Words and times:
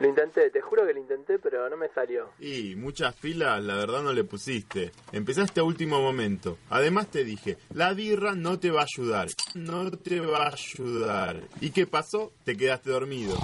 Lo 0.00 0.08
intenté, 0.08 0.48
te 0.48 0.62
juro 0.62 0.86
que 0.86 0.94
lo 0.94 0.98
intenté, 0.98 1.38
pero 1.38 1.68
no 1.68 1.76
me 1.76 1.88
salió. 1.90 2.30
Y 2.38 2.74
muchas 2.74 3.14
filas, 3.14 3.62
la 3.62 3.76
verdad 3.76 4.02
no 4.02 4.14
le 4.14 4.24
pusiste. 4.24 4.92
Empezaste 5.12 5.60
a 5.60 5.62
último 5.62 6.00
momento. 6.00 6.56
Además 6.70 7.10
te 7.10 7.22
dije, 7.22 7.58
la 7.74 7.92
birra 7.92 8.34
no 8.34 8.58
te 8.58 8.70
va 8.70 8.80
a 8.80 8.84
ayudar. 8.84 9.28
No 9.54 9.90
te 9.90 10.20
va 10.20 10.46
a 10.46 10.52
ayudar. 10.54 11.42
¿Y 11.60 11.70
qué 11.70 11.86
pasó? 11.86 12.32
Te 12.44 12.56
quedaste 12.56 12.90
dormido. 12.90 13.36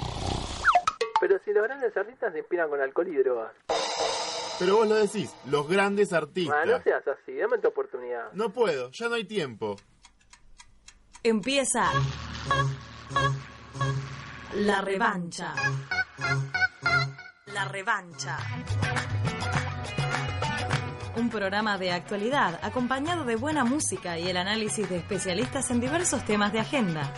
Pero 1.21 1.39
si 1.45 1.51
los 1.51 1.63
grandes 1.63 1.95
artistas 1.95 2.33
se 2.33 2.39
inspiran 2.39 2.69
con 2.69 2.81
alcohol 2.81 3.07
y 3.07 3.17
drogas. 3.17 3.53
Pero 4.57 4.77
vos 4.77 4.87
lo 4.87 4.95
decís, 4.95 5.31
los 5.45 5.69
grandes 5.69 6.11
artistas. 6.11 6.57
Ah, 6.59 6.65
no 6.65 6.81
seas 6.81 7.07
así, 7.07 7.35
dame 7.35 7.59
tu 7.59 7.67
oportunidad. 7.67 8.31
No 8.33 8.51
puedo, 8.51 8.89
ya 8.91 9.09
no 9.09 9.13
hay 9.13 9.25
tiempo. 9.25 9.75
Empieza 11.21 11.91
la 14.55 14.81
revancha. 14.81 15.53
La 17.53 17.65
revancha. 17.65 18.37
Un 21.15 21.29
programa 21.29 21.77
de 21.77 21.91
actualidad 21.91 22.59
acompañado 22.61 23.23
de 23.25 23.35
buena 23.35 23.63
música 23.63 24.17
y 24.17 24.27
el 24.29 24.37
análisis 24.37 24.89
de 24.89 24.97
especialistas 24.97 25.69
en 25.71 25.79
diversos 25.79 26.23
temas 26.25 26.53
de 26.53 26.59
agenda. 26.59 27.11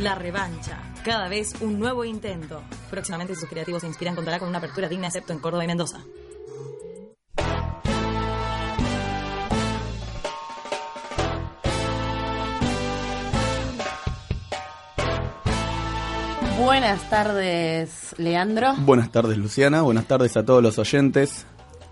La 0.00 0.14
revancha. 0.14 0.78
Cada 1.04 1.28
vez 1.28 1.54
un 1.60 1.78
nuevo 1.78 2.04
intento. 2.04 2.62
Próximamente 2.90 3.34
sus 3.34 3.48
creativos 3.48 3.80
se 3.82 3.88
inspiran 3.88 4.14
contará 4.14 4.38
con 4.38 4.48
una 4.48 4.58
apertura 4.58 4.88
digna 4.88 5.06
excepto 5.06 5.32
en 5.32 5.38
Córdoba 5.38 5.64
y 5.64 5.68
Mendoza. 5.68 6.00
Buenas 16.64 17.08
tardes, 17.08 18.14
Leandro. 18.18 18.74
Buenas 18.78 19.10
tardes, 19.10 19.38
Luciana. 19.38 19.82
Buenas 19.82 20.04
tardes 20.06 20.36
a 20.36 20.44
todos 20.44 20.62
los 20.62 20.78
oyentes. 20.78 21.46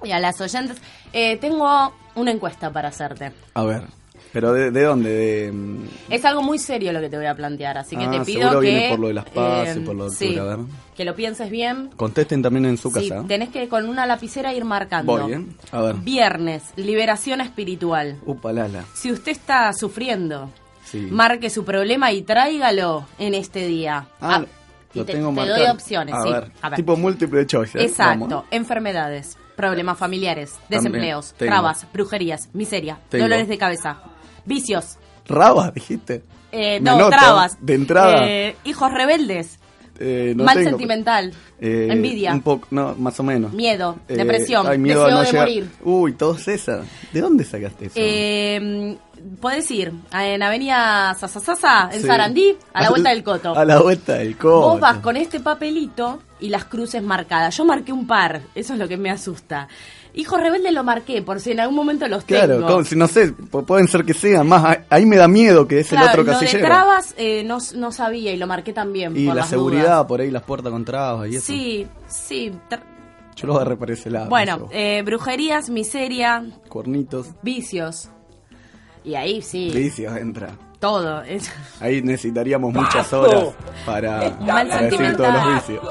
Y 0.04 0.10
a 0.12 0.20
las 0.20 0.40
oyentes. 0.40 0.76
Eh, 1.12 1.38
tengo 1.38 1.92
una 2.14 2.30
encuesta 2.30 2.70
para 2.70 2.88
hacerte. 2.88 3.32
A 3.54 3.64
ver, 3.64 3.84
¿pero 4.32 4.52
de, 4.52 4.70
de 4.70 4.82
dónde? 4.82 5.10
De, 5.10 5.52
mm, 5.52 5.84
Es 6.10 6.24
algo 6.26 6.42
muy 6.42 6.58
serio 6.58 6.92
lo 6.92 7.00
que 7.00 7.08
te 7.08 7.16
voy 7.16 7.26
a 7.26 7.34
plantear, 7.34 7.78
así 7.78 7.96
que 7.96 8.04
Ah, 8.04 8.10
te 8.10 8.20
pido 8.20 8.40
seguro 8.42 8.60
que... 8.60 8.66
viene 8.70 8.88
por 8.90 8.98
lo 8.98 9.08
de 9.08 9.14
las 9.14 9.24
paz 9.30 9.76
y 9.76 9.80
por 9.80 9.96
lo 9.96 10.04
de 10.10 10.10
sí, 10.16 10.24
octubre, 10.26 10.40
a 10.52 10.56
ver. 10.56 10.66
que 10.96 11.04
lo 11.06 11.14
pienses 11.14 11.50
bien. 11.50 11.88
Contesten 11.96 12.42
también 12.42 12.66
en 12.66 12.76
su 12.76 12.90
Sí, 12.90 13.08
casa. 13.08 13.24
tenés 13.26 13.48
que 13.48 13.68
con 13.68 13.88
una 13.88 14.04
lapicera 14.06 14.52
ir 14.52 14.64
marcando. 14.66 15.18
Voy, 15.18 15.32
¿eh? 15.32 15.46
A 15.72 15.80
ver. 15.80 15.96
Viernes, 15.96 16.62
liberación 16.76 17.40
espiritual. 17.40 18.18
Upa, 18.26 18.52
lala. 18.52 18.84
Si 18.94 19.10
usted 19.10 19.32
está 19.32 19.72
sufriendo, 19.72 20.50
Sí. 20.84 21.08
marque 21.10 21.50
su 21.50 21.64
problema 21.64 22.12
y 22.12 22.22
tráigalo 22.22 23.06
en 23.18 23.34
este 23.34 23.66
día. 23.66 24.06
Ah, 24.20 24.42
y 24.42 24.57
lo 24.94 25.04
te, 25.04 25.12
tengo 25.12 25.34
te 25.42 25.48
doy 25.48 25.66
opciones, 25.68 26.14
a 26.14 26.22
sí. 26.22 26.32
Ver, 26.32 26.52
A 26.62 26.68
ver. 26.70 26.76
Tipo 26.76 26.96
múltiple 26.96 27.46
choice. 27.46 27.78
¿eh? 27.78 27.84
Exacto. 27.84 28.26
Vamos. 28.28 28.44
Enfermedades, 28.50 29.36
problemas 29.56 29.98
familiares, 29.98 30.54
desempleos, 30.68 31.32
tengo. 31.36 31.50
trabas, 31.52 31.86
brujerías, 31.92 32.48
miseria, 32.52 32.98
Tengo. 33.08 33.24
dolores 33.24 33.48
de 33.48 33.58
cabeza, 33.58 33.98
vicios, 34.44 34.98
Raba, 35.26 35.70
dijiste. 35.72 36.22
eh, 36.52 36.80
no, 36.80 37.08
trabas, 37.10 37.58
De 37.60 37.74
entrada. 37.74 38.26
eh, 38.26 38.56
hijos 38.64 38.90
rebeldes, 38.92 39.57
eh, 39.98 40.32
no 40.36 40.44
mal 40.44 40.56
tengo. 40.56 40.70
sentimental, 40.70 41.32
Eh, 41.60 41.88
envidia, 41.90 42.32
Un 42.32 42.42
poco, 42.42 42.68
no, 42.70 42.94
más 42.96 43.18
o 43.18 43.22
menos. 43.24 43.52
miedo, 43.52 43.96
Eh, 44.08 44.16
depresión, 44.16 44.66
ay, 44.68 44.78
miedo 44.78 45.02
deseo 45.04 45.16
no 45.16 45.20
de 45.22 45.26
llegar- 45.26 45.46
morir. 45.48 45.70
Uy, 45.84 46.12
todos 46.12 46.46
esas. 46.48 46.86
¿De 47.12 47.20
dónde 47.20 47.42
sacaste 47.44 47.86
eso? 47.86 47.94
Eh, 47.96 48.96
podés 49.40 49.68
ir 49.72 49.92
en 50.12 50.42
Avenida 50.42 51.14
Sasasasa, 51.18 51.90
en 51.92 52.00
Sí. 52.02 52.06
Sarandí, 52.06 52.56
a 52.72 52.82
la 52.82 52.90
vuelta 52.90 53.10
del 53.10 53.24
Coto. 53.24 53.54
A 53.58 53.64
la 53.64 53.80
vuelta 53.80 54.14
del 54.14 54.36
coto. 54.36 54.60
Vos 54.70 54.80
vas 54.80 54.98
con 54.98 55.16
este 55.16 55.40
papelito 55.40 56.20
y 56.40 56.48
las 56.48 56.64
cruces 56.66 57.02
marcadas. 57.02 57.56
Yo 57.56 57.64
marqué 57.64 57.92
un 57.92 58.06
par, 58.06 58.40
eso 58.54 58.74
es 58.74 58.78
lo 58.78 58.86
que 58.86 58.96
me 58.96 59.10
asusta. 59.10 59.66
Hijo 60.20 60.36
rebelde 60.36 60.72
lo 60.72 60.82
marqué, 60.82 61.22
por 61.22 61.38
si 61.40 61.52
en 61.52 61.60
algún 61.60 61.76
momento 61.76 62.08
los 62.08 62.24
Claro, 62.24 62.56
tengo. 62.58 62.84
si 62.84 62.96
no 62.96 63.06
sé, 63.06 63.32
pu- 63.34 63.64
pueden 63.64 63.86
ser 63.86 64.04
que 64.04 64.14
sean 64.14 64.48
más. 64.48 64.78
ahí- 64.90 65.06
me 65.06 65.16
da 65.16 65.28
miedo 65.28 65.68
que 65.68 65.78
es 65.78 65.88
Claro, 65.88 66.04
el 66.06 66.10
otro 66.10 66.22
lo 66.24 66.32
de 66.32 66.44
casillero. 66.44 66.66
trabas 66.66 67.14
eh, 67.16 67.44
no, 67.44 67.58
no 67.76 67.92
sabía 67.92 68.32
y 68.32 68.36
lo 68.36 68.46
marqué 68.48 68.72
también. 68.72 69.16
y 69.16 69.26
por 69.26 69.34
la 69.36 69.42
las 69.42 69.48
seguridad 69.50 69.82
dudas. 69.84 70.04
por 70.06 70.20
ahí, 70.20 70.30
las 70.32 70.42
puertas 70.42 70.72
con 70.72 70.84
trabas 70.84 71.28
y 71.30 71.36
eso. 71.36 71.46
Sí, 71.46 71.86
sí. 72.08 72.52
Yo 73.36 73.46
los 73.46 73.54
agarré 73.56 73.76
por 73.76 73.90
ese 73.92 74.10
lado. 74.10 74.28
Bueno, 74.28 74.68
eh, 74.72 75.02
brujerías, 75.06 75.70
miseria, 75.70 76.44
Cuernitos, 76.68 77.28
vicios. 77.42 78.08
Y 79.04 79.14
ahí 79.14 79.40
sí, 79.40 79.70
vicios 79.72 80.16
entra. 80.16 80.50
todo. 80.80 81.22
Ahí 81.80 82.02
necesitaríamos 82.02 82.74
muchas 82.74 83.12
horas 83.12 83.54
para, 83.86 84.36
para 84.38 84.80
decir 84.82 85.16
todos 85.16 85.32
los 85.32 85.54
vicios. 85.54 85.84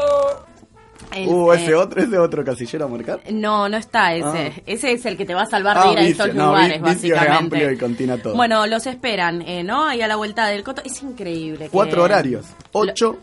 Es, 1.16 1.28
Uh, 1.28 1.54
eh, 1.54 1.56
ese 1.56 1.76
otro, 1.76 2.02
ese 2.02 2.18
otro 2.18 2.44
casillero 2.44 2.86
a 2.86 2.88
marcar. 2.88 3.20
No, 3.32 3.68
no 3.70 3.78
está 3.78 4.14
ese. 4.14 4.54
Ah. 4.58 4.62
Ese 4.66 4.92
es 4.94 5.06
el 5.06 5.18
que 5.18 5.26
te 5.26 5.34
va 5.34 5.44
a 5.44 5.46
salvar 5.46 5.76
de 5.78 5.84
Ah, 5.84 5.92
ir 5.94 5.98
a 5.98 6.02
vicio, 6.02 6.24
estos 6.26 6.36
no, 6.36 6.48
lugares, 6.48 6.82
vicio 6.82 7.16
es 7.16 7.22
básicamente. 7.22 7.36
amplio 7.56 7.72
y 7.72 7.78
contina 7.78 8.18
todo. 8.18 8.36
Bueno, 8.36 8.66
los 8.68 8.86
esperan, 8.88 9.42
eh, 9.44 9.64
¿no? 9.64 9.86
Ahí 9.86 10.02
a 10.02 10.08
la 10.08 10.16
vuelta 10.16 10.48
del 10.48 10.64
coto. 10.64 10.82
Es 10.86 11.02
increíble. 11.04 11.66
que- 11.66 11.70
Cuatro 11.72 12.04
horarios. 12.04 12.46
8 12.74 13.18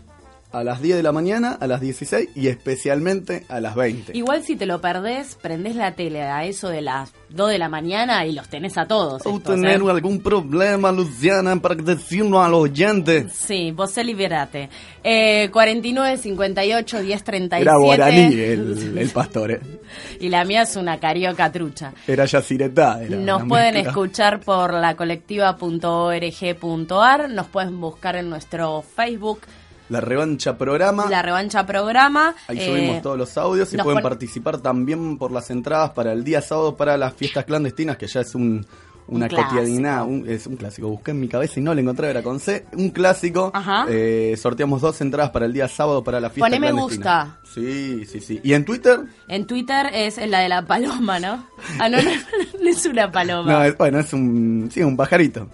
a 0.54 0.64
las 0.64 0.80
10 0.80 0.96
de 0.96 1.02
la 1.02 1.12
mañana, 1.12 1.58
a 1.60 1.66
las 1.66 1.80
16 1.80 2.30
y 2.34 2.48
especialmente 2.48 3.44
a 3.48 3.60
las 3.60 3.74
20. 3.74 4.16
Igual 4.16 4.42
si 4.42 4.56
te 4.56 4.64
lo 4.66 4.80
perdés, 4.80 5.36
prendés 5.40 5.76
la 5.76 5.94
tele 5.94 6.22
a 6.22 6.44
eso 6.44 6.68
de 6.68 6.80
las 6.80 7.12
2 7.30 7.50
de 7.50 7.58
la 7.58 7.68
mañana 7.68 8.24
y 8.24 8.32
los 8.32 8.48
tenés 8.48 8.78
a 8.78 8.86
todos. 8.86 9.26
¿O 9.26 9.36
estos, 9.36 9.56
tener 9.56 9.82
¿eh? 9.82 9.90
algún 9.90 10.20
problema, 10.20 10.92
Luciana, 10.92 11.56
para 11.56 11.74
decirlo 11.74 12.40
a 12.42 12.48
los 12.48 12.60
oyentes? 12.60 13.32
Sí, 13.32 13.72
vos 13.72 13.90
se 13.90 14.04
liberate. 14.04 14.68
Eh, 15.02 15.50
49, 15.52 16.18
58, 16.18 17.02
10, 17.02 17.24
37. 17.24 17.62
Era 17.62 17.76
guaraní 17.76 18.34
el, 18.34 18.96
el 19.02 19.08
pastor, 19.10 19.50
eh. 19.50 19.60
Y 20.20 20.28
la 20.28 20.44
mía 20.44 20.62
es 20.62 20.76
una 20.76 21.00
carioca 21.00 21.50
trucha. 21.50 21.92
Era 22.06 22.26
yaciretá. 22.26 23.02
Era 23.02 23.16
Nos 23.16 23.42
pueden 23.44 23.74
mezcla. 23.74 23.90
escuchar 23.90 24.38
por 24.40 24.72
la 24.72 24.94
colectiva.org.ar, 24.96 27.30
nos 27.30 27.46
pueden 27.48 27.80
buscar 27.80 28.14
en 28.16 28.30
nuestro 28.30 28.82
Facebook, 28.82 29.40
La 29.90 30.00
revancha 30.00 30.56
programa. 30.56 31.06
La 31.10 31.20
Revancha 31.22 31.66
Programa. 31.66 32.34
Ahí 32.48 32.58
Eh, 32.58 32.66
subimos 32.66 33.02
todos 33.02 33.18
los 33.18 33.36
audios 33.36 33.72
y 33.74 33.76
pueden 33.76 34.02
participar 34.02 34.58
también 34.58 35.18
por 35.18 35.30
las 35.30 35.50
entradas 35.50 35.90
para 35.90 36.12
el 36.12 36.24
día 36.24 36.40
sábado 36.40 36.74
para 36.76 36.96
las 36.96 37.12
fiestas 37.14 37.44
clandestinas, 37.44 37.98
que 37.98 38.06
ya 38.06 38.20
es 38.22 38.34
un, 38.34 38.64
una 39.06 39.26
Un 39.26 39.28
clásico. 39.28 39.50
cotidianidad, 39.50 40.04
un- 40.06 40.26
es 40.26 40.46
un 40.46 40.56
clásico. 40.56 40.88
Busqué 40.88 41.10
en 41.10 41.20
mi 41.20 41.28
cabeza 41.28 41.60
y 41.60 41.62
no 41.62 41.74
lo 41.74 41.80
encontré, 41.82 42.08
era 42.08 42.22
con 42.22 42.40
C, 42.40 42.64
un 42.72 42.88
clásico. 42.90 43.50
Ajá. 43.52 43.84
Eh, 43.90 44.34
sorteamos 44.38 44.80
dos 44.80 44.98
entradas 45.02 45.30
para 45.32 45.44
el 45.44 45.52
día 45.52 45.68
sábado 45.68 46.02
para 46.02 46.18
la 46.18 46.30
fiesta 46.30 46.46
Poné 46.46 46.58
me 46.60 46.70
clandestina. 46.72 47.38
Sí, 47.54 48.06
sí, 48.06 48.20
sí. 48.20 48.40
¿Y 48.42 48.54
en 48.54 48.64
Twitter? 48.64 49.00
En 49.28 49.46
Twitter 49.46 49.90
es 49.92 50.16
la 50.26 50.38
de 50.40 50.48
la 50.48 50.64
paloma, 50.66 51.20
¿no? 51.20 51.46
Ah, 51.78 51.90
no, 51.90 51.98
no, 52.00 52.10
no 52.62 52.70
es 52.70 52.86
una 52.86 53.12
paloma. 53.12 53.52
No, 53.52 53.64
es, 53.64 53.76
bueno, 53.76 53.98
es 53.98 54.10
un, 54.14 54.70
sí, 54.72 54.82
un 54.82 54.96
pajarito. 54.96 55.46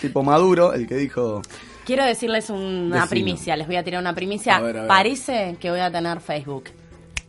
Tipo 0.00 0.24
Maduro, 0.24 0.72
el 0.74 0.88
que 0.88 0.96
dijo... 0.96 1.40
Quiero 1.86 2.04
decirles 2.04 2.50
una 2.50 3.06
primicia, 3.06 3.56
les 3.56 3.66
voy 3.66 3.76
a 3.76 3.84
tirar 3.84 4.00
una 4.00 4.12
primicia. 4.14 4.56
A 4.56 4.60
ver, 4.60 4.76
a 4.76 4.80
ver. 4.80 4.88
Parece 4.88 5.56
que 5.60 5.70
voy 5.70 5.80
a 5.80 5.90
tener 5.90 6.20
Facebook. 6.20 6.64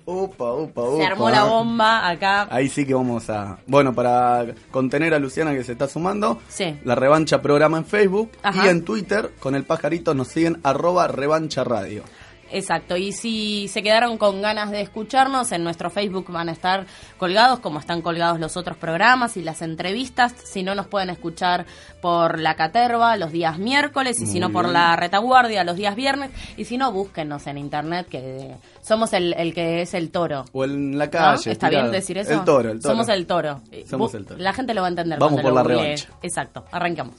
Upa, 0.06 0.54
upa, 0.54 0.84
upa. 0.84 0.98
Se 0.98 1.06
armó 1.06 1.30
la 1.30 1.44
bomba 1.44 2.08
acá. 2.10 2.48
Ahí 2.50 2.68
sí 2.70 2.86
que 2.86 2.94
vamos 2.94 3.30
a... 3.30 3.60
Bueno, 3.68 3.94
para 3.94 4.46
contener 4.72 5.14
a 5.14 5.20
Luciana 5.20 5.54
que 5.54 5.64
se 5.66 5.74
está 5.74 5.88
sumando, 5.88 6.40
Sí. 6.48 6.76
la 6.86 6.96
revancha 6.96 7.42
programa 7.42 7.78
en 7.78 7.86
Facebook 7.86 8.32
Ajá. 8.42 8.66
y 8.66 8.70
en 8.70 8.84
Twitter 8.86 9.32
con 9.40 9.54
el 9.54 9.64
pajarito 9.66 10.14
nos 10.14 10.30
siguen 10.30 10.60
arroba 10.64 11.08
revancha 11.08 11.64
radio. 11.66 12.04
Exacto, 12.52 12.96
y 12.98 13.12
si 13.12 13.68
se 13.68 13.84
quedaron 13.84 14.18
con 14.18 14.42
ganas 14.42 14.72
de 14.72 14.82
escucharnos, 14.82 15.52
en 15.52 15.64
nuestro 15.64 15.90
Facebook 15.90 16.32
van 16.32 16.50
a 16.50 16.52
estar 16.52 16.86
colgados, 17.18 17.60
como 17.60 17.80
están 17.80 18.02
colgados 18.02 18.40
los 18.40 18.58
otros 18.58 18.78
programas 18.78 19.38
y 19.38 19.44
las 19.44 19.62
entrevistas. 19.62 20.34
Si 20.44 20.64
no, 20.64 20.76
nos 20.76 20.88
pueden 20.88 21.10
escuchar 21.10 21.66
por 22.02 22.40
la 22.40 22.56
Caterva 22.56 23.18
los 23.18 23.32
días 23.32 23.58
miércoles, 23.60 24.22
y 24.22 24.28
si 24.28 24.40
no, 24.40 24.52
por 24.52 24.68
la 24.70 24.96
Retaguardia 24.96 25.64
los 25.64 25.76
días 25.76 25.96
viernes. 25.96 26.32
Y 26.56 26.66
si 26.66 26.78
no, 26.78 26.92
búsquenos 26.92 27.48
en 27.48 27.58
internet, 27.58 28.08
que 28.10 28.56
somos 28.82 29.14
el, 29.14 29.34
el 29.34 29.54
que 29.54 29.82
es 29.82 29.94
el 29.94 30.12
toro. 30.12 30.46
O 30.54 30.64
en 30.64 30.98
la 30.98 31.06
¿no? 31.06 31.12
calle. 31.12 31.52
¿Está 31.52 31.70
tirado. 31.70 31.90
bien 31.90 32.00
decir 32.00 32.18
eso? 32.18 32.34
El 32.34 32.44
toro, 32.44 32.72
el 32.72 32.82
toro. 32.82 32.94
Somos 32.94 33.10
el 33.10 33.28
toro. 33.28 33.62
Somos 33.90 34.14
el 34.14 34.26
toro. 34.26 34.40
La 34.40 34.54
gente 34.54 34.74
lo 34.74 34.82
va 34.82 34.88
a 34.88 34.90
entender. 34.90 35.20
Vamos 35.20 35.42
por 35.42 35.54
la 35.54 35.64
revancha. 35.64 36.10
Exacto, 36.22 36.66
arrancamos. 36.72 37.16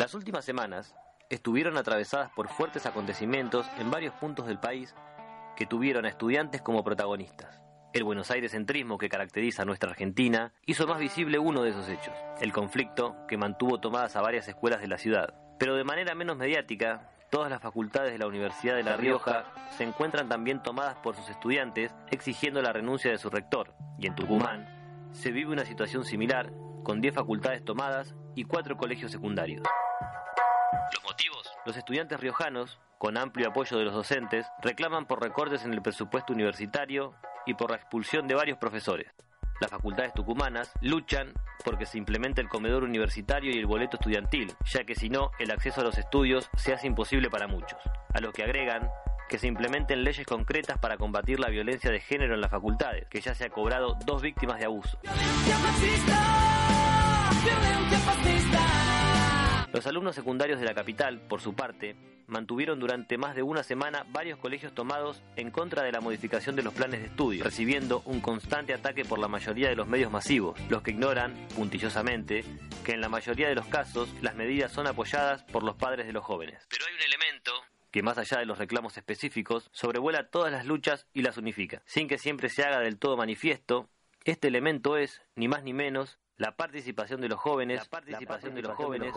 Las 0.00 0.14
últimas 0.14 0.46
semanas 0.46 0.94
estuvieron 1.28 1.76
atravesadas 1.76 2.30
por 2.30 2.48
fuertes 2.48 2.86
acontecimientos 2.86 3.66
en 3.78 3.90
varios 3.90 4.14
puntos 4.14 4.46
del 4.46 4.58
país 4.58 4.94
que 5.56 5.66
tuvieron 5.66 6.06
a 6.06 6.08
estudiantes 6.08 6.62
como 6.62 6.82
protagonistas. 6.82 7.60
El 7.92 8.04
Buenos 8.04 8.30
Aires 8.30 8.52
centrismo 8.52 8.96
que 8.96 9.10
caracteriza 9.10 9.60
a 9.60 9.64
nuestra 9.66 9.90
Argentina 9.90 10.54
hizo 10.64 10.86
más 10.86 10.98
visible 10.98 11.38
uno 11.38 11.62
de 11.62 11.68
esos 11.68 11.86
hechos, 11.90 12.14
el 12.40 12.50
conflicto 12.50 13.14
que 13.28 13.36
mantuvo 13.36 13.78
tomadas 13.78 14.16
a 14.16 14.22
varias 14.22 14.48
escuelas 14.48 14.80
de 14.80 14.88
la 14.88 14.96
ciudad. 14.96 15.34
Pero 15.58 15.74
de 15.74 15.84
manera 15.84 16.14
menos 16.14 16.38
mediática, 16.38 17.10
todas 17.30 17.50
las 17.50 17.60
facultades 17.60 18.10
de 18.10 18.18
la 18.18 18.26
Universidad 18.26 18.76
de 18.76 18.84
La 18.84 18.96
Rioja 18.96 19.52
se 19.76 19.84
encuentran 19.84 20.30
también 20.30 20.62
tomadas 20.62 20.96
por 21.02 21.14
sus 21.14 21.28
estudiantes 21.28 21.94
exigiendo 22.10 22.62
la 22.62 22.72
renuncia 22.72 23.10
de 23.10 23.18
su 23.18 23.28
rector. 23.28 23.74
Y 23.98 24.06
en 24.06 24.14
Tucumán 24.14 25.10
se 25.12 25.30
vive 25.30 25.52
una 25.52 25.66
situación 25.66 26.06
similar, 26.06 26.50
con 26.84 27.02
10 27.02 27.14
facultades 27.14 27.62
tomadas 27.62 28.14
y 28.34 28.44
4 28.44 28.78
colegios 28.78 29.12
secundarios. 29.12 29.62
Los 30.94 31.04
motivos. 31.04 31.50
Los 31.66 31.76
estudiantes 31.76 32.20
riojanos, 32.20 32.78
con 32.98 33.16
amplio 33.16 33.48
apoyo 33.48 33.78
de 33.78 33.84
los 33.84 33.94
docentes, 33.94 34.46
reclaman 34.62 35.06
por 35.06 35.20
recortes 35.20 35.64
en 35.64 35.72
el 35.72 35.82
presupuesto 35.82 36.32
universitario 36.32 37.14
y 37.46 37.54
por 37.54 37.70
la 37.70 37.76
expulsión 37.76 38.28
de 38.28 38.34
varios 38.34 38.58
profesores. 38.58 39.12
Las 39.60 39.70
facultades 39.70 40.14
tucumanas 40.14 40.72
luchan 40.80 41.34
porque 41.64 41.86
se 41.86 41.98
implemente 41.98 42.40
el 42.40 42.48
comedor 42.48 42.82
universitario 42.82 43.50
y 43.50 43.58
el 43.58 43.66
boleto 43.66 43.96
estudiantil, 43.96 44.54
ya 44.64 44.84
que 44.84 44.94
si 44.94 45.10
no, 45.10 45.32
el 45.38 45.50
acceso 45.50 45.82
a 45.82 45.84
los 45.84 45.98
estudios 45.98 46.48
se 46.56 46.72
hace 46.72 46.86
imposible 46.86 47.28
para 47.28 47.46
muchos. 47.46 47.78
A 48.14 48.20
lo 48.20 48.32
que 48.32 48.42
agregan 48.42 48.88
que 49.28 49.38
se 49.38 49.46
implementen 49.46 50.02
leyes 50.02 50.26
concretas 50.26 50.78
para 50.78 50.96
combatir 50.96 51.38
la 51.38 51.48
violencia 51.48 51.90
de 51.90 52.00
género 52.00 52.34
en 52.34 52.40
las 52.40 52.50
facultades, 52.50 53.06
que 53.08 53.20
ya 53.20 53.34
se 53.34 53.44
ha 53.44 53.50
cobrado 53.50 53.96
dos 54.04 54.22
víctimas 54.22 54.58
de 54.58 54.64
abuso. 54.64 54.98
Los 59.72 59.86
alumnos 59.86 60.16
secundarios 60.16 60.58
de 60.58 60.66
la 60.66 60.74
capital, 60.74 61.20
por 61.20 61.40
su 61.40 61.54
parte, 61.54 61.94
mantuvieron 62.26 62.80
durante 62.80 63.18
más 63.18 63.36
de 63.36 63.42
una 63.42 63.62
semana 63.62 64.04
varios 64.08 64.38
colegios 64.38 64.74
tomados 64.74 65.22
en 65.36 65.52
contra 65.52 65.84
de 65.84 65.92
la 65.92 66.00
modificación 66.00 66.56
de 66.56 66.64
los 66.64 66.74
planes 66.74 67.00
de 67.00 67.06
estudio, 67.06 67.44
recibiendo 67.44 68.02
un 68.04 68.20
constante 68.20 68.74
ataque 68.74 69.04
por 69.04 69.20
la 69.20 69.28
mayoría 69.28 69.68
de 69.68 69.76
los 69.76 69.86
medios 69.86 70.10
masivos, 70.10 70.58
los 70.68 70.82
que 70.82 70.90
ignoran, 70.90 71.34
puntillosamente, 71.54 72.44
que 72.84 72.92
en 72.92 73.00
la 73.00 73.08
mayoría 73.08 73.48
de 73.48 73.54
los 73.54 73.66
casos 73.66 74.08
las 74.22 74.34
medidas 74.34 74.72
son 74.72 74.88
apoyadas 74.88 75.44
por 75.44 75.62
los 75.62 75.76
padres 75.76 76.06
de 76.06 76.12
los 76.12 76.24
jóvenes. 76.24 76.66
Pero 76.68 76.86
hay 76.86 76.94
un 76.94 77.02
elemento 77.02 77.52
que 77.92 78.02
más 78.02 78.18
allá 78.18 78.38
de 78.38 78.46
los 78.46 78.58
reclamos 78.58 78.96
específicos, 78.96 79.68
sobrevuela 79.72 80.30
todas 80.30 80.52
las 80.52 80.66
luchas 80.66 81.06
y 81.12 81.22
las 81.22 81.36
unifica. 81.36 81.82
Sin 81.86 82.08
que 82.08 82.18
siempre 82.18 82.48
se 82.48 82.62
haga 82.62 82.80
del 82.80 82.98
todo 82.98 83.16
manifiesto, 83.16 83.88
este 84.24 84.48
elemento 84.48 84.96
es, 84.96 85.22
ni 85.34 85.48
más 85.48 85.62
ni 85.62 85.72
menos, 85.72 86.18
la 86.40 86.52
participación 86.52 87.20
de 87.20 87.28
los 87.28 87.38
jóvenes, 87.38 87.80
la 87.80 87.84
participación, 87.84 88.54
de, 88.54 88.62
los 88.62 88.74
jóvenes, 88.74 89.12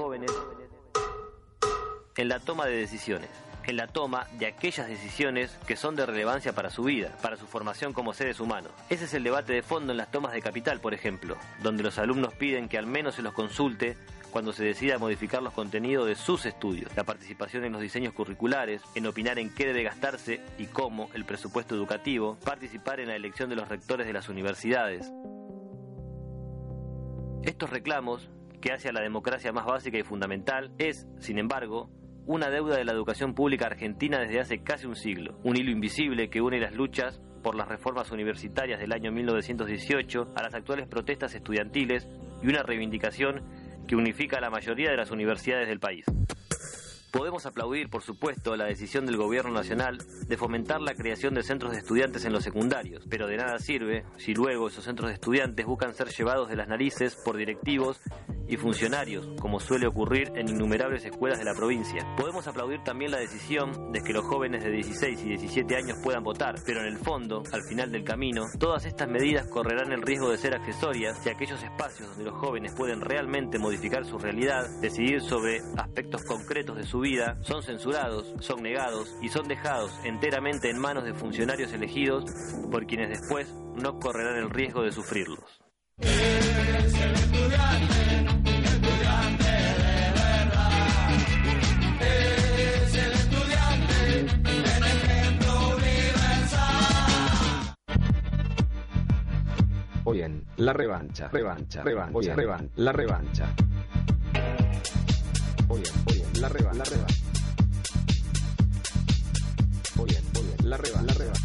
en 2.18 2.28
la 2.28 2.42
toma 2.42 2.66
de 2.66 2.75
decisiones, 2.75 3.30
en 3.66 3.78
la 3.78 3.88
toma 3.88 4.28
de 4.34 4.48
aquellas 4.48 4.90
decisiones 4.90 5.58
que 5.66 5.78
son 5.78 5.96
de 5.96 6.06
relevancia 6.06 6.52
para 6.52 6.70
su 6.70 6.84
vida, 6.84 7.18
para 7.22 7.38
su 7.38 7.48
formación 7.48 7.94
como 7.94 8.14
seres 8.14 8.42
humanos. 8.42 8.74
Ese 8.90 9.06
es 9.06 9.14
el 9.14 9.24
debate 9.24 9.54
de 9.54 9.64
fondo 9.64 9.94
en 9.94 9.98
las 10.00 10.12
tomas 10.12 10.34
de 10.34 10.42
capital, 10.42 10.81
por 10.81 10.94
ejemplo, 10.94 11.38
donde 11.62 11.81
los 11.81 11.98
alumnos 11.98 12.34
piden 12.34 12.68
que 12.68 12.78
al 12.78 12.88
menos 12.88 13.16
se 13.16 13.22
los 13.22 13.31
consulte 13.31 13.96
cuando 14.30 14.52
se 14.52 14.66
decida 14.66 14.98
modificar 14.98 15.42
los 15.42 15.54
contenidos 15.54 16.08
de 16.08 16.16
sus 16.16 16.46
estudios, 16.46 16.94
la 16.98 17.06
participación 17.06 17.64
en 17.64 17.72
los 17.72 17.81
diseños 17.81 18.14
curriculares, 18.14 18.81
en 18.96 19.08
opinar 19.08 19.40
en 19.40 19.50
qué 19.50 19.68
debe 19.68 19.84
gastarse 19.84 20.42
y 20.58 20.66
cómo 20.66 21.10
el 21.14 21.24
presupuesto 21.24 21.74
educativo, 21.74 22.38
participar 22.44 23.00
en 23.00 23.08
la 23.08 23.16
elección 23.16 23.50
de 23.50 23.56
los 23.56 23.70
rectores 23.70 24.08
de 24.08 24.14
las 24.14 24.28
universidades. 24.28 25.10
Estos 27.44 27.72
reclamos, 27.72 28.31
que 28.62 28.72
hacia 28.72 28.94
la 28.94 29.01
democracia 29.01 29.51
más 29.51 29.66
básica 29.66 29.98
y 29.98 30.04
fundamental, 30.04 30.72
es, 30.78 31.07
sin 31.19 31.38
embargo, 31.38 31.90
una 32.25 32.50
deuda 32.50 32.78
de 32.78 32.86
la 32.86 32.94
educación 32.94 33.34
pública 33.34 33.66
argentina 33.66 34.18
desde 34.19 34.40
hace 34.40 34.63
casi 34.63 34.88
un 34.88 34.95
siglo, 34.95 35.38
un 35.44 35.57
hilo 35.57 35.69
invisible 35.69 36.30
que 36.30 36.42
une 36.42 36.62
las 36.62 36.74
luchas 36.74 37.22
por 37.44 37.56
las 37.56 37.68
reformas 37.68 38.12
universitarias 38.12 38.80
del 38.80 38.94
año 38.94 39.12
1918 39.12 40.31
a 40.34 40.42
las 40.42 40.54
actuales 40.54 40.88
protestas 40.88 41.36
estudiantiles 41.36 42.07
y 42.42 42.48
una 42.48 42.63
reivindicación 42.63 43.44
que 43.89 43.98
unifica 43.98 44.38
a 44.38 44.42
la 44.42 44.50
mayoría 44.50 44.92
de 44.92 44.98
las 44.98 45.12
universidades 45.12 45.68
del 45.68 45.81
país. 45.81 46.06
Podemos 47.13 47.45
aplaudir, 47.45 47.92
por 47.92 48.01
supuesto, 48.01 48.56
la 48.56 48.65
decisión 48.65 49.06
del 49.06 49.18
Gobierno 49.18 49.51
Nacional 49.51 50.00
de 50.25 50.36
fomentar 50.36 50.81
la 50.81 50.95
creación 50.95 51.36
de 51.36 51.44
centros 51.44 51.71
de 51.71 51.77
estudiantes 51.77 52.25
en 52.25 52.33
los 52.33 52.44
secundarios, 52.44 53.06
pero 53.07 53.27
de 53.27 53.38
nada 53.38 53.60
sirve 53.60 54.04
si 54.18 54.33
luego 54.33 54.68
esos 54.68 54.83
centros 54.83 55.10
de 55.10 55.13
estudiantes 55.13 55.63
buscan 55.68 55.94
ser 55.94 56.07
llevados 56.07 56.50
de 56.50 56.56
las 56.56 56.68
narices 56.68 57.15
por 57.24 57.38
directivos 57.38 58.01
y 58.48 58.57
funcionarios, 58.57 59.30
como 59.39 59.60
suele 59.60 59.86
ocurrir 59.86 60.31
en 60.36 60.50
innumerables 60.50 61.06
escuelas 61.06 61.38
de 61.38 61.45
la 61.45 61.54
provincia. 61.54 62.04
Podemos 62.18 62.48
aplaudir 62.48 62.83
también 62.83 63.12
la 63.12 63.19
decisión 63.19 63.92
de 63.92 64.01
que 64.01 64.12
los 64.12 64.25
jóvenes 64.25 64.63
de 64.63 64.71
16 64.71 65.21
y 65.21 65.30
17 65.30 65.75
años 65.75 66.00
puedan 66.04 66.24
votar, 66.24 66.56
pero 66.65 66.81
en 66.81 66.88
el 66.88 66.98
fondo, 66.98 67.44
al 67.51 67.62
final 67.63 67.92
del 67.92 68.04
camino, 68.04 68.45
todas 68.60 68.86
estas 68.86 69.07
medidas 69.07 69.48
correrán 69.48 69.92
el 69.92 70.01
riesgo 70.01 70.31
de 70.31 70.39
ser 70.39 70.56
accesorias 70.56 71.24
y 71.25 71.30
aquellos 71.30 71.62
espacios 71.62 72.10
donde 72.10 72.25
los 72.25 72.39
jóvenes 72.39 72.74
pueden 72.75 73.01
realmente 73.01 73.60
modificar 73.60 74.04
su 74.04 74.18
realidad, 74.18 74.68
decidir 74.81 75.21
sobre 75.21 75.62
aspectos 75.77 76.24
concretos 76.24 76.75
de 76.75 76.83
su 76.83 77.03
vida, 77.04 77.38
son 77.42 77.62
censurados, 77.62 78.34
son 78.40 78.64
negados 78.64 79.16
y 79.22 79.30
son 79.30 79.48
dejados 79.48 79.92
enteramente 80.06 80.72
en 80.72 80.80
manos 80.80 81.04
de 81.04 81.14
funcionarios 81.14 81.72
elegidos 81.74 82.26
por 82.72 82.88
quienes 82.88 83.10
después 83.10 83.54
no 83.76 84.00
correrán 84.00 84.38
el 84.38 84.50
riesgo 84.50 84.82
de 84.82 84.92
sufrirlos. 84.92 85.62
Hoy 100.06 100.24
La 100.58 100.74
Revancha, 100.74 101.28
Revancha, 101.30 101.84
Revancha, 101.84 102.36
Revancha, 102.36 102.70
La 102.76 102.92
Revancha. 102.92 103.56
La 106.44 106.50
Revancha, 106.50 106.78
La 106.78 106.84
Revancha. 106.84 107.16
Hoy 109.98 110.10
en, 110.10 110.38
hoy 110.38 110.45
en, 110.60 110.69
La 110.69 110.75
Revancha, 110.75 111.06
La 111.07 111.13
Revancha. 111.13 111.42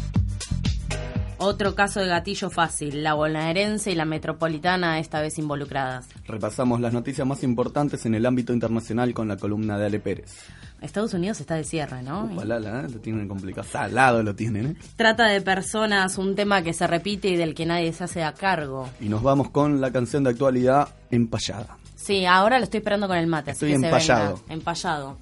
Otro 1.37 1.73
caso 1.73 2.01
de 2.01 2.07
gatillo 2.07 2.49
fácil, 2.49 3.01
la 3.01 3.13
bonaerense 3.13 3.93
y 3.93 3.95
la 3.95 4.03
metropolitana 4.03 4.99
esta 4.99 5.21
vez 5.21 5.39
involucradas. 5.39 6.09
Repasamos 6.27 6.81
las 6.81 6.91
noticias 6.91 7.25
más 7.25 7.45
importantes 7.45 8.05
en 8.05 8.13
el 8.13 8.25
ámbito 8.25 8.51
internacional 8.51 9.13
con 9.13 9.29
la 9.29 9.37
columna 9.37 9.77
de 9.77 9.85
Ale 9.85 10.01
Pérez. 10.01 10.35
Estados 10.81 11.13
Unidos 11.13 11.39
está 11.39 11.55
de 11.55 11.63
cierre, 11.63 12.03
¿no? 12.03 12.25
Upalala, 12.25 12.81
¿eh? 12.81 12.89
Lo 12.91 12.99
tienen 12.99 13.29
complicado. 13.29 13.65
Salado 13.65 14.21
lo 14.21 14.35
tienen, 14.35 14.65
¿eh? 14.65 14.75
Trata 14.97 15.27
de 15.27 15.39
personas, 15.39 16.17
un 16.17 16.35
tema 16.35 16.61
que 16.61 16.73
se 16.73 16.85
repite 16.87 17.29
y 17.29 17.37
del 17.37 17.55
que 17.55 17.65
nadie 17.65 17.93
se 17.93 18.03
hace 18.03 18.21
a 18.21 18.33
cargo. 18.33 18.89
Y 18.99 19.07
nos 19.07 19.23
vamos 19.23 19.49
con 19.49 19.79
la 19.79 19.93
canción 19.93 20.25
de 20.25 20.31
actualidad 20.31 20.89
Empallada. 21.09 21.78
Sí, 22.01 22.25
ahora 22.25 22.57
lo 22.59 22.63
estoy 22.63 22.77
esperando 22.79 23.07
con 23.07 23.17
el 23.17 23.27
mate. 23.27 23.51
así 23.51 23.65
Estoy 23.65 23.73
que 23.73 23.79
se 23.79 23.85
empallado. 23.85 24.35
venga. 24.37 24.53
Empallado. 24.53 25.17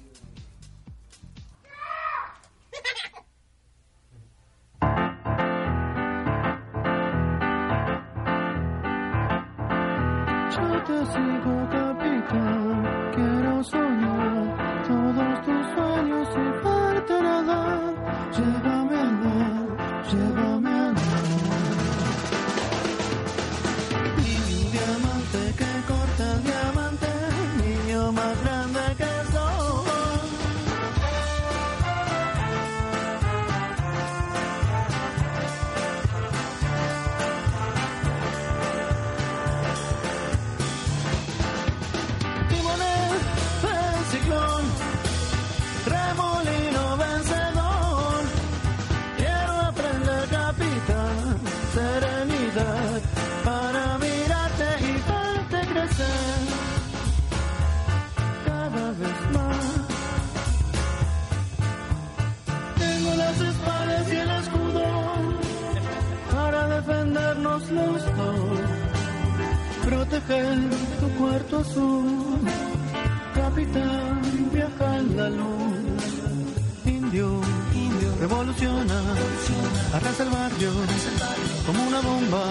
los 67.70 68.04
dos, 68.16 68.60
proteger 69.84 70.58
tu 71.00 71.08
cuarto 71.18 71.58
azul, 71.58 72.40
capitán, 73.34 74.22
viaja 74.52 74.96
en 74.98 75.16
la 75.16 75.28
luz, 75.30 76.04
indio, 76.84 77.40
indio 77.74 78.10
revoluciona, 78.20 78.98
revoluciona 79.14 79.96
arrasa 79.96 80.22
el 80.24 80.30
barrio, 80.30 80.70
como. 81.66 81.88
Una 81.88 82.00
bomba. 82.00 82.44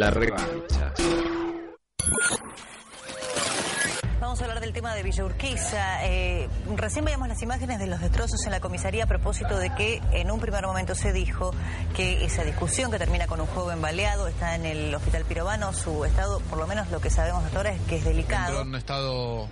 La 0.00 0.08
revancha. 0.10 0.94
Vamos 4.18 4.40
a 4.40 4.44
hablar 4.44 4.60
del 4.60 4.72
tema 4.72 4.94
de 4.94 5.02
Villa 5.02 5.24
Urquiza. 5.26 6.06
Eh, 6.06 6.48
recién 6.74 7.04
veíamos 7.04 7.28
las 7.28 7.42
imágenes 7.42 7.78
de 7.78 7.86
los 7.86 8.00
destrozos 8.00 8.40
en 8.46 8.52
la 8.52 8.60
comisaría 8.60 9.04
a 9.04 9.06
propósito 9.06 9.58
de 9.58 9.74
que 9.74 10.00
en 10.12 10.30
un 10.30 10.40
primer 10.40 10.64
momento 10.64 10.94
se 10.94 11.12
dijo 11.12 11.50
que 11.94 12.24
esa 12.24 12.44
discusión 12.44 12.90
que 12.90 12.96
termina 12.98 13.26
con 13.26 13.42
un 13.42 13.46
joven 13.48 13.82
baleado 13.82 14.26
está 14.26 14.54
en 14.54 14.64
el 14.64 14.94
hospital 14.94 15.26
pirobano. 15.26 15.74
Su 15.74 16.06
estado, 16.06 16.40
por 16.48 16.56
lo 16.58 16.66
menos 16.66 16.90
lo 16.90 16.98
que 17.02 17.10
sabemos 17.10 17.44
hasta 17.44 17.58
ahora, 17.58 17.72
es 17.74 17.80
que 17.82 17.96
es 17.96 18.06
Entró 18.06 18.10
delicado. 18.10 18.62
en 18.62 18.68
un 18.68 18.76
estado 18.76 19.48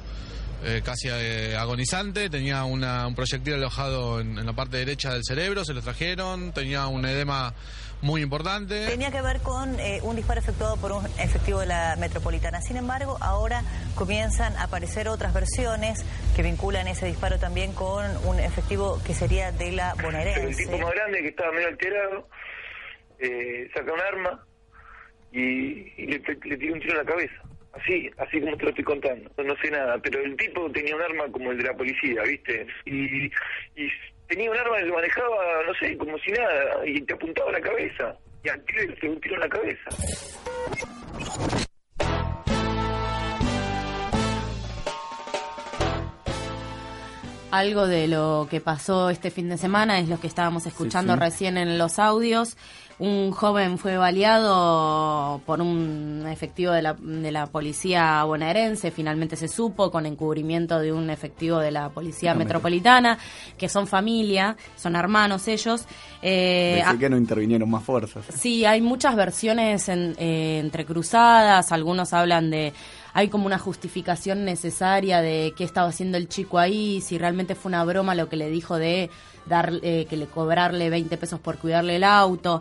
eh, 0.65 0.81
casi 0.83 1.09
eh, 1.11 1.59
agonizante, 1.59 2.31
tenía 2.31 2.65
una- 2.65 3.07
un 3.07 3.15
proyectil 3.15 3.53
alojado 3.53 4.19
en, 4.21 4.39
en 4.39 4.47
la 4.47 4.55
parte 4.55 4.79
derecha 4.79 5.13
del 5.13 5.23
cerebro, 5.29 5.63
se 5.67 5.75
lo 5.75 5.83
trajeron, 5.83 6.53
tenía 6.53 6.87
un 6.87 7.05
edema 7.05 7.53
muy 8.01 8.23
importante. 8.23 8.87
Tenía 8.87 9.11
que 9.11 9.21
ver 9.23 9.41
con 9.41 9.79
eh, 9.81 10.01
un 10.03 10.17
disparo 10.17 10.41
efectuado 10.41 10.77
por 10.77 10.93
un 10.93 11.05
efectivo 11.19 11.61
de 11.61 11.67
la 11.67 11.97
metropolitana. 11.99 12.61
Sin 12.61 12.77
embargo, 12.77 13.17
ahora 13.21 13.63
comienzan 13.95 14.55
a 14.57 14.65
aparecer 14.65 15.09
otras 15.09 15.35
versiones 15.35 16.05
que 16.37 16.43
vinculan 16.43 16.87
ese 16.89 17.07
disparo 17.07 17.39
también 17.39 17.73
con 17.73 18.05
un 18.27 18.39
efectivo 18.39 19.01
que 19.07 19.15
sería 19.15 19.51
de 19.53 19.73
la 19.73 19.95
Pero 19.97 20.09
el 20.11 20.15
bonaerense. 20.15 20.65
tipo 20.65 20.79
más 20.79 20.93
grande 20.95 21.23
que 21.23 21.29
estaba 21.29 21.53
medio 21.53 21.69
alterado 21.69 22.29
eh, 23.19 23.69
saca 23.75 23.93
un 23.93 24.01
arma 24.01 24.45
y, 25.33 25.93
y 26.01 26.07
le, 26.07 26.19
le 26.45 26.57
tira 26.57 26.73
un 26.73 26.81
tiro 26.81 26.93
en 26.93 26.99
la 26.99 27.05
cabeza. 27.13 27.35
Así, 27.73 28.11
así 28.17 28.41
como 28.41 28.57
te 28.57 28.63
lo 28.65 28.71
estoy 28.71 28.85
contando. 28.85 29.31
No, 29.37 29.45
no 29.45 29.55
sé 29.63 29.71
nada, 29.71 29.99
pero 30.03 30.21
el 30.21 30.37
tipo 30.37 30.71
tenía 30.73 30.97
un 30.97 31.03
arma 31.03 31.25
como 31.31 31.51
el 31.53 31.59
de 31.59 31.65
la 31.65 31.75
policía, 31.75 32.23
¿viste? 32.23 32.67
Y, 32.87 33.27
y 33.27 33.91
tenía 34.29 34.51
un 34.51 34.57
arma 34.57 34.77
que 34.77 34.85
lo 34.85 34.95
manejaba, 34.95 35.63
no 35.67 35.75
sé, 35.75 35.97
como 35.97 36.19
si 36.19 36.31
nada, 36.33 36.87
y 36.87 37.01
te 37.01 37.15
apuntaba 37.15 37.51
la 37.51 37.61
cabeza. 37.61 38.17
Y 38.45 38.49
al 38.49 38.65
tiro 38.65 38.95
pegó 39.01 39.13
un 39.15 39.21
tiro 39.21 39.37
la 39.39 39.49
cabeza. 39.49 39.91
Algo 47.51 47.87
de 47.87 48.09
lo 48.09 48.47
que 48.51 48.61
pasó 48.61 49.09
este 49.09 49.31
fin 49.31 49.49
de 49.49 49.57
semana 49.57 49.99
es 49.99 50.09
lo 50.09 50.21
que 50.21 50.27
estábamos 50.27 50.67
escuchando 50.67 51.15
sí. 51.15 51.19
recién 51.21 51.57
en 51.57 51.79
los 51.79 51.99
audios. 51.99 52.57
Un 52.99 53.31
joven 53.31 53.79
fue 53.79 53.97
baleado 53.97 55.41
por 55.47 55.61
un 55.63 56.27
efectivo 56.29 56.73
de 56.73 56.83
la, 56.83 56.95
de 56.95 57.31
la 57.31 57.47
policía 57.47 58.23
bonaerense, 58.25 58.91
finalmente 58.91 59.37
se 59.37 59.47
supo, 59.49 59.91
con 59.93 60.05
encubrimiento 60.05 60.81
de 60.81 60.93
un 60.93 61.09
efectivo 61.09 61.59
de 61.61 61.71
la 61.71 61.91
policía 61.91 62.33
No 62.33 62.41
me- 62.41 62.45
metropolitana, 62.45 63.17
que 63.57 63.69
son 63.69 63.87
familia, 63.87 64.57
son 64.77 64.97
hermanos 64.97 65.47
ellos. 65.47 65.87
Eh, 66.21 66.83
Pensé 66.85 66.99
que 66.99 67.09
no 67.09 67.17
intervinieron 67.17 67.71
más 67.71 67.85
fuerzas. 67.85 68.25
Sí, 68.37 68.65
hay 68.65 68.81
muchas 68.83 69.15
versiones 69.15 69.89
en, 69.89 70.17
eh, 70.19 70.59
entrecruzadas, 70.59 71.71
algunos 71.71 72.13
hablan 72.13 72.51
de, 72.51 72.73
hay 73.15 73.29
como 73.29 73.47
una 73.47 73.59
justificación 73.59 74.45
necesaria 74.45 75.21
de 75.21 75.55
qué 75.57 75.65
estaba 75.65 75.89
haciendo 75.89 76.19
el 76.19 76.29
chico 76.29 76.59
ahí, 76.59 77.01
si 77.01 77.19
realmente 77.19 77.55
fue 77.55 77.71
una 77.71 77.85
broma 77.85 78.15
lo 78.15 78.29
que 78.29 78.37
le 78.37 78.51
dijo 78.51 78.77
de 78.77 79.11
dar, 79.47 79.73
eh, 79.83 80.07
que 80.09 80.17
le 80.17 80.27
cobrarle 80.27 80.91
20 80.91 81.17
pesos 81.17 81.41
por 81.41 81.59
cuidarle 81.59 81.97
el 81.97 82.05
auto. 82.05 82.61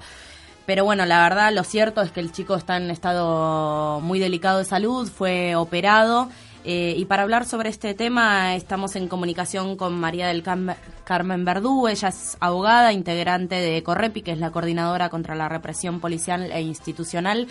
Pero 0.65 0.83
bueno, 0.83 1.05
la 1.05 1.21
verdad, 1.21 1.53
lo 1.53 1.63
cierto 1.63 2.01
es 2.01 2.11
que 2.11 2.19
el 2.19 2.33
chico 2.33 2.55
está 2.55 2.75
en 2.75 2.91
estado 2.91 4.01
muy 4.01 4.19
delicado 4.19 4.59
de 4.59 4.65
salud, 4.65 5.09
fue 5.09 5.55
operado. 5.55 6.29
eh, 6.65 6.95
y 6.97 7.05
para 7.05 7.23
hablar 7.23 7.45
sobre 7.45 7.69
este 7.69 7.93
tema 7.93 8.55
estamos 8.55 8.97
en 8.97 9.07
comunicación 9.07 9.77
con 9.77 9.97
María 9.97 10.27
del 10.27 10.43
Carmen 10.43 11.45
Verdú. 11.45 11.87
Ella 11.87 12.09
es 12.09 12.35
abogada, 12.41 12.91
integrante 12.91 13.55
de 13.55 13.81
Correpi, 13.81 14.21
que 14.21 14.33
es 14.33 14.39
la 14.39 14.51
coordinadora 14.51 15.07
contra 15.07 15.35
la 15.35 15.47
represión 15.47 16.01
policial 16.01 16.51
e 16.51 16.61
institucional. 16.61 17.47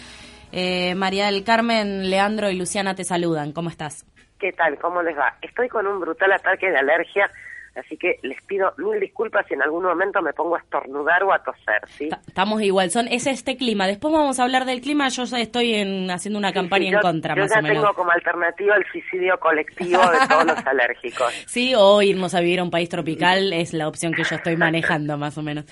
Eh, 0.53 0.95
María 0.95 1.27
del 1.27 1.45
Carmen, 1.45 2.11
Leandro 2.11 2.51
y 2.51 2.57
Luciana 2.57 2.95
te 2.95 3.05
saludan. 3.05 3.53
¿Cómo 3.53 3.69
estás? 3.69 4.05
¿Qué 4.39 4.53
tal? 4.53 4.79
¿Cómo 4.79 5.03
les 5.03 5.17
va? 5.17 5.37
Estoy 5.41 5.69
con 5.69 5.87
un 5.87 6.01
brutal 6.01 6.33
ataque 6.33 6.71
de 6.71 6.79
alergia, 6.79 7.31
Así 7.77 7.97
que 7.97 8.19
les 8.23 8.41
pido 8.47 8.73
mil 8.79 8.99
disculpas 8.99 9.47
si 9.47 9.55
en 9.55 9.63
algún 9.63 9.85
momento 9.85 10.23
me 10.23 10.33
pongo 10.33 10.57
a 10.57 10.61
estornudar 10.61 11.23
o 11.25 11.33
a 11.33 11.39
toser, 11.43 11.83
¿sí? 11.89 12.09
Estamos 12.27 12.63
igual, 12.63 12.91
son 12.91 13.07
es 13.09 13.27
este 13.27 13.57
clima. 13.57 13.87
Después 13.87 14.13
vamos 14.15 14.41
a 14.41 14.45
hablar 14.45 14.65
del 14.65 14.81
clima. 14.81 15.09
Yo 15.09 15.25
ya 15.25 15.39
estoy 15.39 15.75
en, 15.75 16.11
haciendo 16.11 16.39
una 16.39 16.53
campaña 16.53 16.89
Sí, 16.89 16.95
en 16.95 17.01
contra, 17.01 17.35
yo 17.35 17.43
más 17.43 17.51
ya 17.51 17.59
o 17.59 17.63
menos. 17.63 17.83
tengo 17.83 17.95
como 17.95 18.11
alternativa 18.13 18.77
el 18.77 18.85
suicidio 18.91 19.39
colectivo 19.39 20.01
de 20.11 20.27
todos 20.29 20.45
los 20.47 20.57
alérgicos. 20.67 21.33
Sí, 21.47 21.75
o 21.77 22.01
irnos 22.01 22.35
a 22.35 22.41
vivir 22.41 22.61
a 22.61 22.63
un 22.63 22.71
país 22.71 22.89
tropical 22.89 23.53
es 23.53 23.73
la 23.75 23.89
opción 23.89 24.13
que 24.15 24.25
yo 24.25 24.37
estoy 24.37 24.57
manejando, 24.57 25.19
más 25.19 25.37
o 25.37 25.43
menos. 25.43 25.67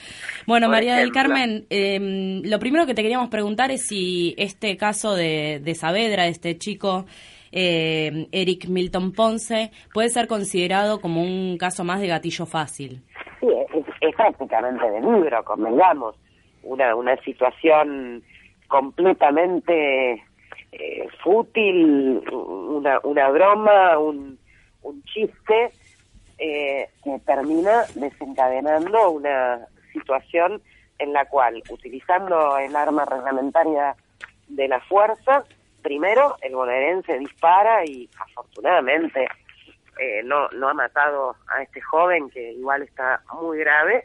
Bueno, 0.46 0.66
Por 0.66 0.74
María 0.74 0.96
del 0.96 1.10
ejemplo. 1.10 1.22
Carmen, 1.22 1.66
eh, 1.70 2.40
lo 2.44 2.58
primero 2.58 2.84
que 2.86 2.94
te 2.94 3.02
queríamos 3.02 3.30
preguntar 3.30 3.70
es 3.70 3.86
si 3.86 4.34
este 4.36 4.76
caso 4.76 5.14
de, 5.14 5.60
de 5.62 5.74
Saavedra, 5.74 6.26
este 6.26 6.58
chico 6.58 7.06
eh, 7.56 8.26
Eric 8.32 8.66
Milton 8.68 9.12
Ponce, 9.12 9.70
puede 9.92 10.08
ser 10.08 10.26
considerado 10.26 11.00
como 11.00 11.22
un 11.22 11.56
caso 11.56 11.84
más 11.84 12.00
de 12.00 12.08
gatillo 12.08 12.46
fácil. 12.46 13.00
Sí, 13.40 13.46
es, 14.00 14.16
prácticamente 14.16 14.90
de 14.90 15.00
libro, 15.00 15.44
convengamos. 15.44 16.16
Una, 16.64 16.96
una 16.96 17.16
situación 17.18 18.24
completamente 18.66 20.24
eh, 20.72 21.08
fútil, 21.22 22.22
una, 22.32 22.98
una 23.04 23.28
broma, 23.30 23.98
un, 23.98 24.36
un 24.82 25.02
chiste 25.04 25.70
eh, 26.38 26.88
que 27.04 27.18
termina 27.24 27.84
desencadenando 27.94 29.10
una 29.10 29.60
situación 29.92 30.60
en 30.98 31.12
la 31.12 31.26
cual, 31.26 31.62
utilizando 31.70 32.58
el 32.58 32.74
arma 32.74 33.04
reglamentaria 33.04 33.94
de 34.48 34.66
la 34.66 34.80
fuerza, 34.80 35.44
primero 35.84 36.36
el 36.40 36.56
bonaerense 36.56 37.18
dispara 37.18 37.84
y 37.84 38.08
afortunadamente 38.18 39.28
eh, 40.00 40.22
no, 40.24 40.48
no 40.48 40.70
ha 40.70 40.74
matado 40.74 41.36
a 41.46 41.62
este 41.62 41.80
joven 41.80 42.30
que 42.30 42.52
igual 42.52 42.82
está 42.82 43.22
muy 43.34 43.58
grave. 43.58 44.04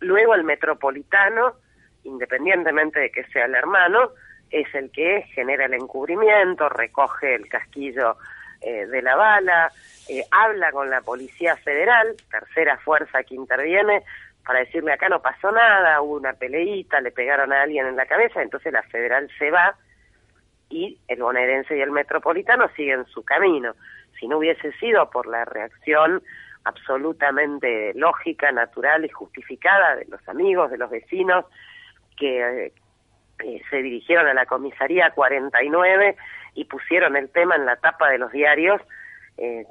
Luego 0.00 0.34
el 0.34 0.42
metropolitano, 0.42 1.54
independientemente 2.02 2.98
de 2.98 3.10
que 3.12 3.24
sea 3.26 3.44
el 3.44 3.54
hermano, 3.54 4.10
es 4.50 4.74
el 4.74 4.90
que 4.90 5.22
genera 5.34 5.66
el 5.66 5.74
encubrimiento, 5.74 6.68
recoge 6.68 7.36
el 7.36 7.48
casquillo 7.48 8.16
eh, 8.62 8.86
de 8.86 9.02
la 9.02 9.14
bala, 9.14 9.70
eh, 10.08 10.24
habla 10.30 10.72
con 10.72 10.90
la 10.90 11.02
Policía 11.02 11.56
Federal, 11.56 12.16
tercera 12.30 12.78
fuerza 12.78 13.22
que 13.22 13.34
interviene, 13.34 14.02
para 14.44 14.60
decirle 14.60 14.92
acá 14.92 15.08
no 15.10 15.20
pasó 15.20 15.52
nada, 15.52 16.00
hubo 16.00 16.16
una 16.16 16.32
peleita, 16.32 17.00
le 17.00 17.12
pegaron 17.12 17.52
a 17.52 17.62
alguien 17.62 17.86
en 17.86 17.96
la 17.96 18.06
cabeza, 18.06 18.42
entonces 18.42 18.72
la 18.72 18.82
Federal 18.84 19.30
se 19.38 19.50
va 19.50 19.76
y 20.70 20.98
el 21.08 21.20
bonaerense 21.20 21.76
y 21.76 21.80
el 21.80 21.90
metropolitano 21.90 22.68
siguen 22.76 23.04
su 23.06 23.24
camino. 23.24 23.74
Si 24.18 24.28
no 24.28 24.38
hubiese 24.38 24.72
sido 24.72 25.10
por 25.10 25.26
la 25.26 25.44
reacción 25.44 26.22
absolutamente 26.64 27.92
lógica, 27.94 28.52
natural 28.52 29.04
y 29.04 29.08
justificada 29.08 29.96
de 29.96 30.06
los 30.06 30.26
amigos, 30.28 30.70
de 30.70 30.78
los 30.78 30.90
vecinos 30.90 31.44
que 32.16 32.72
eh, 33.44 33.62
se 33.70 33.82
dirigieron 33.82 34.26
a 34.26 34.34
la 34.34 34.46
comisaría 34.46 35.10
49 35.10 36.16
y 36.54 36.64
pusieron 36.66 37.16
el 37.16 37.30
tema 37.30 37.56
en 37.56 37.66
la 37.66 37.76
tapa 37.76 38.08
de 38.10 38.18
los 38.18 38.30
diarios, 38.30 38.80
eh, 39.38 39.64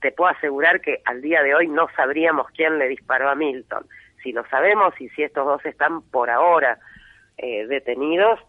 te 0.00 0.12
puedo 0.12 0.30
asegurar 0.30 0.80
que 0.80 1.00
al 1.04 1.22
día 1.22 1.42
de 1.42 1.54
hoy 1.54 1.68
no 1.68 1.88
sabríamos 1.96 2.48
quién 2.50 2.78
le 2.78 2.88
disparó 2.88 3.30
a 3.30 3.34
Milton. 3.34 3.86
Si 4.22 4.32
lo 4.32 4.46
sabemos 4.48 4.94
y 5.00 5.08
si 5.10 5.22
estos 5.22 5.46
dos 5.46 5.64
están 5.64 6.02
por 6.02 6.30
ahora 6.30 6.78
eh, 7.38 7.66
detenidos, 7.66 8.40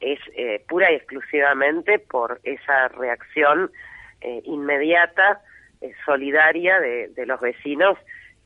es 0.00 0.18
eh, 0.36 0.64
pura 0.68 0.90
y 0.92 0.96
exclusivamente 0.96 1.98
por 1.98 2.40
esa 2.44 2.88
reacción 2.88 3.70
eh, 4.20 4.42
inmediata, 4.44 5.40
eh, 5.80 5.92
solidaria 6.04 6.80
de, 6.80 7.08
de 7.08 7.26
los 7.26 7.40
vecinos 7.40 7.98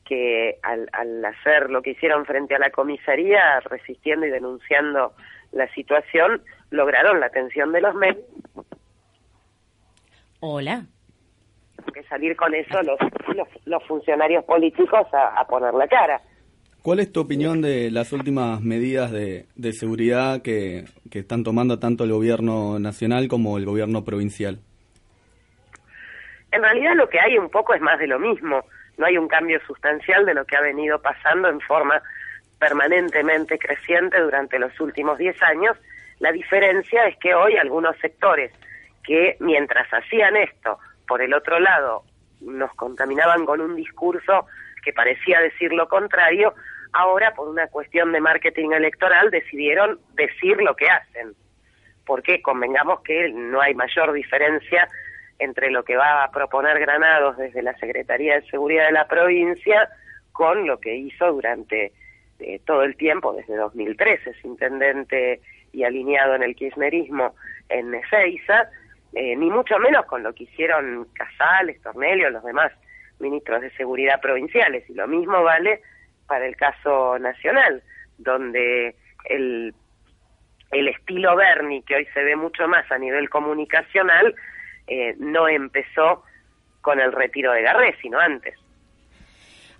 que 0.05 0.59
al, 0.63 0.89
al 0.91 1.23
hacer 1.23 1.69
lo 1.69 1.81
que 1.81 1.91
hicieron 1.91 2.25
frente 2.25 2.55
a 2.55 2.59
la 2.59 2.69
comisaría, 2.71 3.59
resistiendo 3.61 4.25
y 4.25 4.29
denunciando 4.29 5.13
la 5.51 5.67
situación, 5.73 6.41
lograron 6.71 7.19
la 7.19 7.27
atención 7.27 7.71
de 7.71 7.81
los 7.81 7.95
medios, 7.95 8.25
Hola. 10.39 10.83
que 11.93 12.03
salir 12.03 12.35
con 12.35 12.53
eso 12.53 12.81
los, 12.83 12.99
los, 13.33 13.47
los 13.65 13.83
funcionarios 13.85 14.43
políticos 14.43 15.07
a, 15.13 15.39
a 15.39 15.47
poner 15.47 15.73
la 15.73 15.87
cara. 15.87 16.21
¿Cuál 16.83 16.99
es 16.99 17.13
tu 17.13 17.21
opinión 17.21 17.61
de 17.61 17.89
las 17.91 18.11
últimas 18.11 18.59
medidas 18.59 19.09
de, 19.09 19.45
de 19.55 19.71
seguridad 19.71 20.41
que, 20.41 20.83
que 21.09 21.19
están 21.19 21.45
tomando 21.45 21.79
tanto 21.79 22.03
el 22.03 22.11
gobierno 22.11 22.77
nacional 22.77 23.29
como 23.29 23.57
el 23.57 23.63
gobierno 23.63 24.03
provincial? 24.03 24.59
En 26.51 26.61
realidad 26.61 26.93
lo 26.97 27.07
que 27.07 27.21
hay 27.21 27.37
un 27.37 27.49
poco 27.49 27.73
es 27.73 27.79
más 27.79 27.97
de 27.99 28.07
lo 28.07 28.19
mismo, 28.19 28.65
no 28.97 29.05
hay 29.05 29.17
un 29.17 29.29
cambio 29.29 29.61
sustancial 29.65 30.25
de 30.25 30.33
lo 30.33 30.43
que 30.43 30.57
ha 30.57 30.61
venido 30.61 31.01
pasando 31.01 31.47
en 31.47 31.61
forma 31.61 32.01
permanentemente 32.59 33.57
creciente 33.57 34.19
durante 34.19 34.59
los 34.59 34.77
últimos 34.81 35.17
10 35.17 35.41
años. 35.41 35.77
La 36.19 36.33
diferencia 36.33 37.07
es 37.07 37.15
que 37.15 37.33
hoy 37.33 37.55
algunos 37.55 37.95
sectores 37.99 38.51
que 39.05 39.37
mientras 39.39 39.87
hacían 39.93 40.35
esto, 40.35 40.79
por 41.07 41.21
el 41.21 41.33
otro 41.33 41.61
lado, 41.61 42.03
nos 42.41 42.73
contaminaban 42.73 43.45
con 43.45 43.61
un 43.61 43.77
discurso 43.77 44.47
que 44.83 44.91
parecía 44.91 45.39
decir 45.39 45.71
lo 45.71 45.87
contrario, 45.87 46.53
ahora 46.93 47.33
por 47.33 47.49
una 47.49 47.67
cuestión 47.67 48.11
de 48.11 48.21
marketing 48.21 48.71
electoral 48.71 49.31
decidieron 49.31 49.99
decir 50.13 50.57
lo 50.61 50.75
que 50.75 50.89
hacen. 50.89 51.33
Porque 52.05 52.41
convengamos 52.41 53.01
que 53.01 53.29
no 53.29 53.61
hay 53.61 53.73
mayor 53.73 54.13
diferencia 54.13 54.87
entre 55.39 55.71
lo 55.71 55.83
que 55.83 55.97
va 55.97 56.23
a 56.23 56.31
proponer 56.31 56.79
Granados 56.79 57.37
desde 57.37 57.61
la 57.61 57.75
Secretaría 57.77 58.35
de 58.35 58.47
Seguridad 58.49 58.85
de 58.85 58.91
la 58.93 59.07
provincia 59.07 59.89
con 60.31 60.67
lo 60.67 60.79
que 60.79 60.95
hizo 60.95 61.31
durante 61.31 61.91
eh, 62.39 62.59
todo 62.65 62.83
el 62.83 62.95
tiempo, 62.95 63.33
desde 63.33 63.55
2013, 63.55 64.31
es 64.31 64.45
intendente 64.45 65.41
y 65.71 65.83
alineado 65.83 66.35
en 66.35 66.43
el 66.43 66.55
kirchnerismo 66.55 67.35
en 67.69 67.93
Ezeiza, 67.93 68.69
eh, 69.13 69.35
ni 69.35 69.49
mucho 69.49 69.77
menos 69.79 70.05
con 70.05 70.23
lo 70.23 70.33
que 70.33 70.43
hicieron 70.43 71.07
Casales, 71.13 71.81
Tornelio, 71.81 72.29
los 72.29 72.43
demás 72.43 72.71
ministros 73.19 73.61
de 73.61 73.71
seguridad 73.71 74.19
provinciales. 74.21 74.87
Y 74.89 74.93
lo 74.93 75.07
mismo 75.07 75.43
vale 75.43 75.81
para 76.27 76.45
el 76.45 76.55
caso 76.55 77.17
nacional, 77.19 77.83
donde 78.17 78.95
el, 79.25 79.73
el 80.71 80.87
estilo 80.87 81.35
Bernie, 81.35 81.83
que 81.85 81.95
hoy 81.95 82.05
se 82.13 82.23
ve 82.23 82.35
mucho 82.35 82.67
más 82.67 82.89
a 82.91 82.97
nivel 82.97 83.29
comunicacional, 83.29 84.35
eh, 84.87 85.15
no 85.17 85.47
empezó 85.47 86.23
con 86.81 86.99
el 86.99 87.11
retiro 87.11 87.51
de 87.53 87.61
Garré, 87.61 87.95
sino 88.01 88.19
antes. 88.19 88.55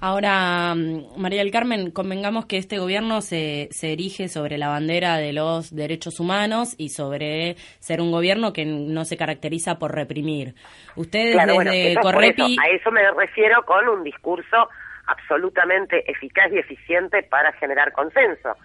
Ahora, 0.06 0.76
mm, 0.76 1.18
María 1.18 1.40
del 1.40 1.52
Carmen, 1.52 1.90
convengamos 1.92 2.46
que 2.46 2.58
este 2.58 2.78
gobierno 2.78 3.22
se, 3.22 3.70
se 3.72 3.94
erige 3.94 4.28
sobre 4.28 4.58
la 4.58 4.68
bandera 4.68 5.16
de 5.16 5.32
los 5.32 5.74
derechos 5.74 6.20
humanos 6.20 6.76
y 6.78 6.90
sobre 6.90 7.56
ser 7.80 8.02
un 8.02 8.12
gobierno 8.12 8.52
que 8.52 8.66
no 8.66 9.06
se 9.06 9.16
caracteriza 9.16 9.80
por 9.80 9.96
reprimir. 9.96 10.56
Ustedes 10.98 11.36
Claro, 11.36 11.56
bueno, 11.56 11.72
desde 11.72 11.92
eso 11.94 12.02
Correpi... 12.02 12.54
eso. 12.54 12.62
A 12.62 12.76
eso 12.76 12.92
me 12.92 13.12
refiero 13.12 13.64
con 13.64 13.88
un 13.88 14.04
discurso 14.04 14.68
absolutamente 15.08 16.10
eficaz 16.10 16.52
y 16.52 16.60
eficiente 16.60 17.24
para 17.24 17.52
generar 17.54 17.92
consenso, 17.92 18.56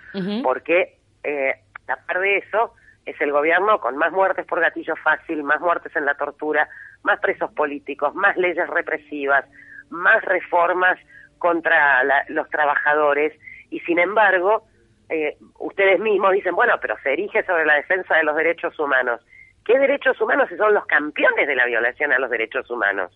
porque 0.43 0.97
eh, 1.25 1.55
a 1.89 1.97
par 1.97 2.21
de 2.21 2.39
eso 2.39 2.75
es 3.07 3.21
el 3.21 3.33
gobierno 3.33 3.81
con 3.81 3.97
más 3.97 4.13
muertes 4.13 4.45
por 4.47 4.61
gatillo 4.61 4.95
fácil, 4.97 5.43
más 5.43 5.61
muertes 5.61 5.95
en 5.97 6.05
la 6.05 6.15
tortura, 6.15 6.69
más 7.03 7.19
presos 7.21 7.51
políticos, 7.53 8.15
más 8.15 8.37
leyes 8.37 8.69
represivas, 8.69 9.45
más 9.91 10.23
reformas 10.25 10.99
contra 11.39 12.03
la- 12.05 12.25
los 12.29 12.49
trabajadores 12.51 13.33
y 13.71 13.81
sin 13.81 13.99
embargo 13.99 14.65
eh, 15.09 15.37
ustedes 15.59 15.99
mismos 16.01 16.33
dicen, 16.33 16.55
bueno, 16.55 16.75
pero 16.83 16.97
se 17.03 17.13
erige 17.15 17.43
sobre 17.45 17.65
la 17.65 17.75
defensa 17.77 18.15
de 18.17 18.25
los 18.25 18.37
derechos 18.37 18.79
humanos. 18.79 19.23
¿Qué 19.65 19.79
derechos 19.79 20.21
humanos 20.21 20.49
si 20.51 20.57
son 20.59 20.75
los 20.75 20.85
campeones 20.87 21.47
de 21.47 21.55
la 21.57 21.65
violación 21.65 22.13
a 22.13 22.19
los 22.19 22.29
derechos 22.31 22.69
humanos? 22.71 23.11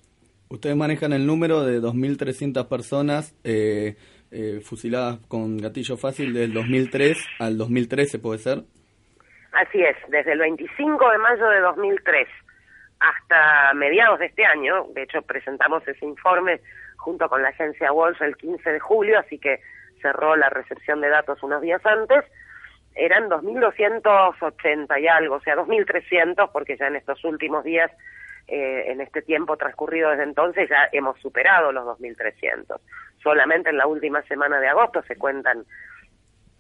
Ustedes 0.53 0.77
manejan 0.77 1.15
el 1.15 1.27
número 1.27 1.65
de 1.65 1.81
2.300 1.81 2.69
personas 2.69 3.35
eh, 3.43 3.97
eh, 4.31 4.61
fusiladas 4.63 5.19
con 5.27 5.57
gatillo 5.57 5.97
fácil 5.97 6.35
del 6.35 6.53
2003 6.53 7.17
al 7.39 7.57
2013, 7.57 8.19
¿puede 8.19 8.39
ser? 8.39 8.59
Así 9.53 9.83
es, 9.83 9.97
desde 10.09 10.33
el 10.33 10.41
25 10.41 11.11
de 11.11 11.17
mayo 11.17 11.49
de 11.49 11.61
2003 11.61 12.29
hasta 13.01 13.73
mediados 13.73 14.19
de 14.19 14.27
este 14.27 14.45
año, 14.45 14.89
de 14.95 15.05
hecho 15.05 15.23
presentamos 15.23 15.89
ese 15.89 16.05
informe 16.05 16.61
junto 16.99 17.31
con 17.31 17.41
la 17.41 17.49
agencia 17.49 17.91
Walsh 17.91 18.21
el 18.21 18.37
15 18.37 18.73
de 18.73 18.79
julio, 18.79 19.21
así 19.21 19.39
que 19.39 19.59
cerró 20.03 20.37
la 20.37 20.51
recepción 20.51 21.01
de 21.01 21.09
datos 21.09 21.43
unos 21.43 21.63
días 21.63 21.81
antes, 21.87 22.27
eran 22.95 23.31
2.280 23.31 25.01
y 25.01 25.09
algo, 25.09 25.37
o 25.37 25.41
sea, 25.41 25.57
2.300, 25.57 26.51
porque 26.53 26.77
ya 26.77 26.89
en 26.89 26.97
estos 26.97 27.25
últimos 27.25 27.65
días, 27.65 27.91
eh, 28.49 28.85
en 28.91 29.01
este 29.01 29.23
tiempo 29.23 29.57
transcurrido 29.57 30.11
desde 30.11 30.25
entonces, 30.25 30.69
ya 30.69 30.89
hemos 30.93 31.19
superado 31.21 31.73
los 31.73 31.85
2.300. 31.99 32.79
Solamente 33.23 33.71
en 33.71 33.79
la 33.79 33.87
última 33.87 34.23
semana 34.23 34.61
de 34.61 34.69
agosto 34.69 35.03
se 35.03 35.17
cuentan 35.17 35.65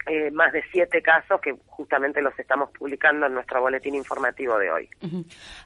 eh, 0.07 0.31
más 0.31 0.53
de 0.53 0.63
siete 0.73 1.01
casos 1.01 1.41
que 1.41 1.55
justamente 1.67 2.21
los 2.21 2.37
estamos 2.39 2.71
publicando 2.71 3.27
en 3.27 3.35
nuestro 3.35 3.61
boletín 3.61 3.95
informativo 3.95 4.59
de 4.59 4.71
hoy. 4.71 4.89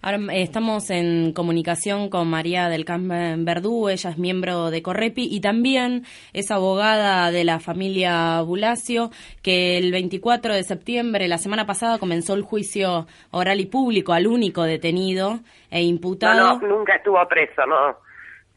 Ahora 0.02 0.18
eh, 0.32 0.42
estamos 0.42 0.90
en 0.90 1.32
comunicación 1.32 2.10
con 2.10 2.28
María 2.28 2.68
del 2.68 2.84
Carmen 2.84 3.44
Verdú, 3.44 3.88
ella 3.88 4.10
es 4.10 4.18
miembro 4.18 4.70
de 4.70 4.82
Correpi 4.82 5.26
y 5.30 5.40
también 5.40 6.04
es 6.32 6.50
abogada 6.50 7.30
de 7.30 7.44
la 7.44 7.60
familia 7.60 8.42
Bulacio, 8.42 9.10
que 9.42 9.78
el 9.78 9.90
24 9.90 10.54
de 10.54 10.62
septiembre, 10.64 11.28
la 11.28 11.38
semana 11.38 11.66
pasada, 11.66 11.98
comenzó 11.98 12.34
el 12.34 12.42
juicio 12.42 13.06
oral 13.30 13.60
y 13.60 13.66
público 13.66 14.12
al 14.12 14.26
único 14.26 14.62
detenido 14.64 15.40
e 15.70 15.82
imputado. 15.82 16.58
No, 16.58 16.60
no, 16.60 16.76
nunca 16.76 16.96
estuvo 16.96 17.26
preso, 17.28 17.64
no. 17.66 18.05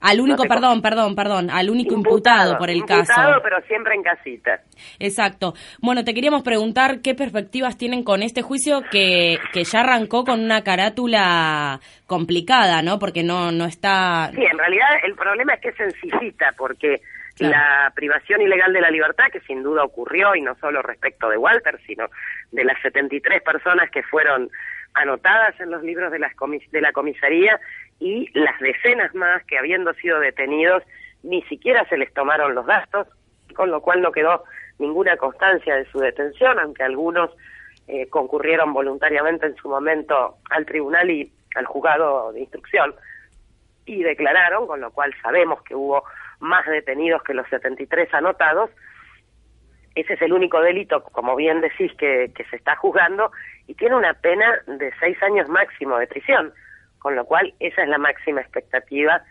Al 0.02 0.22
único, 0.22 0.44
No 0.44 0.50
perdón, 0.50 0.82
perdón, 0.82 1.16
perdón, 1.16 1.50
al 1.50 1.70
único 1.70 1.94
imputado, 1.94 2.58
por 2.58 2.70
el 2.70 2.78
imputado, 2.78 3.04
caso. 3.06 3.40
pero 3.44 3.60
siempre 3.68 3.96
en 3.96 4.04
casita. 4.04 4.62
Exacto. 4.98 5.54
Bueno, 5.82 6.04
te 6.06 6.14
queríamos 6.14 6.42
preguntar 6.42 7.02
qué 7.02 7.16
perspectivas 7.16 7.78
tienen 7.78 8.04
con 8.04 8.24
este 8.24 8.42
juicio 8.42 8.82
que, 8.92 9.38
que 9.52 9.64
ya 9.66 9.82
arrancó 9.82 10.24
con 10.24 10.40
una 10.42 10.64
carátula 10.64 11.80
complicada, 12.08 12.82
¿no? 12.82 12.98
Porque 13.00 13.24
no, 13.24 13.52
no 13.52 13.66
está... 13.66 14.32
Sí, 14.34 14.42
en 14.44 14.58
realidad 14.58 14.88
el 15.04 15.16
problema 15.16 15.54
es 15.56 15.62
que 15.62 15.70
es 15.70 15.76
sencillita, 15.76 16.54
porque 16.58 17.02
Claro. 17.36 17.54
la 17.56 17.92
privación 17.96 18.42
ilegal 18.42 18.74
de 18.74 18.82
la 18.82 18.92
libertad, 18.92 19.26
que 19.32 19.40
sin 19.42 19.64
duda 19.64 19.86
ocurrió, 19.86 20.36
y 20.36 20.42
no 20.42 20.56
solo 20.56 20.82
respecto 20.82 21.30
de 21.30 21.38
Walter, 21.38 21.80
sino 21.88 22.08
de 22.52 22.66
las 22.66 22.78
73 22.82 23.42
personas 23.44 23.90
que 23.92 24.04
fueron 24.04 24.50
anotadas 24.94 25.58
en 25.62 25.72
los 25.72 25.82
libros 25.82 26.12
de, 26.12 26.20
las 26.20 26.36
comis- 26.36 26.70
de 26.72 26.82
la 26.82 26.92
comisaría, 26.92 27.58
y 28.00 28.30
las 28.38 28.60
decenas 28.60 29.14
más 29.14 29.44
que 29.46 29.58
habiendo 29.58 29.94
sido 29.96 30.20
detenidos, 30.20 30.84
ni 31.24 31.42
siquiera 31.44 31.86
se 31.90 31.98
les 31.98 32.14
tomaron 32.14 32.56
los 32.56 32.66
gastos, 32.66 33.08
con 33.56 33.72
lo 33.72 33.82
cual 33.82 34.02
no 34.02 34.12
quedó 34.12 34.44
ninguna 34.78 35.18
constancia 35.18 35.76
de 35.76 35.86
su 35.86 36.00
detención, 36.00 36.60
aunque 36.60 36.84
algunos 36.84 37.32
eh, 37.88 38.08
concurrieron 38.10 38.74
voluntariamente 38.74 39.48
en 39.48 39.56
su 39.56 39.68
momento 39.68 40.38
al 40.50 40.66
tribunal 40.66 41.10
y 41.10 41.32
al 41.56 41.66
juzgado 41.66 42.32
de 42.32 42.42
instrucción 42.42 42.94
y 43.86 44.04
declararon, 44.04 44.68
con 44.68 44.80
lo 44.80 44.92
cual 44.92 45.14
sabemos 45.22 45.62
que 45.64 45.76
hubo 45.76 46.04
más 46.40 46.66
detenidos 46.68 47.24
que 47.24 47.34
los 47.34 47.48
73 47.50 48.14
anotados. 48.14 48.70
Ese 49.96 50.14
es 50.14 50.22
el 50.22 50.32
único 50.32 50.62
delito, 50.62 51.04
como 51.04 51.36
bien 51.36 51.60
decís, 51.62 51.92
que, 51.98 52.32
que 52.36 52.46
se 52.46 52.56
está 52.56 52.76
juzgando 52.76 53.32
y 53.68 53.74
tiene 53.74 53.96
una 53.96 54.14
pena 54.14 54.62
de 54.68 54.94
seis 55.00 55.22
años 55.24 55.50
máximo 55.50 55.98
de 55.98 56.08
prisión, 56.08 56.54
con 57.00 57.16
lo 57.16 57.26
cual 57.26 57.54
esa 57.60 57.84
es 57.84 57.90
la 57.90 57.98
máxima 57.98 58.42
expectativa 58.42 59.24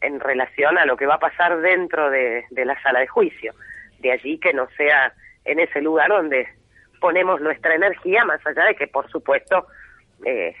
en 0.00 0.20
relación 0.20 0.78
a 0.78 0.84
lo 0.84 0.96
que 0.96 1.06
va 1.06 1.14
a 1.14 1.18
pasar 1.18 1.60
dentro 1.60 2.10
de, 2.10 2.44
la 2.50 2.80
sala 2.82 3.00
de 3.00 3.06
juicio. 3.06 3.54
De 4.00 4.12
allí 4.12 4.38
que 4.38 4.52
no 4.52 4.68
sea 4.76 5.12
en 5.44 5.60
ese 5.60 5.80
lugar 5.80 6.10
donde 6.10 6.46
ponemos 7.00 7.40
nuestra 7.40 7.74
energía, 7.74 8.24
más 8.24 8.46
allá 8.46 8.64
de 8.66 8.76
que, 8.76 8.86
por 8.86 9.08
supuesto, 9.10 9.66
eh, 10.24 10.54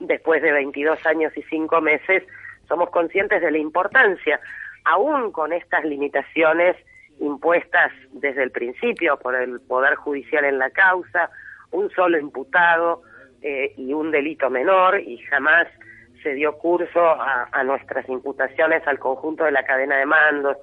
después 0.00 0.42
de 0.42 0.52
22 0.52 1.04
años 1.06 1.32
y 1.36 1.42
5 1.42 1.80
meses, 1.80 2.24
somos 2.68 2.90
conscientes 2.90 3.40
de 3.40 3.50
la 3.50 3.58
importancia, 3.58 4.40
aún 4.84 5.30
con 5.30 5.52
estas 5.52 5.84
limitaciones 5.84 6.76
impuestas 7.20 7.92
desde 8.12 8.42
el 8.42 8.50
principio 8.50 9.16
por 9.18 9.36
el 9.36 9.60
Poder 9.60 9.94
Judicial 9.94 10.44
en 10.44 10.58
la 10.58 10.70
causa, 10.70 11.30
un 11.70 11.90
solo 11.90 12.18
imputado 12.18 13.02
eh, 13.42 13.74
y 13.76 13.92
un 13.92 14.10
delito 14.10 14.50
menor, 14.50 15.00
y 15.00 15.18
jamás 15.18 15.68
se 16.22 16.34
dio 16.34 16.56
curso 16.58 17.00
a, 17.00 17.48
a 17.50 17.64
nuestras 17.64 18.08
imputaciones 18.08 18.86
al 18.86 18.98
conjunto 18.98 19.44
de 19.44 19.52
la 19.52 19.64
cadena 19.64 19.96
de 19.98 20.06
mandos, 20.06 20.56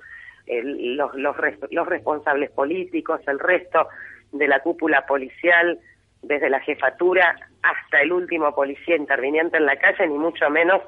el- 0.46 0.96
los, 0.98 1.14
los, 1.16 1.36
los 1.72 1.88
responsables 1.88 2.50
políticos, 2.52 3.22
el 3.28 3.40
resto 3.40 3.88
de 4.32 4.48
la 4.48 4.60
cúpula 4.62 5.06
policial, 5.06 5.80
desde 6.22 6.50
la 6.50 6.60
jefatura 6.60 7.36
hasta 7.64 8.02
el 8.02 8.12
último 8.12 8.54
policía 8.54 8.96
interviniente 8.96 9.58
en 9.58 9.66
la 9.66 9.78
calle, 9.78 10.08
ni 10.08 10.18
mucho 10.18 10.50
menos 10.50 10.82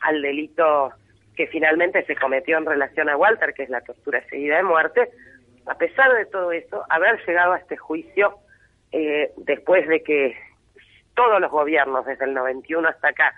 al 0.00 0.20
delito 0.22 0.92
que 1.36 1.46
finalmente 1.46 2.04
se 2.04 2.16
cometió 2.16 2.58
en 2.58 2.66
relación 2.66 3.08
a 3.08 3.16
Walter, 3.16 3.54
que 3.54 3.62
es 3.62 3.70
la 3.70 3.80
tortura 3.80 4.22
seguida 4.28 4.56
de 4.56 4.62
muerte. 4.64 5.08
A 5.66 5.76
pesar 5.76 6.12
de 6.14 6.26
todo 6.26 6.52
eso, 6.52 6.84
haber 6.90 7.24
llegado 7.26 7.52
a 7.52 7.58
este 7.58 7.76
juicio 7.76 8.34
eh, 8.90 9.30
después 9.36 9.86
de 9.88 10.02
que 10.02 10.36
todos 11.14 11.40
los 11.40 11.50
gobiernos, 11.50 12.04
desde 12.04 12.24
el 12.24 12.34
91 12.34 12.88
hasta 12.88 13.08
acá, 13.08 13.32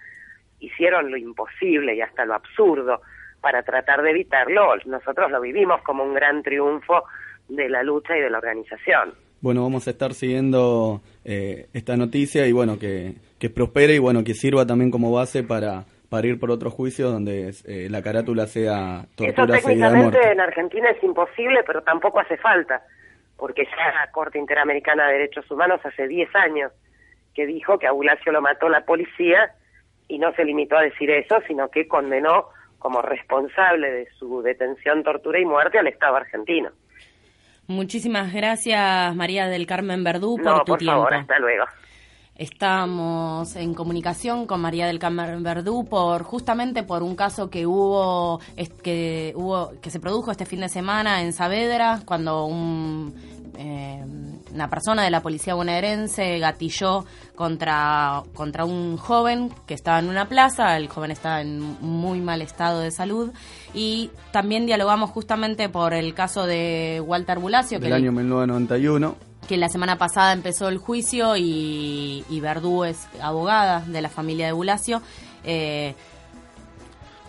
hicieron 0.61 1.11
lo 1.11 1.17
imposible 1.17 1.95
y 1.95 2.01
hasta 2.01 2.25
lo 2.25 2.35
absurdo 2.35 3.01
para 3.41 3.63
tratar 3.63 4.03
de 4.03 4.11
evitarlo, 4.11 4.75
nosotros 4.87 5.31
lo 5.31 5.41
vivimos 5.41 5.83
como 5.83 6.03
un 6.03 6.15
gran 6.15 6.43
triunfo 6.43 7.05
de 7.49 7.69
la 7.69 7.83
lucha 7.83 8.17
y 8.17 8.21
de 8.21 8.31
la 8.31 8.39
organización. 8.39 9.13
Bueno, 9.43 9.63
vamos 9.63 9.87
a 9.87 9.91
estar 9.91 10.15
siguiendo 10.15 11.03
eh, 11.25 11.67
esta 11.75 11.97
noticia 11.97 12.47
y 12.47 12.53
bueno, 12.53 12.79
que, 12.79 13.17
que 13.39 13.51
prospere 13.51 13.97
y 13.97 13.99
bueno, 13.99 14.25
que 14.25 14.33
sirva 14.33 14.65
también 14.65 14.91
como 14.91 15.13
base 15.13 15.43
para, 15.43 15.85
para 16.09 16.27
ir 16.27 16.41
por 16.41 16.51
otros 16.51 16.73
juicios 16.73 17.13
donde 17.13 17.53
eh, 17.67 17.89
la 17.91 18.01
carátula 18.01 18.47
sea 18.47 19.01
Eso 19.19 19.35
tortura 19.35 19.57
de 19.57 19.61
técnicamente 19.61 20.33
en 20.33 20.41
Argentina 20.41 20.89
es 20.89 21.03
imposible, 21.05 21.63
pero 21.67 21.83
tampoco 21.83 22.21
hace 22.21 22.39
falta, 22.39 22.83
porque 23.37 23.65
ya 23.65 23.93
la 23.93 24.11
Corte 24.11 24.39
Interamericana 24.39 25.09
de 25.09 25.15
Derechos 25.15 25.51
Humanos 25.51 25.81
hace 25.85 26.09
10 26.09 26.35
años 26.37 26.73
que 27.35 27.45
dijo 27.45 27.79
que 27.79 27.87
a 27.87 27.93
Bulacio 27.93 28.33
lo 28.33 28.41
mató 28.41 28.71
la 28.71 28.87
policía 28.87 29.53
y 30.15 30.19
no 30.19 30.33
se 30.35 30.45
limitó 30.45 30.77
a 30.77 30.83
decir 30.83 31.11
eso, 31.11 31.37
sino 31.47 31.69
que 31.69 31.89
condenó 31.89 32.47
como 32.79 33.03
responsable 33.03 33.91
de 33.91 34.09
su 34.19 34.43
detención, 34.43 35.03
tortura 35.03 35.41
y 35.41 35.45
muerte 35.45 35.79
al 35.79 35.87
Estado 35.87 36.17
argentino. 36.17 36.71
Muchísimas 37.67 38.33
gracias, 38.33 39.15
María 39.17 39.47
del 39.47 39.67
Carmen 39.67 40.05
Verdú, 40.05 40.37
por 40.37 40.45
No, 40.45 40.59
tu 40.61 40.73
por 40.73 40.79
tiempo. 40.79 40.97
favor, 40.97 41.15
hasta 41.15 41.39
luego. 41.39 41.65
Estamos 42.37 43.55
en 43.55 43.75
comunicación 43.75 44.47
con 44.47 44.61
María 44.61 44.87
del 44.89 44.99
Carmen 44.99 45.43
Verdú 45.45 45.89
por 45.89 46.25
justamente 46.25 46.83
por 46.83 47.05
un 47.05 47.15
caso 47.15 47.49
que 47.49 47.65
hubo 47.65 48.41
que 48.83 49.33
hubo 49.37 49.71
que 49.81 49.89
se 49.91 50.01
produjo 50.01 50.33
este 50.33 50.45
fin 50.45 50.61
de 50.61 50.69
semana 50.69 51.23
en 51.23 51.33
Saavedra 51.33 52.01
cuando 52.05 52.45
un, 52.47 53.15
eh, 53.59 54.05
una 54.53 54.69
persona 54.69 55.03
de 55.03 55.11
la 55.11 55.21
policía 55.23 55.55
bonaerense 55.55 56.39
gatilló 56.39 57.05
contra 57.35 58.23
contra 58.35 58.65
un 58.65 58.97
joven 58.97 59.51
que 59.67 59.75
estaba 59.75 59.99
en 59.99 60.09
una 60.09 60.29
plaza. 60.29 60.77
El 60.77 60.89
joven 60.89 61.11
estaba 61.11 61.41
en 61.41 61.61
muy 61.81 62.21
mal 62.21 62.43
estado 62.43 62.81
de 62.81 62.91
salud 62.91 63.33
y 63.73 64.11
también 64.31 64.67
dialogamos 64.67 65.11
justamente 65.11 65.69
por 65.69 65.95
el 65.95 66.15
caso 66.15 66.47
de 66.47 67.03
Walter 67.05 67.39
Bulacio 67.39 67.79
que 67.79 67.85
Del 67.85 67.95
año 67.95 68.13
1991. 68.13 69.17
que 69.49 69.57
la 69.57 69.69
semana 69.69 69.99
pasada 69.99 70.33
empezó 70.33 70.69
el 70.69 70.79
juicio 70.79 71.37
y, 71.37 72.25
y 72.29 72.41
Verdú 72.41 72.85
es 72.85 73.07
abogada 73.21 73.81
de 73.81 74.03
la 74.03 74.09
familia 74.09 74.47
de 74.47 74.53
Bulacio. 74.53 75.03
Eh, 75.45 75.95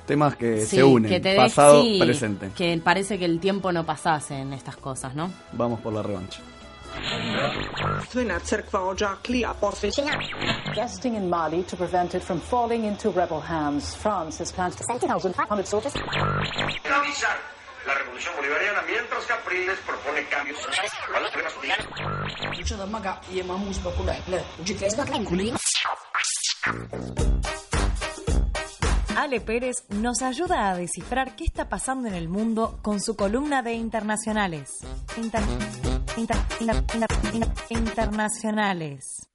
Temas 0.05 0.35
que 0.35 0.61
sí, 0.61 0.77
se 0.77 0.83
unen, 0.83 1.09
que 1.11 1.19
te 1.19 1.29
de- 1.29 1.35
pasado, 1.35 1.81
sí, 1.81 1.97
presente. 1.99 2.51
Que 2.55 2.79
parece 2.83 3.17
que 3.17 3.25
el 3.25 3.39
tiempo 3.39 3.71
no 3.71 3.85
pasase 3.85 4.35
en 4.35 4.53
estas 4.53 4.77
cosas, 4.77 5.15
¿no? 5.15 5.31
Vamos 5.53 5.79
por 5.79 5.93
la 5.93 6.03
revancha. 6.03 6.41
In 11.05 11.29
Mali 11.29 11.63
to 11.63 11.75
prevent 11.75 12.13
it 12.15 12.21
from 12.21 12.39
falling 12.39 12.85
into 12.85 13.11
rebel 13.11 13.41
hands. 13.41 13.95
France 13.95 14.41
has 14.41 14.51
planned 14.51 14.75
to 14.77 14.83
send 14.83 15.01
1,500 15.01 15.65
soldiers. 15.67 15.93
Finalizar 15.93 17.37
la 17.85 17.93
revolución 17.95 18.33
bolivariana 18.37 18.81
mientras 18.87 19.25
Capriles 19.25 19.77
propone 19.85 20.25
cambios 20.29 20.59
sociales 20.61 20.91
a 21.13 21.19
los 21.19 21.31
problemas 21.31 21.55
Ale 29.17 29.39
Pérez 29.39 29.75
nos 29.89 30.21
ayuda 30.21 30.69
a 30.69 30.75
descifrar 30.77 31.35
qué 31.35 31.45
está 31.45 31.69
pasando 31.69 32.07
en 32.07 32.15
el 32.15 32.27
mundo 32.27 32.79
con 32.81 32.99
su 32.99 33.15
columna 33.15 33.61
de 33.63 33.73
internacionales. 33.73 34.69
Inter- 35.17 35.41
inter- 36.17 36.37
inter- 36.59 36.83
inter- 36.93 37.09
inter- 37.33 37.49
internacionales. 37.69 39.27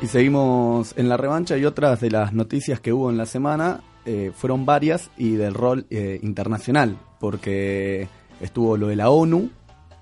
Y 0.00 0.06
seguimos 0.06 0.94
en 0.96 1.08
la 1.08 1.16
revancha 1.16 1.56
y 1.58 1.64
otras 1.64 2.00
de 2.00 2.10
las 2.12 2.32
noticias 2.32 2.78
que 2.78 2.92
hubo 2.92 3.10
en 3.10 3.18
la 3.18 3.26
semana 3.26 3.80
eh, 4.06 4.30
fueron 4.34 4.64
varias 4.64 5.10
y 5.16 5.32
del 5.32 5.54
rol 5.54 5.86
eh, 5.90 6.20
internacional, 6.22 6.96
porque 7.18 8.06
estuvo 8.40 8.76
lo 8.76 8.86
de 8.86 8.94
la 8.96 9.10
ONU, 9.10 9.50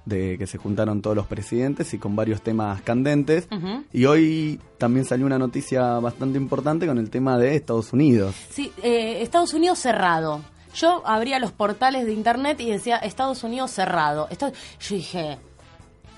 de 0.07 0.39
que 0.39 0.47
se 0.47 0.57
juntaron 0.57 1.03
todos 1.03 1.15
los 1.15 1.27
presidentes 1.27 1.93
y 1.93 1.99
con 1.99 2.17
varios 2.17 2.41
temas 2.41 2.81
candentes. 2.81 3.49
Y 3.93 4.07
hoy 4.07 4.59
también 4.79 5.05
salió 5.05 5.27
una 5.27 5.39
noticia 5.39 5.99
bastante 5.99 6.39
importante 6.39 6.87
con 6.87 6.97
el 6.97 7.11
tema 7.11 7.37
de 7.37 7.57
Estados 7.57 7.93
Unidos. 7.93 8.35
Sí, 8.51 8.73
eh, 8.83 9.19
Estados 9.21 9.53
Unidos 9.53 9.79
cerrado. 9.81 10.41
Yo 10.75 11.03
abría 11.07 11.39
los 11.41 11.53
portales 11.53 12.07
de 12.07 12.13
internet 12.13 12.61
y 12.61 12.71
decía 12.71 12.97
Estados 12.99 13.43
Unidos 13.45 13.71
cerrado. 13.73 14.29
Esta- 14.31 14.53
Yo 14.81 14.95
dije, 14.95 15.39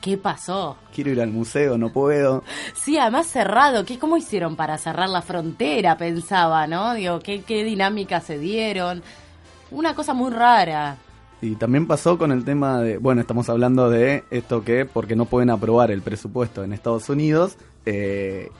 ¿qué 0.00 0.18
pasó? 0.18 0.76
Quiero 0.94 1.10
ir 1.10 1.20
al 1.20 1.30
museo, 1.30 1.78
no 1.78 1.90
puedo. 1.92 2.42
Sí, 2.74 2.98
además 2.98 3.26
cerrado. 3.26 3.84
¿Qué, 3.84 3.98
¿Cómo 3.98 4.16
hicieron 4.16 4.54
para 4.56 4.76
cerrar 4.78 5.08
la 5.08 5.22
frontera? 5.22 5.96
Pensaba, 5.96 6.66
¿no? 6.66 6.94
Digo, 6.94 7.20
¿qué, 7.20 7.42
qué 7.42 7.64
dinámica 7.64 8.20
se 8.20 8.38
dieron? 8.38 9.02
Una 9.70 9.94
cosa 9.94 10.12
muy 10.12 10.30
rara. 10.30 10.96
Y 11.40 11.54
también 11.54 11.86
pasó 11.86 12.18
con 12.18 12.32
el 12.32 12.44
tema 12.44 12.80
de, 12.80 12.98
bueno, 12.98 13.20
estamos 13.20 13.48
hablando 13.48 13.90
de 13.90 14.24
esto 14.30 14.64
que, 14.64 14.84
porque 14.84 15.14
no 15.14 15.24
pueden 15.26 15.50
aprobar 15.50 15.90
el 15.90 16.02
presupuesto 16.02 16.64
en 16.64 16.72
Estados 16.72 17.08
Unidos, 17.08 17.56
eh, 17.86 18.50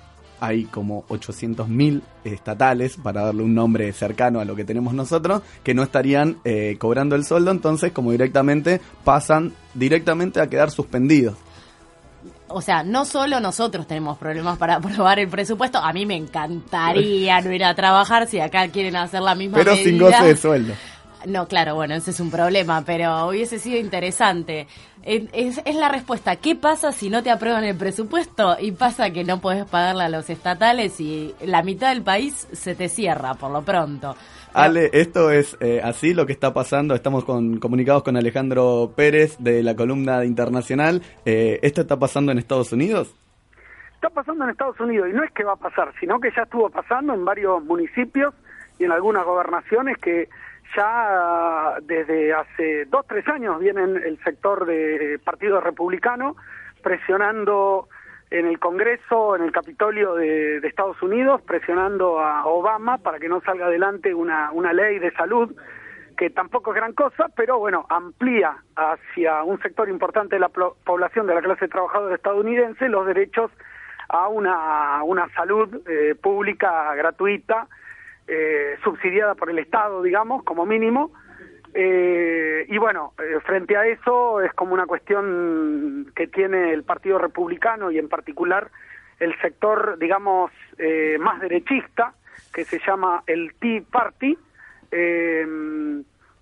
hay 0.41 0.64
como 0.64 1.05
800.000 1.09 2.03
estatales, 2.25 2.97
para 2.97 3.23
darle 3.23 3.43
un 3.43 3.55
nombre 3.55 3.93
cercano 3.93 4.41
a 4.41 4.45
lo 4.45 4.55
que 4.55 4.64
tenemos 4.64 4.95
nosotros, 4.95 5.43
que 5.62 5.75
no 5.75 5.83
estarían 5.83 6.38
eh, 6.45 6.77
cobrando 6.79 7.17
el 7.17 7.25
sueldo, 7.25 7.51
entonces 7.51 7.93
como 7.93 8.12
directamente 8.12 8.81
pasan 9.03 9.53
directamente 9.75 10.41
a 10.41 10.47
quedar 10.47 10.71
suspendidos. 10.71 11.37
O 12.51 12.62
sea, 12.62 12.83
no 12.83 13.05
solo 13.05 13.41
nosotros 13.41 13.87
tenemos 13.87 14.17
problemas 14.17 14.57
para 14.57 14.77
aprobar 14.77 15.19
el 15.19 15.29
presupuesto, 15.29 15.79
a 15.79 15.93
mí 15.93 16.07
me 16.07 16.17
encantaría 16.17 17.41
no 17.43 17.53
ir 17.53 17.64
a 17.64 17.75
trabajar 17.75 18.27
si 18.27 18.41
acá 18.41 18.69
quieren 18.69 18.97
hacer 18.97 19.21
la 19.21 19.35
misma 19.35 19.59
Pero 19.59 19.77
sin 19.77 19.99
goce 19.99 20.25
de 20.25 20.37
sueldo. 20.37 20.75
No, 21.26 21.46
claro, 21.48 21.74
bueno, 21.74 21.94
ese 21.94 22.11
es 22.12 22.20
un 22.20 22.31
problema, 22.31 22.83
pero 22.85 23.28
hubiese 23.28 23.59
sido 23.59 23.78
interesante. 23.78 24.66
Es, 25.02 25.64
la 25.74 25.88
respuesta. 25.88 26.37
¿Qué 26.37 26.54
pasa 26.54 26.92
si 26.92 27.09
no 27.09 27.22
te 27.22 27.31
aprueban 27.31 27.64
el 27.64 27.76
presupuesto? 27.76 28.57
Y 28.61 28.72
pasa 28.72 29.11
que 29.11 29.24
no 29.24 29.40
podés 29.40 29.64
pagarle 29.64 30.04
a 30.04 30.09
los 30.09 30.28
estatales 30.28 31.00
y 31.00 31.35
la 31.44 31.62
mitad 31.62 31.90
del 31.90 32.02
país 32.02 32.46
se 32.52 32.74
te 32.74 32.88
cierra, 32.88 33.35
por 33.35 33.50
lo 33.50 33.62
pronto. 33.62 34.14
Ale, 34.52 34.90
esto 34.92 35.31
es 35.31 35.57
eh, 35.61 35.81
así 35.83 36.14
lo 36.14 36.26
que 36.26 36.33
está 36.33 36.52
pasando. 36.52 36.94
Estamos 36.94 37.24
con, 37.24 37.59
comunicados 37.59 38.02
con 38.02 38.16
Alejandro 38.16 38.92
Pérez 38.94 39.37
de 39.38 39.62
la 39.62 39.74
columna 39.74 40.24
Internacional. 40.24 41.02
Eh, 41.24 41.59
¿Esto 41.62 41.83
está 41.83 41.98
pasando 41.98 42.33
en 42.33 42.38
Estados 42.38 42.72
Unidos? 42.72 43.14
Está 43.94 44.11
pasando 44.11 44.44
en 44.44 44.50
Estados 44.50 44.78
Unidos 44.81 45.09
y 45.11 45.12
no 45.12 45.24
es 45.24 45.33
que 45.33 45.42
va 45.42 45.52
a 45.52 45.57
pasar, 45.57 45.92
sino 45.98 46.20
que 46.20 46.31
ya 46.37 46.42
estuvo 46.42 46.70
pasando 46.70 47.14
en 47.14 47.24
varios 47.24 47.62
municipios 47.64 48.35
y 48.79 48.85
en 48.85 48.93
algunas 48.93 49.25
gobernaciones 49.25 49.99
que 49.99 50.29
ya 50.77 51.77
desde 51.83 52.33
hace 52.33 52.85
dos, 52.87 53.07
tres 53.07 53.27
años 53.29 53.59
vienen 53.59 53.97
el 53.97 54.19
sector 54.23 54.67
de 54.67 55.19
Partido 55.25 55.61
Republicano 55.61 56.37
presionando 56.83 57.88
en 58.31 58.47
el 58.47 58.59
Congreso, 58.59 59.37
en 59.37 59.43
el 59.43 59.53
Capitolio 59.53 60.14
de, 60.14 60.59
Estados 60.59 61.01
Unidos, 61.03 61.41
presionando 61.43 62.21
a 62.21 62.47
Obama 62.47 62.99
para 62.99 63.19
que 63.19 63.29
no 63.29 63.41
salga 63.41 63.67
adelante 63.67 64.12
una, 64.14 64.51
una 64.53 64.73
ley 64.73 64.99
de 64.99 65.11
salud 65.12 65.55
que 66.19 66.31
tampoco 66.31 66.73
es 66.73 66.77
gran 66.77 66.93
cosa, 66.93 67.29
pero 67.37 67.59
bueno, 67.59 67.87
amplía 67.88 68.57
hacia 68.75 69.45
un 69.45 69.61
sector 69.62 69.88
importante 69.88 70.35
de 70.35 70.41
la 70.41 70.49
población 70.49 71.29
de 71.29 71.35
la 71.35 71.41
clase 71.41 71.69
trabajadora 71.69 72.17
estadounidense 72.17 72.88
los 72.88 73.07
derechos 73.07 73.53
a 74.09 74.27
una, 74.29 75.03
una 75.05 75.29
salud 75.35 75.81
eh, 75.88 76.17
pública 76.21 76.95
gratuita, 76.97 77.69
eh, 78.29 78.77
subsidiada 78.85 79.35
por 79.35 79.51
el 79.51 79.59
Estado, 79.59 80.03
digamos, 80.03 80.45
como 80.45 80.67
mínimo. 80.67 81.11
Eh, 81.75 82.67
y 82.69 82.79
bueno, 82.79 83.12
eh, 83.19 83.41
frente 83.45 83.77
a 83.77 83.87
eso 83.87 84.41
es 84.41 84.53
como 84.53 84.75
una 84.75 84.87
cuestión 84.87 86.11
que 86.14 86.27
tiene 86.27 86.73
el 86.73 86.83
Partido 86.83 87.19
Republicano 87.19 87.91
y 87.91 87.99
en 87.99 88.09
particular 88.09 88.71
el 89.19 89.38
sector, 89.41 89.99
digamos, 89.99 90.51
eh, 90.79 91.17
más 91.19 91.41
derechista, 91.41 92.14
que 92.53 92.64
se 92.64 92.79
llama 92.87 93.23
el 93.27 93.55
Tea 93.55 93.83
Party, 93.91 94.38
eh, 94.91 95.47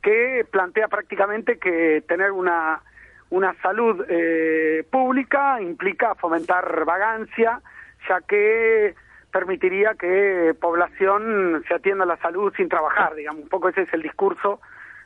que 0.02 0.46
plantea 0.50 0.88
prácticamente 0.88 1.58
que 1.58 2.02
tener 2.06 2.30
una, 2.32 2.80
una 3.30 3.54
salud 3.60 4.04
pública 4.90 5.60
implica 5.60 6.14
fomentar 6.14 6.84
vagancia, 6.84 7.60
ya 8.08 8.20
que 8.20 8.94
permitiría 9.32 9.94
que 9.94 10.54
población 10.60 11.62
se 11.68 11.74
atienda 11.74 12.04
a 12.04 12.06
la 12.06 12.16
salud 12.18 12.52
sin 12.56 12.68
trabajar, 12.68 13.14
digamos, 13.14 13.42
un 13.42 13.48
poco 13.48 13.68
ese 13.68 13.82
es 13.82 13.92
el 13.92 14.02
discurso 14.02 14.60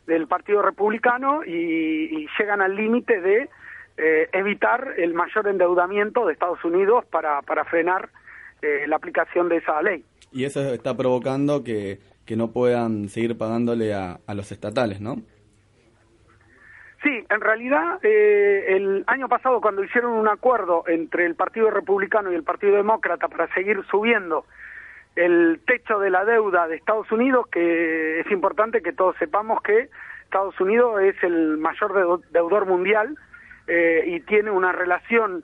del 0.06 0.26
Partido 0.26 0.62
Republicano 0.62 1.44
y, 1.44 1.52
y 1.52 2.28
llegan 2.38 2.60
al 2.62 2.74
límite 2.74 3.20
de 3.20 3.48
eh, 3.96 4.28
evitar 4.32 4.94
el 4.96 5.14
mayor 5.14 5.46
endeudamiento 5.48 6.26
de 6.26 6.32
Estados 6.32 6.64
Unidos 6.64 7.04
para, 7.10 7.42
para 7.42 7.64
frenar 7.64 8.08
eh, 8.62 8.86
la 8.86 8.96
aplicación 8.96 9.48
de 9.48 9.58
esa 9.58 9.82
ley. 9.82 10.04
Y 10.32 10.44
eso 10.44 10.72
está 10.72 10.96
provocando 10.96 11.62
que, 11.62 11.98
que 12.24 12.36
no 12.36 12.50
puedan 12.50 13.08
seguir 13.08 13.36
pagándole 13.36 13.92
a, 13.92 14.20
a 14.26 14.34
los 14.34 14.52
estatales, 14.52 15.00
¿no? 15.00 15.16
Sí, 17.02 17.24
en 17.30 17.40
realidad 17.40 17.98
eh, 18.02 18.64
el 18.76 19.04
año 19.06 19.26
pasado 19.28 19.60
cuando 19.60 19.82
hicieron 19.82 20.12
un 20.12 20.28
acuerdo 20.28 20.84
entre 20.86 21.24
el 21.24 21.34
Partido 21.34 21.70
Republicano 21.70 22.30
y 22.30 22.34
el 22.34 22.42
Partido 22.42 22.76
Demócrata 22.76 23.28
para 23.28 23.46
seguir 23.54 23.82
subiendo 23.90 24.44
el 25.16 25.60
techo 25.66 25.98
de 25.98 26.10
la 26.10 26.24
deuda 26.24 26.68
de 26.68 26.76
Estados 26.76 27.10
Unidos, 27.10 27.46
que 27.50 28.20
es 28.20 28.30
importante 28.30 28.82
que 28.82 28.92
todos 28.92 29.16
sepamos 29.18 29.62
que 29.62 29.88
Estados 30.24 30.60
Unidos 30.60 31.00
es 31.02 31.16
el 31.24 31.56
mayor 31.56 31.92
deu- 31.94 32.22
deudor 32.30 32.66
mundial 32.66 33.16
eh, 33.66 34.04
y 34.06 34.20
tiene 34.20 34.50
una 34.50 34.72
relación 34.72 35.42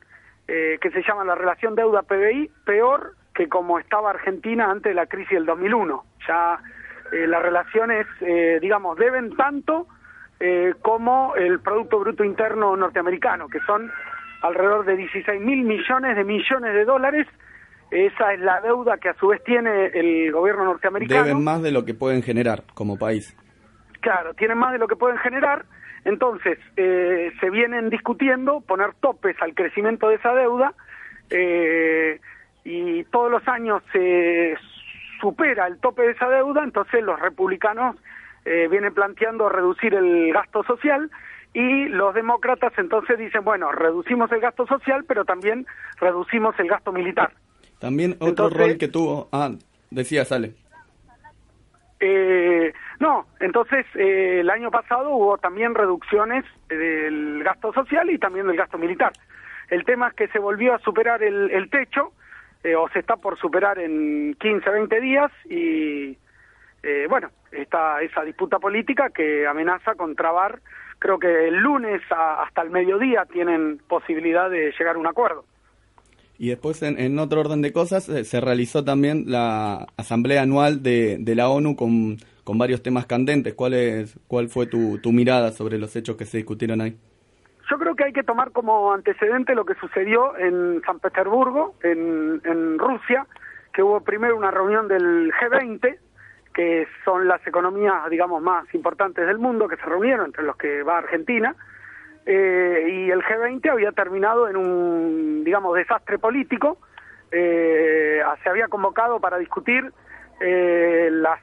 eh, 0.48 0.78
que 0.80 0.90
se 0.90 1.02
llama 1.02 1.24
la 1.24 1.34
relación 1.34 1.74
deuda-PBI 1.74 2.50
peor 2.66 3.14
que 3.34 3.48
como 3.48 3.78
estaba 3.78 4.10
Argentina 4.10 4.70
antes 4.70 4.90
de 4.90 4.94
la 4.94 5.06
crisis 5.06 5.30
del 5.32 5.46
2001. 5.46 6.04
Ya 6.28 6.58
eh, 7.12 7.26
las 7.26 7.42
relaciones, 7.42 8.06
eh, 8.20 8.58
digamos, 8.60 8.96
deben 8.98 9.34
tanto 9.36 9.86
eh, 10.40 10.74
como 10.82 11.34
el 11.36 11.60
Producto 11.60 11.98
Bruto 11.98 12.24
Interno 12.24 12.76
norteamericano, 12.76 13.48
que 13.48 13.60
son 13.60 13.90
alrededor 14.42 14.84
de 14.84 14.96
16 14.96 15.40
mil 15.40 15.64
millones 15.64 16.16
de 16.16 16.24
millones 16.24 16.74
de 16.74 16.84
dólares. 16.84 17.26
Esa 17.90 18.32
es 18.32 18.40
la 18.40 18.60
deuda 18.60 18.98
que 18.98 19.08
a 19.08 19.14
su 19.14 19.28
vez 19.28 19.42
tiene 19.44 19.86
el 19.86 20.32
gobierno 20.32 20.64
norteamericano. 20.64 21.24
Deben 21.24 21.44
más 21.44 21.62
de 21.62 21.70
lo 21.70 21.84
que 21.84 21.94
pueden 21.94 22.22
generar 22.22 22.64
como 22.74 22.98
país. 22.98 23.36
Claro, 24.00 24.34
tienen 24.34 24.58
más 24.58 24.72
de 24.72 24.78
lo 24.78 24.88
que 24.88 24.96
pueden 24.96 25.18
generar. 25.18 25.64
Entonces, 26.04 26.58
eh, 26.76 27.32
se 27.40 27.50
vienen 27.50 27.90
discutiendo 27.90 28.60
poner 28.60 28.94
topes 29.00 29.36
al 29.40 29.54
crecimiento 29.54 30.08
de 30.08 30.16
esa 30.16 30.34
deuda 30.34 30.74
eh, 31.30 32.20
y 32.64 33.04
todos 33.04 33.30
los 33.30 33.46
años 33.48 33.82
se 33.92 34.56
supera 35.20 35.66
el 35.66 35.78
tope 35.78 36.02
de 36.02 36.12
esa 36.12 36.28
deuda, 36.28 36.62
entonces 36.62 37.02
los 37.02 37.18
republicanos 37.18 37.96
eh, 38.46 38.68
vienen 38.70 38.94
planteando 38.94 39.48
reducir 39.48 39.92
el 39.94 40.32
gasto 40.32 40.62
social 40.64 41.10
y 41.52 41.86
los 41.88 42.14
demócratas 42.14 42.72
entonces 42.78 43.18
dicen, 43.18 43.42
bueno, 43.44 43.72
reducimos 43.72 44.30
el 44.32 44.40
gasto 44.40 44.66
social, 44.66 45.04
pero 45.06 45.24
también 45.24 45.66
reducimos 46.00 46.58
el 46.58 46.68
gasto 46.68 46.92
militar. 46.92 47.32
También 47.78 48.12
otro 48.14 48.28
Entonces- 48.28 48.58
rol 48.58 48.78
que 48.78 48.88
tuvo... 48.88 49.28
Ah, 49.32 49.50
decía, 49.90 50.24
sale. 50.24 50.54
Eh, 51.98 52.72
no, 53.00 53.26
entonces 53.40 53.86
eh, 53.94 54.40
el 54.40 54.50
año 54.50 54.70
pasado 54.70 55.10
hubo 55.10 55.38
también 55.38 55.74
reducciones 55.74 56.44
del 56.68 57.42
gasto 57.42 57.72
social 57.72 58.10
y 58.10 58.18
también 58.18 58.46
del 58.46 58.56
gasto 58.56 58.76
militar. 58.78 59.12
El 59.70 59.84
tema 59.84 60.08
es 60.08 60.14
que 60.14 60.28
se 60.28 60.38
volvió 60.38 60.74
a 60.74 60.78
superar 60.80 61.22
el, 61.22 61.50
el 61.50 61.70
techo, 61.70 62.12
eh, 62.62 62.76
o 62.76 62.88
se 62.90 62.98
está 63.00 63.16
por 63.16 63.38
superar 63.38 63.78
en 63.78 64.34
15, 64.38 64.68
20 64.70 65.00
días, 65.00 65.32
y 65.48 66.18
eh, 66.82 67.06
bueno, 67.08 67.30
está 67.52 68.00
esa 68.02 68.22
disputa 68.22 68.58
política 68.58 69.10
que 69.10 69.46
amenaza 69.46 69.94
con 69.94 70.14
trabar, 70.14 70.60
creo 70.98 71.18
que 71.18 71.48
el 71.48 71.56
lunes 71.56 72.00
a- 72.10 72.42
hasta 72.42 72.62
el 72.62 72.70
mediodía 72.70 73.24
tienen 73.26 73.78
posibilidad 73.88 74.48
de 74.50 74.72
llegar 74.78 74.96
a 74.96 74.98
un 74.98 75.06
acuerdo. 75.06 75.44
Y 76.38 76.50
después, 76.50 76.82
en, 76.82 76.98
en 77.00 77.18
otro 77.18 77.40
orden 77.40 77.62
de 77.62 77.72
cosas, 77.72 78.08
eh, 78.10 78.24
se 78.24 78.40
realizó 78.42 78.84
también 78.84 79.24
la 79.26 79.86
asamblea 79.96 80.42
anual 80.42 80.82
de, 80.82 81.16
de 81.18 81.34
la 81.34 81.48
ONU 81.48 81.76
con, 81.76 82.18
con 82.44 82.58
varios 82.58 82.82
temas 82.82 83.06
candentes. 83.06 83.54
¿Cuál, 83.54 83.72
es, 83.72 84.18
¿Cuál 84.28 84.48
fue 84.48 84.66
tu, 84.66 84.98
tu 84.98 85.12
mirada 85.12 85.50
sobre 85.52 85.78
los 85.78 85.96
hechos 85.96 86.16
que 86.16 86.26
se 86.26 86.36
discutieron 86.36 86.82
ahí? 86.82 86.94
Yo 87.70 87.78
creo 87.78 87.96
que 87.96 88.04
hay 88.04 88.12
que 88.12 88.22
tomar 88.22 88.52
como 88.52 88.92
antecedente 88.92 89.54
lo 89.54 89.64
que 89.64 89.74
sucedió 89.76 90.36
en 90.36 90.82
San 90.84 91.00
Petersburgo, 91.00 91.74
en, 91.82 92.40
en 92.44 92.78
Rusia, 92.78 93.26
que 93.72 93.82
hubo 93.82 94.02
primero 94.02 94.36
una 94.36 94.50
reunión 94.50 94.88
del 94.88 95.32
G20, 95.32 95.98
que 96.56 96.88
son 97.04 97.28
las 97.28 97.46
economías, 97.46 98.08
digamos, 98.08 98.40
más 98.40 98.64
importantes 98.74 99.26
del 99.26 99.38
mundo, 99.38 99.68
que 99.68 99.76
se 99.76 99.84
reunieron, 99.84 100.24
entre 100.24 100.42
los 100.42 100.56
que 100.56 100.82
va 100.82 100.96
Argentina, 100.96 101.54
eh, 102.24 102.88
y 102.90 103.10
el 103.10 103.22
G20 103.22 103.70
había 103.70 103.92
terminado 103.92 104.48
en 104.48 104.56
un, 104.56 105.44
digamos, 105.44 105.76
desastre 105.76 106.18
político. 106.18 106.78
Eh, 107.30 108.22
se 108.42 108.48
había 108.48 108.68
convocado 108.68 109.20
para 109.20 109.36
discutir 109.36 109.92
eh, 110.40 111.10
las, 111.12 111.40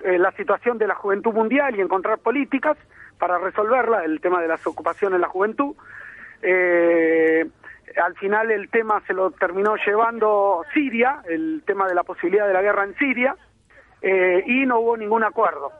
eh, 0.00 0.18
la 0.18 0.32
situación 0.32 0.76
de 0.76 0.88
la 0.88 0.96
juventud 0.96 1.32
mundial 1.32 1.76
y 1.76 1.80
encontrar 1.80 2.18
políticas 2.18 2.76
para 3.16 3.38
resolverla, 3.38 4.04
el 4.04 4.20
tema 4.20 4.42
de 4.42 4.48
las 4.48 4.66
ocupaciones 4.66 5.18
en 5.18 5.20
la 5.20 5.28
juventud. 5.28 5.76
Eh, 6.42 7.46
al 8.02 8.16
final 8.16 8.50
el 8.50 8.68
tema 8.70 9.00
se 9.06 9.14
lo 9.14 9.30
terminó 9.30 9.76
llevando 9.76 10.64
Siria, 10.74 11.22
el 11.28 11.62
tema 11.64 11.86
de 11.86 11.94
la 11.94 12.02
posibilidad 12.02 12.48
de 12.48 12.54
la 12.54 12.62
guerra 12.62 12.82
en 12.82 12.96
Siria, 12.96 13.36
eh, 14.02 14.42
y 14.46 14.66
no 14.66 14.80
hubo 14.80 14.96
ningún 14.96 15.24
acuerdo. 15.24 15.72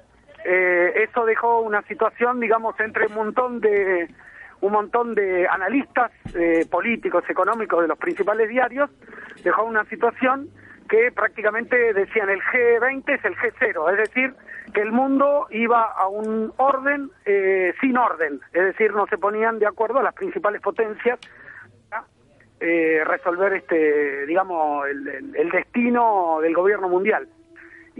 Eh, 0.44 1.04
eso 1.08 1.24
dejó 1.24 1.60
una 1.60 1.82
situación, 1.82 2.40
digamos, 2.40 2.78
entre 2.80 3.06
un 3.06 3.14
montón 3.14 3.60
de 3.60 4.08
un 4.60 4.72
montón 4.72 5.14
de 5.14 5.46
analistas 5.46 6.10
eh, 6.34 6.66
políticos, 6.68 7.22
económicos 7.28 7.80
de 7.82 7.86
los 7.88 7.96
principales 7.98 8.48
diarios, 8.48 8.90
dejó 9.44 9.62
una 9.62 9.84
situación 9.84 10.48
que 10.88 11.12
prácticamente 11.12 11.92
decían 11.94 12.28
el 12.28 12.40
G20 12.40 13.08
es 13.14 13.24
el 13.24 13.36
G0, 13.36 13.92
es 13.92 13.98
decir, 13.98 14.34
que 14.74 14.80
el 14.80 14.90
mundo 14.90 15.46
iba 15.50 15.82
a 15.82 16.08
un 16.08 16.52
orden 16.56 17.08
eh, 17.24 17.72
sin 17.80 17.96
orden, 17.96 18.40
es 18.52 18.64
decir, 18.64 18.92
no 18.94 19.06
se 19.06 19.16
ponían 19.18 19.60
de 19.60 19.66
acuerdo 19.66 20.02
las 20.02 20.14
principales 20.14 20.60
potencias 20.60 21.20
para 21.88 22.04
eh, 22.58 23.02
resolver 23.06 23.52
este, 23.52 24.26
digamos, 24.26 24.88
el, 24.88 25.06
el- 25.08 25.36
el 25.36 25.50
destino 25.50 26.38
del 26.42 26.54
gobierno 26.54 26.88
mundial. 26.88 27.28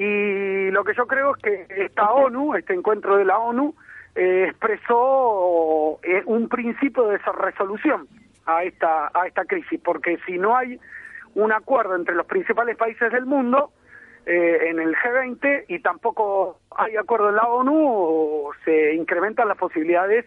Y 0.01 0.71
lo 0.71 0.85
que 0.85 0.95
yo 0.95 1.09
creo 1.09 1.35
es 1.35 1.43
que 1.43 1.67
esta 1.71 2.13
ONU, 2.13 2.55
este 2.55 2.73
encuentro 2.73 3.17
de 3.17 3.25
la 3.25 3.37
ONU, 3.37 3.75
eh, 4.15 4.47
expresó 4.49 5.99
eh, 6.05 6.23
un 6.25 6.49
principio 6.49 7.09
de 7.09 7.17
esa 7.17 7.33
resolución 7.33 8.07
a 8.47 8.63
esta, 8.63 9.11
a 9.13 9.27
esta 9.27 9.45
crisis, 9.45 9.81
porque 9.83 10.21
si 10.25 10.39
no 10.39 10.57
hay 10.57 10.79
un 11.35 11.51
acuerdo 11.51 11.97
entre 11.97 12.15
los 12.15 12.27
principales 12.27 12.77
países 12.77 13.11
del 13.11 13.27
mundo 13.27 13.73
eh, 14.25 14.69
en 14.71 14.79
el 14.79 14.95
G20 14.95 15.65
y 15.67 15.81
tampoco 15.81 16.61
hay 16.77 16.95
acuerdo 16.95 17.31
en 17.31 17.35
la 17.35 17.49
ONU, 17.49 18.51
se 18.65 18.95
incrementan 18.95 19.49
las 19.49 19.59
posibilidades 19.59 20.25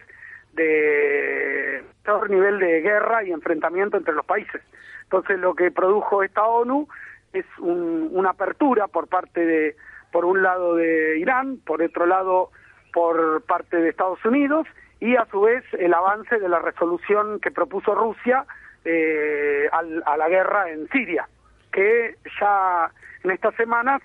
de 0.52 1.82
mayor 2.06 2.28
nivel 2.28 2.58
de 2.58 2.82
guerra 2.82 3.24
y 3.24 3.32
enfrentamiento 3.32 3.96
entre 3.96 4.12
los 4.12 4.26
países. 4.26 4.60
Entonces, 5.04 5.38
lo 5.38 5.54
que 5.54 5.70
produjo 5.70 6.22
esta 6.22 6.42
ONU 6.44 6.88
es 7.32 7.46
un- 7.58 8.08
una 8.12 8.30
apertura 8.30 8.88
por 8.88 9.08
parte 9.08 9.44
de, 9.44 9.76
por 10.10 10.24
un 10.24 10.42
lado 10.42 10.74
de 10.76 11.18
Irán, 11.18 11.58
por 11.64 11.82
otro 11.82 12.06
lado 12.06 12.50
por 12.92 13.42
parte 13.44 13.76
de 13.78 13.88
Estados 13.88 14.22
Unidos 14.24 14.66
y 15.00 15.16
a 15.16 15.24
su 15.30 15.40
vez 15.40 15.64
el 15.78 15.94
avance 15.94 16.38
de 16.38 16.48
la 16.48 16.58
resolución 16.58 17.40
que 17.40 17.50
propuso 17.50 17.94
Rusia 17.94 18.44
eh, 18.84 19.68
al- 19.72 20.02
a 20.06 20.16
la 20.16 20.28
guerra 20.28 20.68
en 20.70 20.88
Siria, 20.88 21.28
que 21.70 22.16
ya 22.40 22.90
en 23.22 23.30
estas 23.30 23.54
semanas 23.54 24.02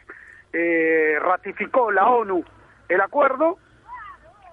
eh, 0.54 1.18
ratificó 1.20 1.92
la 1.92 2.08
ONU 2.08 2.44
el 2.88 3.02
acuerdo 3.02 3.58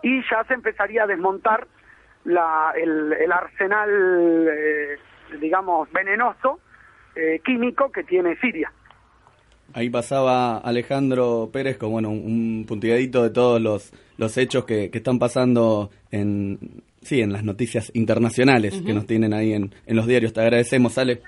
y 0.03 0.23
ya 0.29 0.43
se 0.45 0.55
empezaría 0.55 1.05
a 1.05 1.07
desmontar 1.07 1.67
la, 2.25 2.73
el, 2.75 3.13
el 3.13 3.31
arsenal, 3.33 4.49
eh, 4.51 4.99
digamos, 5.41 5.91
venenoso, 5.93 6.59
eh, 7.17 7.41
químico 7.45 7.91
que 7.91 8.05
tiene 8.05 8.37
Siria. 8.37 8.73
Ahí 9.73 9.91
pasaba 9.91 10.59
Alejandro 10.59 11.51
Pérez 11.53 11.77
con 11.79 11.91
bueno, 11.91 12.11
un 12.11 12.65
puntilladito 12.67 13.23
de 13.23 13.31
todos 13.31 13.61
los, 13.61 13.93
los 14.19 14.37
hechos 14.37 14.65
que, 14.65 14.91
que 14.91 14.99
están 14.99 15.19
pasando 15.19 15.91
en, 16.13 16.83
sí, 17.03 17.21
en 17.21 17.33
las 17.33 17.43
noticias 17.43 17.91
internacionales 17.95 18.81
que 18.85 18.93
nos 18.93 19.07
tienen 19.07 19.35
ahí 19.35 19.53
en, 19.53 19.75
en 19.87 19.97
los 19.97 20.07
diarios. 20.07 20.33
Te 20.33 20.43
agradecemos, 20.43 20.97
Ale. 20.99 21.23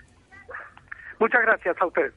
Muchas 1.18 1.42
gracias 1.42 1.76
a 1.80 1.86
ustedes. 1.86 2.12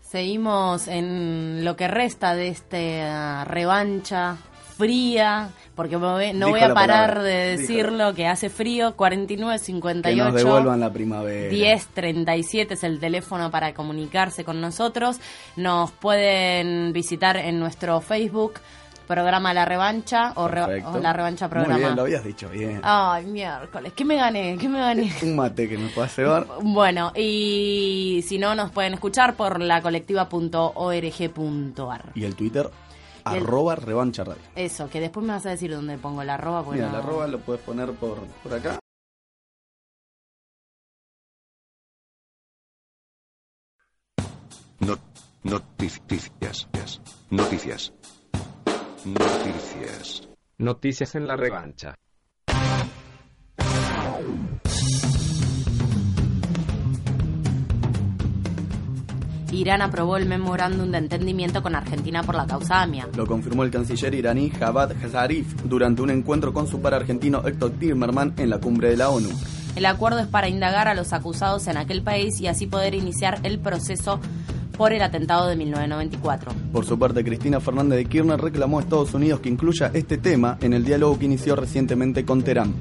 Seguimos 0.00 0.88
en 0.88 1.64
lo 1.64 1.76
que 1.76 1.86
resta 1.86 2.34
de 2.34 2.48
esta 2.48 3.44
revancha 3.44 4.36
fría, 4.76 5.50
porque 5.74 5.96
no 5.96 6.18
Dijo 6.18 6.48
voy 6.50 6.60
a 6.60 6.74
parar 6.74 7.22
de 7.22 7.52
dijo. 7.56 7.60
decirlo, 7.62 8.12
que 8.14 8.26
hace 8.26 8.50
frío, 8.50 8.94
49, 8.96 9.58
Que 9.58 9.64
58. 9.64 10.24
nos 10.24 10.34
devuelvan 10.34 10.80
la 10.80 10.92
primavera. 10.92 11.50
1037 11.52 12.74
es 12.74 12.84
el 12.84 13.00
teléfono 13.00 13.50
para 13.50 13.72
comunicarse 13.74 14.44
con 14.44 14.60
nosotros. 14.60 15.18
Nos 15.56 15.90
pueden 15.92 16.92
visitar 16.92 17.36
en 17.38 17.58
nuestro 17.58 18.00
Facebook, 18.00 18.54
programa 19.06 19.52
La 19.54 19.64
Revancha 19.64 20.32
o, 20.36 20.46
Re- 20.48 20.66
Perfecto. 20.66 20.90
o 20.92 20.98
La 20.98 21.12
Revancha 21.12 21.48
Programa. 21.48 21.74
Muy 21.74 21.82
bien, 21.84 21.96
lo 21.96 22.02
habías 22.02 22.22
dicho 22.24 22.48
bien. 22.48 22.80
Ay, 22.84 23.24
miércoles, 23.26 23.92
¿qué 23.96 24.04
me 24.04 24.14
gané? 24.16 24.56
¿Qué 24.60 24.68
me 24.68 24.78
gané? 24.78 25.12
Un 25.22 25.34
mate 25.34 25.68
que 25.68 25.76
me 25.78 25.88
pueda 25.88 26.08
llevar. 26.16 26.46
Bueno, 26.62 27.10
y 27.16 28.24
si 28.28 28.38
no, 28.38 28.54
nos 28.54 28.70
pueden 28.70 28.94
escuchar 28.94 29.34
por 29.34 29.60
la 29.60 29.80
colectiva.org.ar. 29.80 32.12
Y 32.14 32.24
el 32.24 32.36
Twitter, 32.36 32.70
Y 33.26 33.36
el- 33.36 33.42
arroba 33.44 33.76
revancha 33.76 34.24
radio. 34.24 34.42
Eso, 34.54 34.88
que 34.88 35.00
después 35.00 35.24
me 35.26 35.32
vas 35.32 35.46
a 35.46 35.50
decir 35.50 35.70
dónde 35.72 35.98
pongo 35.98 36.22
la 36.24 36.34
arroba. 36.34 36.62
Mira, 36.72 36.88
no- 36.90 36.98
el 36.98 37.02
arroba 37.02 37.26
lo 37.26 37.38
puedes 37.40 37.62
poner 37.62 37.90
por, 37.92 38.18
por 38.42 38.54
acá. 38.54 38.78
No- 44.80 44.98
noticias. 45.42 46.68
Noticias. 47.30 47.92
Noticias. 49.04 50.28
Noticias 50.58 51.14
en 51.14 51.26
la 51.26 51.36
revancha. 51.36 51.94
Irán 59.52 59.82
aprobó 59.82 60.16
el 60.16 60.26
memorándum 60.26 60.90
de 60.90 60.98
entendimiento 60.98 61.62
con 61.62 61.74
Argentina 61.74 62.22
por 62.22 62.34
la 62.34 62.46
causa 62.46 62.82
AMIA. 62.82 63.08
Lo 63.16 63.26
confirmó 63.26 63.64
el 63.64 63.70
canciller 63.70 64.14
iraní 64.14 64.50
Javad 64.50 64.92
Zarif 65.10 65.62
durante 65.64 66.02
un 66.02 66.10
encuentro 66.10 66.52
con 66.52 66.66
su 66.66 66.80
par 66.80 66.94
argentino 66.94 67.42
Héctor 67.44 67.72
Timerman 67.72 68.34
en 68.36 68.50
la 68.50 68.58
cumbre 68.58 68.90
de 68.90 68.96
la 68.96 69.10
ONU. 69.10 69.28
El 69.76 69.86
acuerdo 69.86 70.18
es 70.18 70.26
para 70.26 70.48
indagar 70.48 70.88
a 70.88 70.94
los 70.94 71.12
acusados 71.12 71.66
en 71.66 71.76
aquel 71.76 72.02
país 72.02 72.40
y 72.40 72.46
así 72.48 72.66
poder 72.66 72.94
iniciar 72.94 73.38
el 73.44 73.58
proceso 73.58 74.20
por 74.76 74.92
el 74.92 75.02
atentado 75.02 75.46
de 75.48 75.56
1994. 75.56 76.52
Por 76.72 76.86
su 76.86 76.98
parte, 76.98 77.22
Cristina 77.22 77.60
Fernández 77.60 77.98
de 77.98 78.06
Kirchner 78.06 78.40
reclamó 78.40 78.78
a 78.78 78.82
Estados 78.82 79.12
Unidos 79.14 79.40
que 79.40 79.48
incluya 79.48 79.90
este 79.92 80.16
tema 80.16 80.58
en 80.60 80.72
el 80.72 80.84
diálogo 80.84 81.18
que 81.18 81.26
inició 81.26 81.54
recientemente 81.54 82.24
con 82.24 82.42
Teherán. 82.42 82.74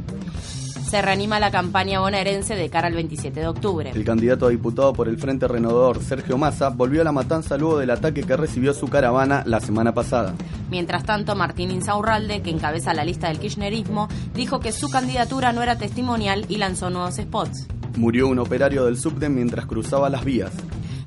Se 0.89 1.03
reanima 1.03 1.39
la 1.39 1.51
campaña 1.51 1.99
bonaerense 1.99 2.55
de 2.55 2.67
cara 2.71 2.87
al 2.87 2.95
27 2.95 3.39
de 3.39 3.47
octubre. 3.47 3.91
El 3.93 4.03
candidato 4.03 4.47
a 4.47 4.49
diputado 4.49 4.91
por 4.91 5.07
el 5.07 5.19
Frente 5.19 5.47
Renovador, 5.47 6.01
Sergio 6.01 6.35
Massa, 6.39 6.69
volvió 6.69 7.01
a 7.01 7.03
la 7.03 7.11
matanza 7.11 7.57
luego 7.57 7.77
del 7.77 7.91
ataque 7.91 8.23
que 8.23 8.35
recibió 8.35 8.73
su 8.73 8.87
caravana 8.87 9.43
la 9.45 9.59
semana 9.59 9.93
pasada. 9.93 10.33
Mientras 10.71 11.03
tanto, 11.03 11.35
Martín 11.35 11.69
Insaurralde, 11.69 12.41
que 12.41 12.49
encabeza 12.49 12.95
la 12.95 13.05
lista 13.05 13.27
del 13.27 13.37
kirchnerismo, 13.37 14.07
dijo 14.33 14.59
que 14.59 14.71
su 14.71 14.89
candidatura 14.89 15.53
no 15.53 15.61
era 15.61 15.77
testimonial 15.77 16.47
y 16.49 16.57
lanzó 16.57 16.89
nuevos 16.89 17.17
spots. 17.17 17.67
Murió 17.95 18.27
un 18.27 18.39
operario 18.39 18.85
del 18.85 18.97
subte 18.97 19.29
mientras 19.29 19.67
cruzaba 19.67 20.09
las 20.09 20.25
vías. 20.25 20.53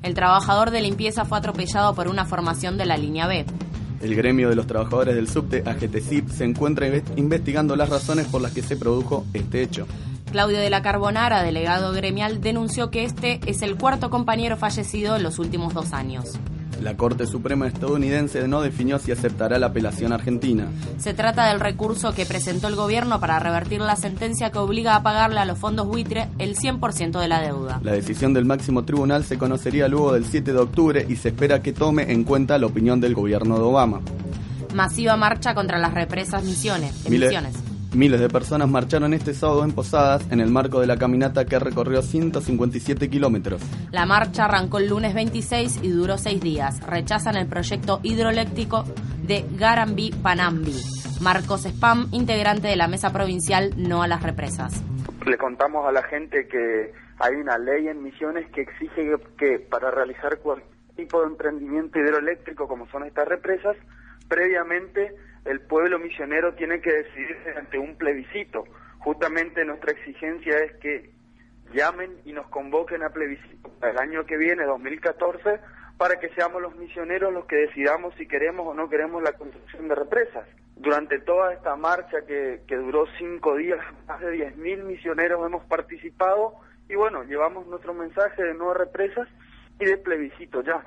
El 0.01 0.13
trabajador 0.13 0.71
de 0.71 0.79
limpieza 0.79 1.25
fue 1.25 1.37
atropellado 1.37 1.93
por 1.93 2.07
una 2.07 2.23
formación 2.23 2.77
de 2.77 2.85
la 2.85 2.95
línea 2.95 3.27
B. 3.27 3.45
El 4.03 4.15
gremio 4.15 4.49
de 4.49 4.55
los 4.55 4.67
trabajadores 4.67 5.15
del 5.15 5.29
subte, 5.29 5.63
AGTCIP, 5.65 6.29
se 6.29 6.43
encuentra 6.43 6.87
inve- 6.87 7.03
investigando 7.15 7.75
las 7.75 7.89
razones 7.89 8.27
por 8.27 8.41
las 8.41 8.51
que 8.51 8.61
se 8.61 8.75
produjo 8.75 9.25
este 9.33 9.61
hecho. 9.63 9.87
Claudio 10.31 10.57
de 10.59 10.69
la 10.69 10.81
Carbonara, 10.81 11.41
delegado 11.43 11.91
gremial, 11.93 12.41
denunció 12.41 12.89
que 12.89 13.03
este 13.05 13.39
es 13.45 13.61
el 13.61 13.77
cuarto 13.77 14.09
compañero 14.09 14.57
fallecido 14.57 15.15
en 15.15 15.23
los 15.23 15.39
últimos 15.39 15.73
dos 15.73 15.93
años. 15.93 16.33
La 16.83 16.97
Corte 16.97 17.25
Suprema 17.27 17.65
estadounidense 17.65 18.45
no 18.45 18.61
definió 18.61 18.99
si 18.99 19.13
aceptará 19.13 19.57
la 19.57 19.67
apelación 19.67 20.11
argentina. 20.11 20.67
Se 20.97 21.13
trata 21.13 21.47
del 21.47 21.61
recurso 21.61 22.13
que 22.13 22.25
presentó 22.25 22.67
el 22.67 22.75
gobierno 22.75 23.21
para 23.21 23.39
revertir 23.39 23.79
la 23.79 23.95
sentencia 23.95 24.51
que 24.51 24.57
obliga 24.57 24.97
a 24.97 25.01
pagarle 25.01 25.39
a 25.39 25.45
los 25.45 25.57
fondos 25.57 25.87
buitre 25.87 26.27
el 26.39 26.57
100% 26.57 27.21
de 27.21 27.27
la 27.29 27.39
deuda. 27.39 27.79
La 27.83 27.93
decisión 27.93 28.33
del 28.33 28.43
máximo 28.43 28.83
tribunal 28.83 29.23
se 29.23 29.37
conocería 29.37 29.87
luego 29.87 30.11
del 30.11 30.25
7 30.25 30.51
de 30.51 30.59
octubre 30.59 31.05
y 31.07 31.15
se 31.15 31.29
espera 31.29 31.61
que 31.61 31.71
tome 31.71 32.11
en 32.11 32.25
cuenta 32.25 32.57
la 32.57 32.67
opinión 32.67 32.99
del 32.99 33.13
gobierno 33.13 33.55
de 33.55 33.61
Obama. 33.63 34.01
Masiva 34.75 35.15
marcha 35.15 35.55
contra 35.55 35.79
las 35.79 35.93
represas 35.93 36.43
misiones. 36.43 37.07
Miles, 37.07 37.31
emisiones. 37.31 37.72
Miles 37.95 38.19
de 38.19 38.29
personas 38.29 38.69
marcharon 38.69 39.13
este 39.13 39.33
sábado 39.33 39.63
en 39.63 39.71
Posadas 39.71 40.29
en 40.31 40.39
el 40.39 40.49
marco 40.49 40.79
de 40.79 40.87
la 40.87 40.97
caminata 40.97 41.45
que 41.45 41.59
recorrió 41.59 42.01
157 42.01 43.09
kilómetros. 43.09 43.61
La 43.91 44.05
marcha 44.05 44.45
arrancó 44.45 44.79
el 44.79 44.89
lunes 44.89 45.13
26 45.13 45.79
y 45.83 45.89
duró 45.89 46.17
seis 46.17 46.41
días. 46.41 46.85
Rechazan 46.87 47.35
el 47.35 47.47
proyecto 47.47 47.99
hidroeléctrico 48.03 48.83
de 49.25 49.45
Garambi-Panambi. 49.57 50.75
Marcos 51.21 51.65
Spam, 51.65 52.09
integrante 52.11 52.67
de 52.67 52.75
la 52.75 52.87
mesa 52.87 53.13
provincial 53.13 53.73
No 53.77 54.03
a 54.03 54.07
las 54.07 54.23
Represas. 54.23 54.83
Le 55.25 55.37
contamos 55.37 55.87
a 55.87 55.91
la 55.91 56.03
gente 56.03 56.47
que 56.47 56.91
hay 57.19 57.35
una 57.35 57.57
ley 57.57 57.87
en 57.87 58.03
Misiones 58.03 58.49
que 58.51 58.61
exige 58.61 59.03
que, 59.03 59.17
que 59.37 59.59
para 59.59 59.91
realizar 59.91 60.39
cualquier 60.39 60.73
tipo 60.95 61.21
de 61.21 61.27
emprendimiento 61.27 61.99
hidroeléctrico 61.99 62.67
como 62.67 62.87
son 62.87 63.05
estas 63.05 63.27
represas, 63.27 63.75
previamente 64.27 65.15
el 65.45 65.61
pueblo 65.61 65.99
misionero 65.99 66.53
tiene 66.53 66.81
que 66.81 66.91
decidir 66.91 67.37
ante 67.57 67.77
un 67.77 67.95
plebiscito. 67.97 68.63
Justamente 68.99 69.65
nuestra 69.65 69.91
exigencia 69.91 70.57
es 70.59 70.73
que 70.77 71.11
llamen 71.73 72.11
y 72.25 72.33
nos 72.33 72.47
convoquen 72.47 73.03
a 73.03 73.09
plebiscito 73.09 73.71
el 73.81 73.97
año 73.97 74.25
que 74.25 74.37
viene, 74.37 74.63
2014, 74.63 75.59
para 75.97 76.19
que 76.19 76.29
seamos 76.29 76.61
los 76.61 76.75
misioneros 76.75 77.33
los 77.33 77.45
que 77.45 77.57
decidamos 77.57 78.13
si 78.15 78.27
queremos 78.27 78.67
o 78.67 78.73
no 78.73 78.89
queremos 78.89 79.21
la 79.21 79.33
construcción 79.33 79.87
de 79.87 79.95
represas. 79.95 80.47
Durante 80.75 81.19
toda 81.19 81.53
esta 81.53 81.75
marcha 81.75 82.25
que, 82.25 82.61
que 82.67 82.75
duró 82.75 83.05
cinco 83.17 83.55
días, 83.55 83.79
más 84.07 84.19
de 84.21 84.55
10.000 84.55 84.83
misioneros 84.83 85.45
hemos 85.45 85.63
participado 85.65 86.55
y 86.89 86.95
bueno, 86.95 87.23
llevamos 87.23 87.67
nuestro 87.67 87.93
mensaje 87.93 88.43
de 88.43 88.53
no 88.53 88.73
represas 88.73 89.27
y 89.79 89.85
de 89.85 89.97
plebiscito 89.97 90.61
ya. 90.63 90.83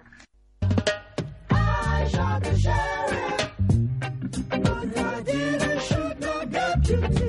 Another 4.51 5.25
I 5.61 5.79
should 5.79 6.21
not 6.21 6.51
get 6.51 6.89
you 6.89 7.26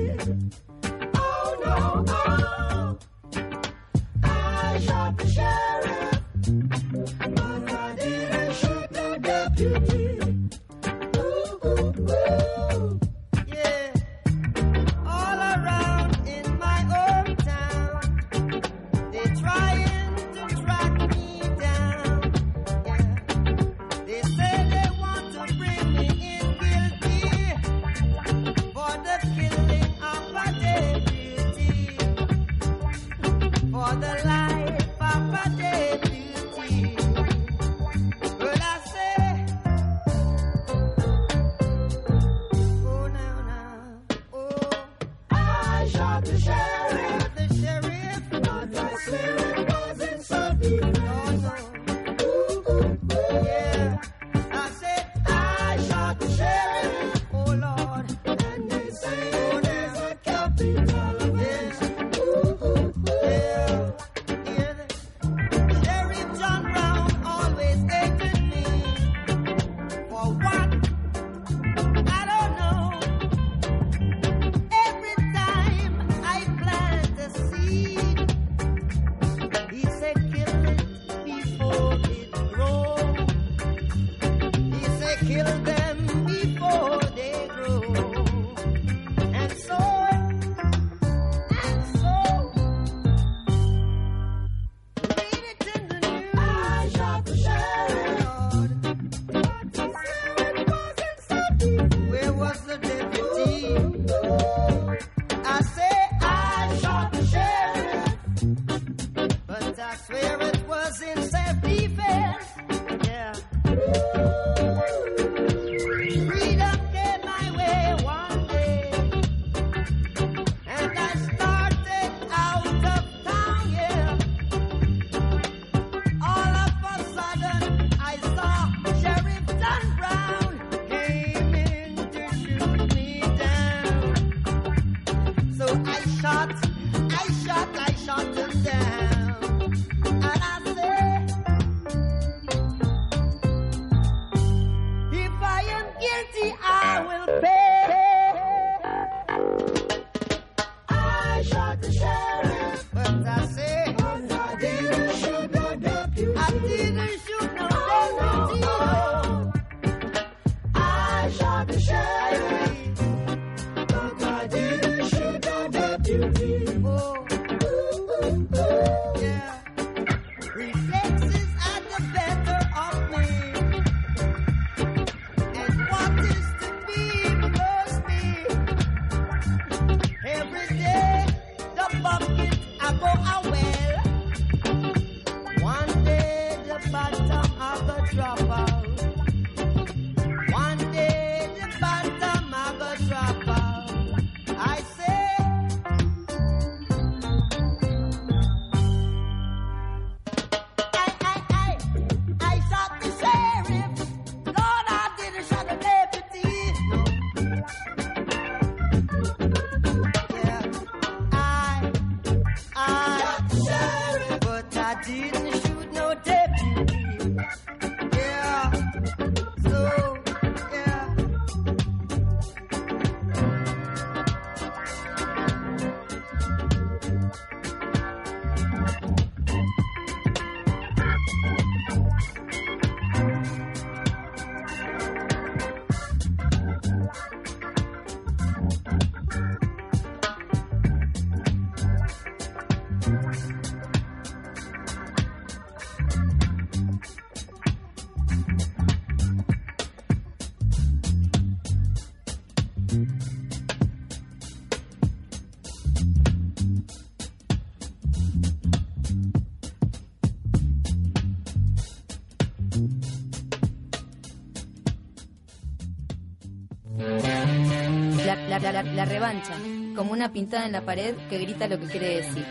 la, 268.82 269.04
revancha, 269.04 269.54
como 269.96 270.12
una 270.12 270.32
pintada 270.32 270.66
en 270.66 270.72
la 270.72 270.82
pared 270.82 271.14
que 271.28 271.38
grita 271.38 271.66
lo 271.68 271.78
que 271.78 271.86
quiere 271.86 272.16
decir. 272.16 272.44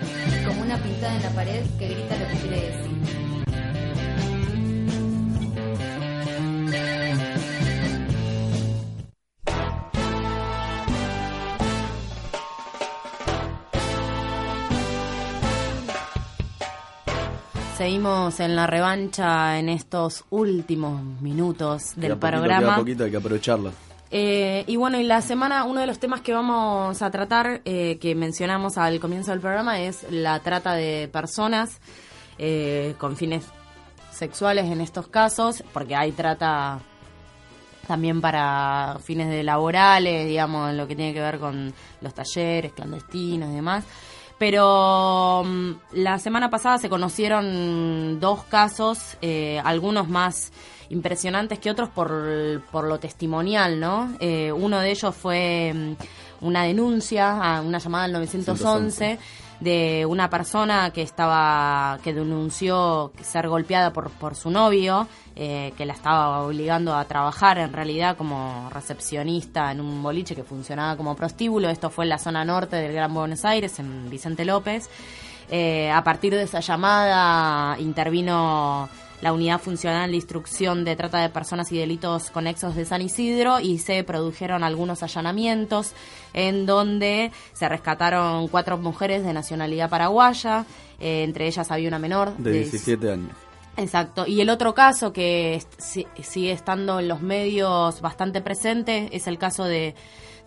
Como 0.45 0.61
una 0.61 0.78
pintada 0.78 1.15
en 1.15 1.23
la 1.23 1.30
pared 1.30 1.63
que 1.80 1.88
grita 1.88 2.17
lo 2.17 2.28
que 2.28 2.47
quiere 2.47 2.61
decir. 2.67 2.97
Seguimos 17.78 18.39
en 18.39 18.55
la 18.55 18.65
revancha 18.65 19.59
en 19.59 19.69
estos 19.69 20.25
últimos 20.32 20.99
minutos 21.21 21.93
del 21.95 22.17
programa. 22.17 22.75
Poquito, 22.75 23.03
hay 23.03 23.11
que 23.11 23.17
aprovecharlo. 23.17 23.86
Eh, 24.10 24.64
y 24.68 24.76
bueno, 24.78 24.99
y 24.99 25.03
la 25.03 25.22
semana, 25.22 25.66
uno 25.66 25.82
de 25.82 25.88
los 25.88 25.99
temas 25.99 26.22
que 26.22 26.34
vamos 26.34 27.01
a 27.01 27.12
tratar, 27.12 27.62
eh, 27.66 27.97
que 27.99 28.16
mencionamos 28.16 28.78
al 28.78 28.99
comienzo 28.99 29.32
del 29.32 29.41
programa, 29.41 29.80
es 29.82 30.05
la 30.10 30.39
trata 30.39 30.74
de 30.74 31.10
personas 31.12 31.80
eh, 32.38 32.95
con 32.97 33.18
fines 33.18 33.45
sexuales 34.12 34.66
en 34.66 34.82
estos 34.82 35.08
casos, 35.08 35.64
porque 35.74 35.95
hay 35.95 36.12
trata 36.12 36.80
también 37.86 38.22
para 38.22 38.97
fines 39.03 39.30
de 39.30 39.43
laborales, 39.43 40.28
digamos, 40.28 40.74
lo 40.74 40.88
que 40.88 40.95
tiene 40.95 41.14
que 41.14 41.22
ver 41.22 41.39
con 41.39 41.74
los 42.01 42.14
talleres 42.14 42.74
clandestinos 42.74 43.49
y 43.49 43.55
demás. 43.55 43.86
Pero 44.38 45.43
mm, 45.45 45.71
la 45.93 46.19
semana 46.19 46.49
pasada 46.49 46.77
se 46.77 46.89
conocieron 46.89 48.19
dos 48.19 48.43
casos, 48.43 49.17
eh, 49.21 49.59
algunos 49.63 50.07
más 50.09 50.51
impresionantes 50.89 51.59
que 51.59 51.69
otros 51.69 51.89
por, 51.89 52.61
por 52.71 52.85
lo 52.85 52.99
testimonial, 52.99 53.79
¿no? 53.79 54.15
Eh, 54.19 54.51
uno 54.51 54.79
de 54.79 54.91
ellos 54.91 55.15
fue 55.15 55.73
mm, 55.73 56.45
una 56.45 56.63
denuncia, 56.63 57.31
a 57.31 57.61
una 57.61 57.79
llamada 57.79 58.05
al 58.05 58.13
911 58.13 59.19
de 59.60 60.05
una 60.05 60.30
persona 60.30 60.91
que 60.91 61.01
estaba 61.01 61.99
que 62.03 62.14
denunció 62.14 63.12
ser 63.22 63.47
golpeada 63.49 63.91
por, 63.91 64.12
por 64.12 64.36
su 64.36 64.51
novio 64.51 65.08
eh, 65.39 65.72
que 65.78 65.86
la 65.86 65.93
estaba 65.93 66.41
obligando 66.41 66.95
a 66.95 67.05
trabajar 67.05 67.60
en 67.60 67.72
realidad 67.72 68.18
como 68.18 68.72
recepcionista 68.74 69.72
en 69.72 69.82
un 69.82 70.01
boliche 70.01 70.36
que 70.36 70.43
funcionaba 70.43 70.97
como 70.97 71.16
prostíbulo. 71.16 71.70
Esto 71.70 71.91
fue 71.91 72.05
en 72.05 72.10
la 72.10 72.18
zona 72.18 72.43
norte 72.43 72.76
del 72.78 72.91
Gran 72.91 73.14
Buenos 73.14 73.45
Aires 73.45 73.78
en 73.78 74.10
Vicente 74.10 74.45
López. 74.45 74.89
Eh, 75.51 75.91
a 75.91 76.03
partir 76.03 76.34
de 76.34 76.41
esa 76.41 76.60
llamada 76.60 77.80
intervino 77.80 78.89
la 79.22 79.34
Unidad 79.34 79.59
Funcional 79.59 80.11
de 80.11 80.15
Instrucción 80.15 80.86
de 80.86 80.95
Trata 80.95 81.20
de 81.22 81.30
Personas 81.30 81.72
y 81.72 81.78
Delitos 81.78 82.30
Conexos 82.30 82.76
de 82.76 82.86
San 82.86 83.01
Isidro 83.01 83.59
y 83.59 83.80
se 83.80 84.03
produjeron 84.03 84.63
algunos 84.63 85.03
allanamientos 85.03 85.93
en 86.34 86.65
donde 86.65 87.32
se 87.53 87.68
rescataron 87.68 88.47
cuatro 88.47 88.78
mujeres 88.78 89.24
de 89.24 89.34
nacionalidad 89.34 89.89
paraguaya, 89.89 90.65
eh, 90.99 91.24
entre 91.24 91.47
ellas 91.47 91.72
había 91.72 91.88
una 91.88 91.99
menor 91.99 92.36
De 92.38 92.51
17 92.51 93.11
años. 93.11 93.32
Exacto. 93.78 94.26
Y 94.26 94.41
el 94.41 94.49
otro 94.49 94.74
caso 94.74 95.13
que 95.13 95.61
sigue 95.78 96.51
estando 96.51 96.99
en 96.99 97.07
los 97.07 97.22
medios 97.22 98.01
bastante 98.01 98.41
presente 98.41 99.09
es 99.11 99.28
el 99.28 99.38
caso 99.38 99.65
de, 99.65 99.93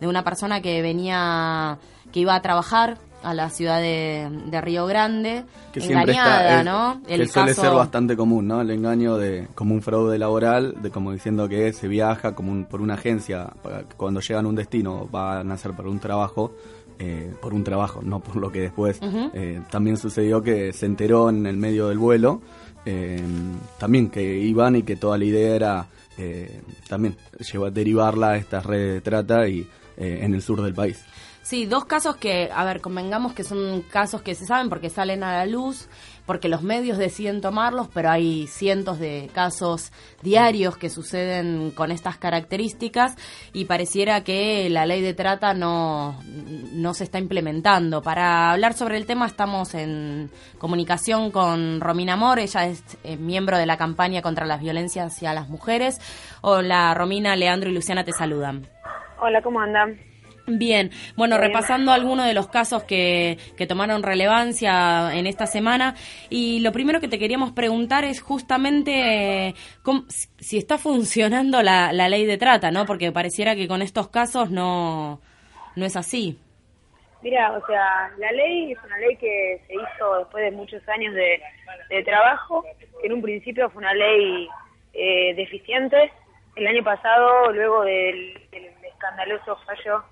de 0.00 0.08
una 0.08 0.24
persona 0.24 0.60
que 0.60 0.82
venía, 0.82 1.78
que 2.12 2.20
iba 2.20 2.34
a 2.34 2.42
trabajar 2.42 2.98
a 3.22 3.34
la 3.34 3.50
ciudad 3.50 3.80
de, 3.80 4.28
de 4.46 4.60
Río 4.62 4.86
Grande, 4.86 5.44
Que 5.72 5.80
siempre 5.82 6.12
engañada, 6.12 6.40
está, 6.40 6.60
es- 6.60 6.64
¿no? 6.64 7.02
que 7.06 7.26
suele 7.28 7.54
ser 7.54 7.70
bastante 7.72 8.16
común, 8.16 8.46
¿no? 8.48 8.62
El 8.62 8.70
engaño 8.70 9.18
de 9.18 9.46
como 9.54 9.74
un 9.74 9.82
fraude 9.82 10.18
laboral, 10.18 10.76
de 10.80 10.90
como 10.90 11.12
diciendo 11.12 11.46
que 11.48 11.72
se 11.74 11.86
viaja 11.86 12.34
como 12.34 12.50
un- 12.50 12.64
por 12.64 12.80
una 12.80 12.94
agencia, 12.94 13.50
para 13.62 13.82
cuando 13.96 14.20
llegan 14.20 14.46
a 14.46 14.48
un 14.48 14.54
destino 14.54 15.06
van 15.10 15.50
a 15.50 15.54
hacer 15.54 15.72
para 15.72 15.90
un 15.90 15.98
trabajo, 16.00 16.54
eh, 16.98 17.30
por 17.42 17.52
un 17.52 17.62
trabajo, 17.62 18.00
no 18.02 18.20
por 18.20 18.36
lo 18.36 18.50
que 18.50 18.60
después. 18.60 18.98
Eh, 19.34 19.60
también 19.70 19.98
sucedió 19.98 20.42
que 20.42 20.72
se 20.72 20.86
enteró 20.86 21.28
en 21.28 21.46
el 21.46 21.58
medio 21.58 21.88
del 21.88 21.98
vuelo, 21.98 22.40
eh, 22.86 23.22
también 23.78 24.08
que 24.08 24.38
iban 24.38 24.76
y 24.76 24.82
que 24.82 24.96
toda 24.96 25.18
la 25.18 25.24
idea 25.26 25.54
era 25.54 25.86
eh, 26.18 26.60
también 26.88 27.16
llevar, 27.52 27.72
derivarla 27.72 28.30
a 28.30 28.36
estas 28.36 28.64
redes 28.66 28.94
de 28.94 29.00
trata 29.02 29.46
y 29.48 29.60
eh, 29.96 30.20
en 30.22 30.34
el 30.34 30.40
sur 30.42 30.62
del 30.62 30.72
país. 30.74 31.02
Sí, 31.42 31.64
dos 31.64 31.86
casos 31.86 32.16
que, 32.16 32.50
a 32.54 32.64
ver, 32.64 32.80
convengamos 32.82 33.32
que 33.32 33.44
son 33.44 33.82
casos 33.82 34.20
que 34.20 34.34
se 34.34 34.44
saben 34.44 34.68
porque 34.68 34.90
salen 34.90 35.24
a 35.24 35.32
la 35.32 35.46
luz, 35.46 35.88
porque 36.26 36.50
los 36.50 36.62
medios 36.62 36.98
deciden 36.98 37.40
tomarlos, 37.40 37.88
pero 37.88 38.10
hay 38.10 38.46
cientos 38.46 38.98
de 38.98 39.30
casos 39.32 39.90
diarios 40.22 40.76
que 40.76 40.90
suceden 40.90 41.70
con 41.70 41.92
estas 41.92 42.18
características 42.18 43.16
y 43.54 43.64
pareciera 43.64 44.22
que 44.22 44.68
la 44.68 44.84
ley 44.84 45.00
de 45.00 45.14
trata 45.14 45.54
no, 45.54 46.22
no 46.72 46.92
se 46.92 47.04
está 47.04 47.18
implementando. 47.18 48.02
Para 48.02 48.52
hablar 48.52 48.74
sobre 48.74 48.98
el 48.98 49.06
tema 49.06 49.26
estamos 49.26 49.74
en 49.74 50.30
comunicación 50.58 51.30
con 51.30 51.80
Romina 51.80 52.12
Amor, 52.12 52.38
ella 52.38 52.66
es 52.66 52.84
eh, 53.02 53.16
miembro 53.16 53.56
de 53.56 53.64
la 53.64 53.78
campaña 53.78 54.20
contra 54.20 54.44
las 54.44 54.60
violencias 54.60 55.14
hacia 55.14 55.32
las 55.32 55.48
mujeres. 55.48 55.98
Hola 56.42 56.92
Romina, 56.94 57.34
Leandro 57.34 57.70
y 57.70 57.74
Luciana 57.74 58.04
te 58.04 58.12
saludan. 58.12 58.68
Hola, 59.20 59.40
¿cómo 59.42 59.60
andan? 59.60 60.09
Bien, 60.58 60.90
bueno, 61.16 61.36
Bien. 61.38 61.48
repasando 61.48 61.92
algunos 61.92 62.26
de 62.26 62.34
los 62.34 62.48
casos 62.48 62.84
que, 62.84 63.38
que 63.56 63.66
tomaron 63.66 64.02
relevancia 64.02 65.14
en 65.14 65.26
esta 65.26 65.46
semana, 65.46 65.94
y 66.28 66.60
lo 66.60 66.72
primero 66.72 67.00
que 67.00 67.08
te 67.08 67.18
queríamos 67.18 67.52
preguntar 67.52 68.04
es 68.04 68.20
justamente 68.20 69.48
eh, 69.48 69.54
cómo- 69.82 70.04
si 70.08 70.58
está 70.58 70.78
funcionando 70.78 71.62
la, 71.62 71.92
la 71.92 72.08
ley 72.08 72.26
de 72.26 72.38
trata, 72.38 72.70
¿no? 72.70 72.86
Porque 72.86 73.12
pareciera 73.12 73.54
que 73.54 73.68
con 73.68 73.82
estos 73.82 74.08
casos 74.08 74.50
no, 74.50 75.20
no 75.76 75.84
es 75.86 75.96
así. 75.96 76.38
Mira, 77.22 77.52
o 77.52 77.66
sea, 77.66 78.10
la 78.18 78.32
ley 78.32 78.72
es 78.72 78.78
una 78.82 78.96
ley 78.98 79.14
que 79.16 79.60
se 79.66 79.74
hizo 79.74 80.18
después 80.20 80.42
de 80.42 80.50
muchos 80.52 80.82
años 80.88 81.14
de, 81.14 81.40
de 81.90 82.02
trabajo, 82.02 82.64
que 83.00 83.06
en 83.06 83.12
un 83.12 83.20
principio 83.20 83.68
fue 83.70 83.82
una 83.82 83.92
ley 83.92 84.48
eh, 84.94 85.34
deficiente. 85.34 86.10
El 86.56 86.66
año 86.66 86.82
pasado, 86.82 87.52
luego 87.52 87.82
del, 87.84 88.40
del 88.50 88.64
escandaloso 88.90 89.56
fallo 89.66 90.02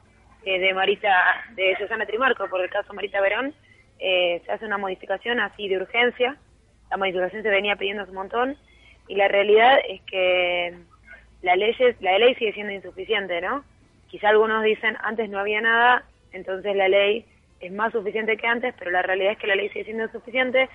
eh, 0.44 0.58
de 0.58 0.74
Marita, 0.74 1.44
de 1.54 1.76
Susana 1.78 2.06
Trimarco 2.06 2.48
por 2.48 2.60
el 2.60 2.70
caso 2.70 2.94
Marita 2.94 3.20
Verón, 3.20 3.54
eh, 3.98 4.40
se 4.44 4.52
hace 4.52 4.64
una 4.64 4.78
modificación 4.78 5.40
así 5.40 5.68
de 5.68 5.78
urgencia. 5.78 6.36
La 6.90 6.96
modificación 6.96 7.42
se 7.42 7.50
venía 7.50 7.76
pidiendo 7.76 8.02
hace 8.02 8.10
un 8.10 8.18
montón 8.18 8.56
y 9.08 9.14
la 9.16 9.28
realidad 9.28 9.78
es 9.88 10.00
que 10.02 10.74
la 11.42 11.56
ley, 11.56 11.74
la 12.00 12.18
ley 12.18 12.34
sigue 12.34 12.52
siendo 12.52 12.72
insuficiente, 12.72 13.40
¿no? 13.40 13.64
Quizá 14.08 14.30
algunos 14.30 14.62
dicen 14.64 14.96
antes 15.02 15.28
no 15.28 15.38
había 15.38 15.60
nada, 15.60 16.04
entonces 16.32 16.74
la 16.76 16.88
ley 16.88 17.26
es 17.60 17.72
más 17.72 17.92
suficiente 17.92 18.36
que 18.36 18.46
antes, 18.46 18.74
pero 18.78 18.90
la 18.90 19.02
realidad 19.02 19.32
es 19.32 19.38
que 19.38 19.46
la 19.46 19.56
ley 19.56 19.68
sigue 19.70 19.84
siendo 19.84 20.04
insuficiente. 20.04 20.68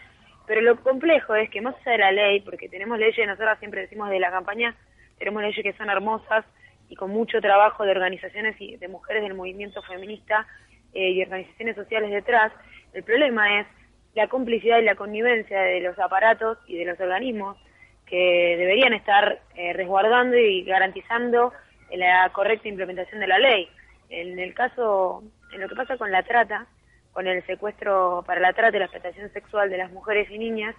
Pero 0.46 0.62
lo 0.62 0.76
complejo 0.82 1.36
es 1.36 1.50
que 1.50 1.62
más 1.62 1.76
allá 1.76 1.92
de 1.92 1.98
la 2.00 2.12
ley, 2.12 2.42
porque 2.42 2.68
tenemos 2.68 3.00
leyes, 3.00 3.26
nosotros 3.26 3.58
siempre 3.60 3.82
decimos 3.82 4.10
de 4.10 4.20
la 4.20 4.30
campaña, 4.30 4.76
tenemos 5.18 5.42
leyes 5.42 5.64
que 5.64 5.74
son 5.74 5.90
hermosas 5.90 6.46
y 6.90 6.96
con 6.96 7.12
mucho 7.12 7.42
trabajo 7.42 7.84
de 7.84 7.92
organizaciones 7.92 8.56
y 8.60 8.78
de 8.78 8.88
mujeres 8.88 9.24
del 9.24 9.34
movimiento 9.34 9.82
feminista 9.84 10.46
eh, 10.94 11.12
y 11.12 11.24
organizaciones 11.24 11.76
sociales 11.76 12.12
detrás. 12.12 12.52
El 12.94 13.04
problema 13.04 13.60
es 13.60 13.68
la 14.16 14.28
complicidad 14.28 14.80
y 14.80 14.84
la 14.84 14.96
connivencia 14.96 15.60
de 15.62 15.82
los 15.82 15.98
aparatos 16.00 16.58
y 16.68 16.78
de 16.78 16.86
los 16.86 17.00
organismos 17.00 17.58
que 18.06 18.56
deberían 18.58 18.94
estar 18.94 19.40
eh, 19.56 19.74
resguardando 19.74 20.38
y 20.38 20.64
garantizando 20.64 21.54
la 21.92 22.30
correcta 22.30 22.68
implementación 22.68 23.20
de 23.22 23.28
la 23.28 23.40
ley. 23.40 23.68
En 24.10 24.38
el 24.40 24.54
caso, 24.54 25.24
en 25.52 25.62
lo 25.62 25.70
que 25.70 25.76
pasa 25.76 25.98
con 25.98 26.12
la 26.12 26.24
trata, 26.24 26.68
con 27.12 27.28
el 27.28 27.46
secuestro 27.46 28.24
para 28.26 28.42
la 28.42 28.54
trata 28.54 28.76
y 28.76 28.80
la 28.80 28.86
explotación 28.86 29.32
sexual 29.32 29.70
de 29.70 29.78
las 29.78 29.92
mujeres 29.92 30.30
y 30.30 30.38
niñas, 30.38 30.76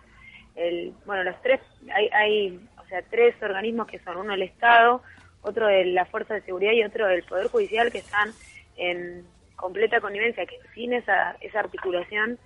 el, 0.55 0.93
bueno, 1.07 1.25
los 1.25 1.41
tres, 1.43 1.61
hay, 1.93 2.09
hay, 2.13 2.61
o 2.79 2.87
sea, 2.87 3.03
tres 3.11 3.35
organismos 3.43 3.87
que 3.87 3.99
son, 4.01 4.17
uno 4.17 4.35
el 4.35 4.43
Estado, 4.43 5.03
otro 5.45 5.67
de 5.67 5.85
la 5.85 6.05
Fuerza 6.07 6.35
de 6.35 6.43
Seguridad 6.43 6.73
y 6.73 6.83
otro 6.83 7.07
del 7.07 7.23
Poder 7.23 7.49
Judicial 7.49 7.93
que 7.93 7.99
están 7.99 8.33
en 8.77 9.25
completa 9.57 10.01
connivencia, 10.01 10.47
que 10.47 10.59
sin 10.75 10.93
esa, 10.93 11.37
esa 11.41 11.61
articulación, 11.61 12.39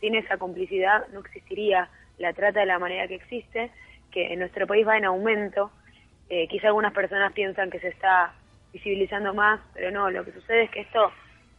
sin 0.00 0.14
esa 0.14 0.36
complicidad, 0.36 1.06
no 1.08 1.20
existiría 1.20 1.88
la 2.18 2.32
trata 2.32 2.60
de 2.60 2.66
la 2.66 2.78
manera 2.78 3.08
que 3.08 3.16
existe, 3.16 3.70
que 4.10 4.32
en 4.32 4.38
nuestro 4.38 4.66
país 4.66 4.86
va 4.86 4.96
en 4.96 5.04
aumento. 5.04 5.70
Eh, 6.28 6.46
quizá 6.48 6.68
algunas 6.68 6.92
personas 6.92 7.32
piensan 7.32 7.70
que 7.70 7.80
se 7.80 7.88
está 7.88 8.34
visibilizando 8.72 9.34
más, 9.34 9.60
pero 9.74 9.90
no, 9.90 10.10
lo 10.10 10.24
que 10.24 10.32
sucede 10.32 10.64
es 10.64 10.70
que 10.70 10.80
esto 10.80 11.10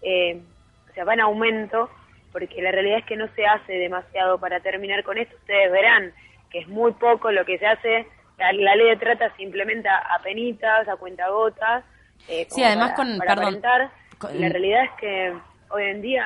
eh, 0.01 0.41
o 0.89 0.93
sea, 0.93 1.05
va 1.05 1.13
en 1.13 1.21
aumento, 1.21 1.89
porque 2.31 2.61
la 2.61 2.71
realidad 2.71 2.99
es 2.99 3.05
que 3.05 3.15
no 3.15 3.27
se 3.35 3.45
hace 3.45 3.73
demasiado 3.73 4.39
para 4.39 4.59
terminar 4.59 5.03
con 5.03 5.17
esto. 5.17 5.35
Ustedes 5.37 5.71
verán 5.71 6.13
que 6.49 6.59
es 6.59 6.67
muy 6.67 6.91
poco 6.93 7.31
lo 7.31 7.45
que 7.45 7.57
se 7.57 7.65
hace. 7.65 8.07
La, 8.37 8.51
la 8.53 8.75
ley 8.75 8.87
de 8.89 8.97
trata 8.97 9.33
se 9.35 9.43
implementa 9.43 9.97
a 9.97 10.19
penitas, 10.19 10.87
a 10.87 10.95
cuentagotas. 10.95 11.83
Eh, 12.27 12.47
Sí, 12.49 12.63
además 12.63 12.91
para- 12.91 12.95
con- 12.95 13.17
para 13.19 13.35
perdón, 13.35 13.43
aparentar. 13.57 13.91
con- 14.17 14.35
Y 14.35 14.39
la 14.39 14.49
realidad 14.49 14.83
es 14.85 14.91
que 14.99 15.33
hoy 15.69 15.83
en 15.83 16.01
día 16.01 16.25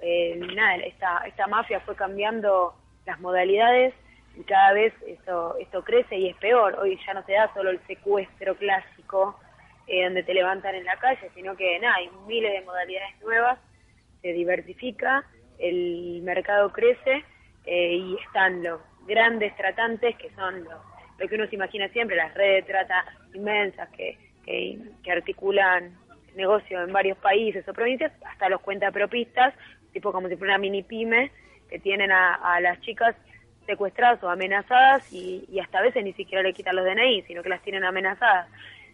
eh, 0.00 0.40
nada, 0.54 0.76
esta, 0.76 1.18
esta 1.26 1.46
mafia 1.46 1.80
fue 1.80 1.94
cambiando 1.94 2.74
las 3.06 3.20
modalidades 3.20 3.92
y 4.36 4.42
cada 4.44 4.72
vez 4.72 4.94
esto, 5.06 5.56
esto 5.58 5.84
crece 5.84 6.16
y 6.16 6.28
es 6.30 6.36
peor. 6.36 6.78
Hoy 6.80 6.98
ya 7.06 7.12
no 7.14 7.22
se 7.26 7.32
da 7.32 7.52
solo 7.52 7.68
el 7.70 7.80
secuestro 7.86 8.54
clásico 8.56 9.38
eh, 9.86 10.04
donde 10.04 10.22
te 10.22 10.32
levantan 10.32 10.74
en 10.74 10.84
la 10.84 10.96
calle, 10.96 11.30
sino 11.34 11.54
que 11.56 11.78
nada, 11.80 11.96
hay 11.96 12.08
miles 12.26 12.52
de 12.52 12.62
modalidades 12.62 13.20
nuevas, 13.20 13.58
se 14.22 14.32
diversifica, 14.32 15.24
el 15.58 16.20
mercado 16.22 16.70
crece 16.72 17.24
eh, 17.66 17.94
y 17.94 18.16
están 18.26 18.62
los 18.62 18.80
grandes 19.06 19.54
tratantes 19.56 20.16
que 20.16 20.30
son 20.30 20.64
los, 20.64 20.78
lo 21.20 21.28
que 21.28 21.34
uno 21.34 21.46
se 21.46 21.54
imagina 21.54 21.88
siempre, 21.88 22.16
las 22.16 22.34
redes 22.34 22.66
de 22.66 22.72
trata 22.72 23.04
inmensas 23.34 23.88
que, 23.90 24.16
que, 24.44 25.12
articulan 25.12 25.96
negocio 26.34 26.82
en 26.82 26.92
varios 26.92 27.18
países 27.18 27.68
o 27.68 27.74
provincias, 27.74 28.10
hasta 28.24 28.48
los 28.48 28.60
cuentapropistas, 28.62 29.54
tipo 29.92 30.12
como 30.12 30.28
si 30.28 30.36
fuera 30.36 30.54
una 30.54 30.58
mini 30.58 30.82
pyme, 30.82 31.30
que 31.68 31.78
tienen 31.78 32.10
a, 32.10 32.34
a 32.34 32.60
las 32.60 32.80
chicas 32.80 33.14
secuestradas 33.66 34.22
o 34.24 34.30
amenazadas 34.30 35.12
y, 35.12 35.44
y 35.50 35.60
hasta 35.60 35.78
a 35.78 35.82
veces 35.82 36.02
ni 36.02 36.12
siquiera 36.14 36.42
le 36.42 36.54
quitan 36.54 36.74
los 36.74 36.84
DNI, 36.84 37.22
sino 37.22 37.42
que 37.42 37.50
las 37.50 37.62
tienen 37.62 37.84
amenazadas. 37.84 38.48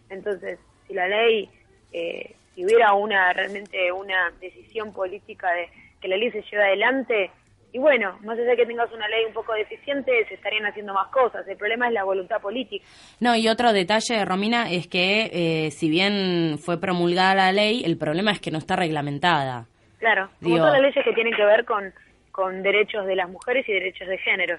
Entonces, 0.09 0.59
si 0.87 0.93
la 0.93 1.07
ley, 1.07 1.49
eh, 1.93 2.35
si 2.53 2.65
hubiera 2.65 2.93
una 2.93 3.31
realmente 3.33 3.91
una 3.91 4.31
decisión 4.41 4.93
política 4.93 5.51
de 5.51 5.69
que 6.01 6.07
la 6.07 6.17
ley 6.17 6.31
se 6.31 6.41
lleve 6.43 6.63
adelante, 6.63 7.31
y 7.73 7.79
bueno, 7.79 8.17
más 8.23 8.37
allá 8.37 8.51
de 8.51 8.55
que 8.57 8.65
tengas 8.65 8.91
una 8.91 9.07
ley 9.07 9.25
un 9.25 9.33
poco 9.33 9.53
deficiente, 9.53 10.11
se 10.27 10.35
estarían 10.35 10.65
haciendo 10.65 10.93
más 10.93 11.09
cosas. 11.09 11.47
El 11.47 11.57
problema 11.57 11.87
es 11.87 11.93
la 11.93 12.03
voluntad 12.03 12.41
política. 12.41 12.85
No, 13.19 13.35
y 13.35 13.47
otro 13.49 13.73
detalle, 13.73 14.23
Romina, 14.25 14.71
es 14.71 14.87
que 14.87 15.29
eh, 15.33 15.71
si 15.71 15.89
bien 15.89 16.57
fue 16.59 16.79
promulgada 16.79 17.35
la 17.35 17.51
ley, 17.51 17.83
el 17.83 17.97
problema 17.97 18.31
es 18.31 18.39
que 18.39 18.51
no 18.51 18.57
está 18.57 18.75
reglamentada. 18.75 19.67
Claro, 19.99 20.29
como 20.41 20.55
Digo- 20.55 20.65
todas 20.65 20.73
las 20.73 20.81
leyes 20.81 21.03
que 21.05 21.13
tienen 21.13 21.33
que 21.35 21.45
ver 21.45 21.65
con, 21.65 21.93
con 22.31 22.63
derechos 22.63 23.05
de 23.05 23.15
las 23.15 23.29
mujeres 23.29 23.67
y 23.67 23.73
derechos 23.73 24.07
de 24.07 24.17
género. 24.19 24.57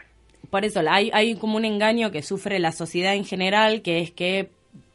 Por 0.50 0.64
eso 0.64 0.80
hay, 0.88 1.10
hay 1.12 1.34
como 1.36 1.56
un 1.56 1.64
engaño 1.64 2.10
que 2.10 2.22
sufre 2.22 2.58
la 2.58 2.72
sociedad 2.72 3.14
en 3.14 3.24
general, 3.24 3.82
que 3.82 3.98
es 4.00 4.10
que 4.12 4.48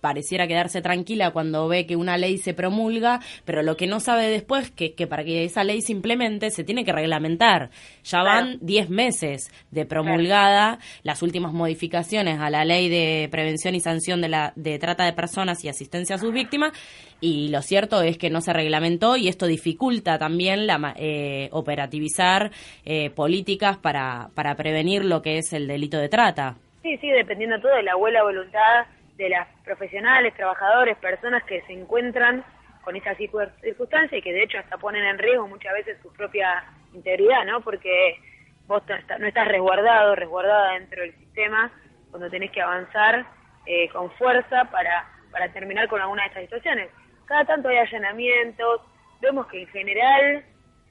pareciera 0.04 0.48
quedarse 0.48 0.82
tranquila 0.82 1.32
cuando 1.32 1.70
ve 1.70 1.86
que 1.86 1.96
una 1.96 2.18
ley 2.18 2.38
se 2.38 2.54
promulga, 2.54 3.22
pero 3.46 3.64
lo 3.64 3.78
que 3.78 3.88
no 3.88 4.02
sabe 4.02 4.28
después 4.28 4.70
que 4.70 4.96
que 4.96 5.08
para 5.08 5.24
que 5.24 5.46
esa 5.46 5.64
ley 5.64 5.82
se 5.82 5.94
implemente 5.94 6.50
se 6.50 6.66
tiene 6.66 6.84
que 6.84 6.92
reglamentar. 6.92 7.70
Ya 8.04 8.22
van 8.22 8.58
10 8.60 8.90
meses 8.90 9.50
de 9.72 9.86
promulgada 9.86 10.80
las 11.04 11.22
últimas 11.24 11.54
modificaciones 11.54 12.42
a 12.42 12.50
la 12.50 12.66
ley 12.66 12.90
de 12.90 13.30
prevención 13.32 13.76
y 13.76 13.80
sanción 13.80 14.20
de 14.20 14.28
la 14.28 14.52
de 14.58 14.78
trata 14.78 15.06
de 15.06 15.14
personas 15.14 15.64
y 15.64 15.70
asistencia 15.70 16.18
a 16.18 16.20
sus 16.20 16.34
víctimas 16.34 16.74
y 17.22 17.48
lo 17.48 17.62
cierto 17.62 18.02
es 18.02 18.18
que 18.18 18.30
no 18.30 18.42
se 18.42 18.52
reglamentó 18.52 19.16
y 19.16 19.30
esto 19.30 19.46
dificulta 19.46 20.18
también 20.18 20.68
la 20.68 20.94
eh, 20.98 21.48
operativizar 21.54 22.52
eh, 22.84 23.10
políticas 23.10 23.78
para 23.78 24.32
para 24.36 24.56
prevenir 24.56 25.06
lo 25.06 25.22
que 25.22 25.38
es 25.38 25.54
el 25.54 25.66
delito 25.66 25.98
de 25.98 26.10
trata. 26.10 26.58
Sí, 26.82 26.98
sí, 26.98 27.08
dependiendo 27.10 27.58
todo 27.62 27.74
de 27.74 27.84
la 27.84 27.96
buena 27.96 28.22
voluntad 28.24 28.86
de 29.24 29.30
las 29.30 29.48
profesionales, 29.64 30.34
trabajadores, 30.36 30.98
personas 30.98 31.44
que 31.44 31.62
se 31.62 31.74
encuentran 31.74 32.44
con 32.84 32.94
circu- 32.96 33.50
circunstancia 33.62 34.18
y 34.18 34.22
que 34.22 34.34
de 34.34 34.44
hecho 34.44 34.60
hasta 34.60 34.78
ponen 34.78 35.04
en 35.06 35.18
riesgo 35.18 35.48
muchas 35.48 35.74
veces 35.74 35.98
su 36.02 36.12
propia 36.14 36.64
integridad, 36.94 37.46
¿no? 37.46 37.62
Porque 37.62 38.20
vos 38.68 38.84
no 39.20 39.28
estás- 39.28 39.48
resguardado, 39.48 40.16
resguardada 40.16 40.74
dentro 40.74 41.02
del 41.02 41.16
sistema 41.16 41.72
cuando 42.12 42.30
tenés 42.30 42.52
que 42.52 42.62
avanzar 42.62 43.26
eh, 43.66 43.88
con 43.90 44.12
fuerza 44.12 44.66
para, 44.66 45.06
para 45.32 45.48
terminar 45.54 45.88
con 45.88 46.02
alguna 46.02 46.24
de 46.24 46.28
estas 46.28 46.44
situaciones. 46.44 46.90
Cada 47.26 47.46
tanto 47.46 47.70
hay 47.70 47.78
allanamientos, 47.78 48.82
vemos 49.22 49.48
que 49.48 49.62
en 49.62 49.68
general 49.70 50.44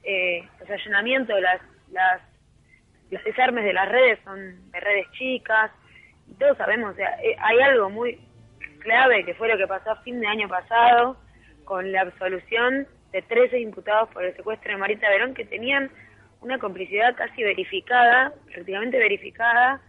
eh, 0.03 0.47
los 0.59 0.69
allanamientos, 0.71 1.39
las, 1.39 1.61
las 1.91 2.21
los 3.11 3.23
desarmes 3.23 3.63
de 3.63 3.73
las 3.73 3.87
redes 3.89 4.17
son 4.23 4.71
de 4.71 4.79
redes 4.79 5.05
chicas, 5.11 5.69
todos 6.39 6.57
sabemos, 6.57 6.93
o 6.93 6.95
sea, 6.95 7.17
eh, 7.21 7.35
hay 7.39 7.59
algo 7.59 7.89
muy 7.89 8.19
clave 8.79 9.23
que 9.25 9.33
fue 9.33 9.47
lo 9.47 9.57
que 9.57 9.67
pasó 9.67 9.91
a 9.91 10.01
fin 10.03 10.19
de 10.19 10.27
año 10.27 10.47
pasado 10.47 11.17
con 11.63 11.91
la 11.91 12.01
absolución 12.01 12.87
de 13.11 13.21
13 13.21 13.59
imputados 13.59 14.09
por 14.09 14.23
el 14.23 14.35
secuestro 14.35 14.71
de 14.71 14.77
Marita 14.77 15.09
Verón 15.09 15.33
que 15.33 15.45
tenían 15.45 15.89
una 16.41 16.59
complicidad 16.59 17.15
casi 17.15 17.43
verificada, 17.43 18.33
prácticamente 18.51 18.97
verificada, 18.97 19.81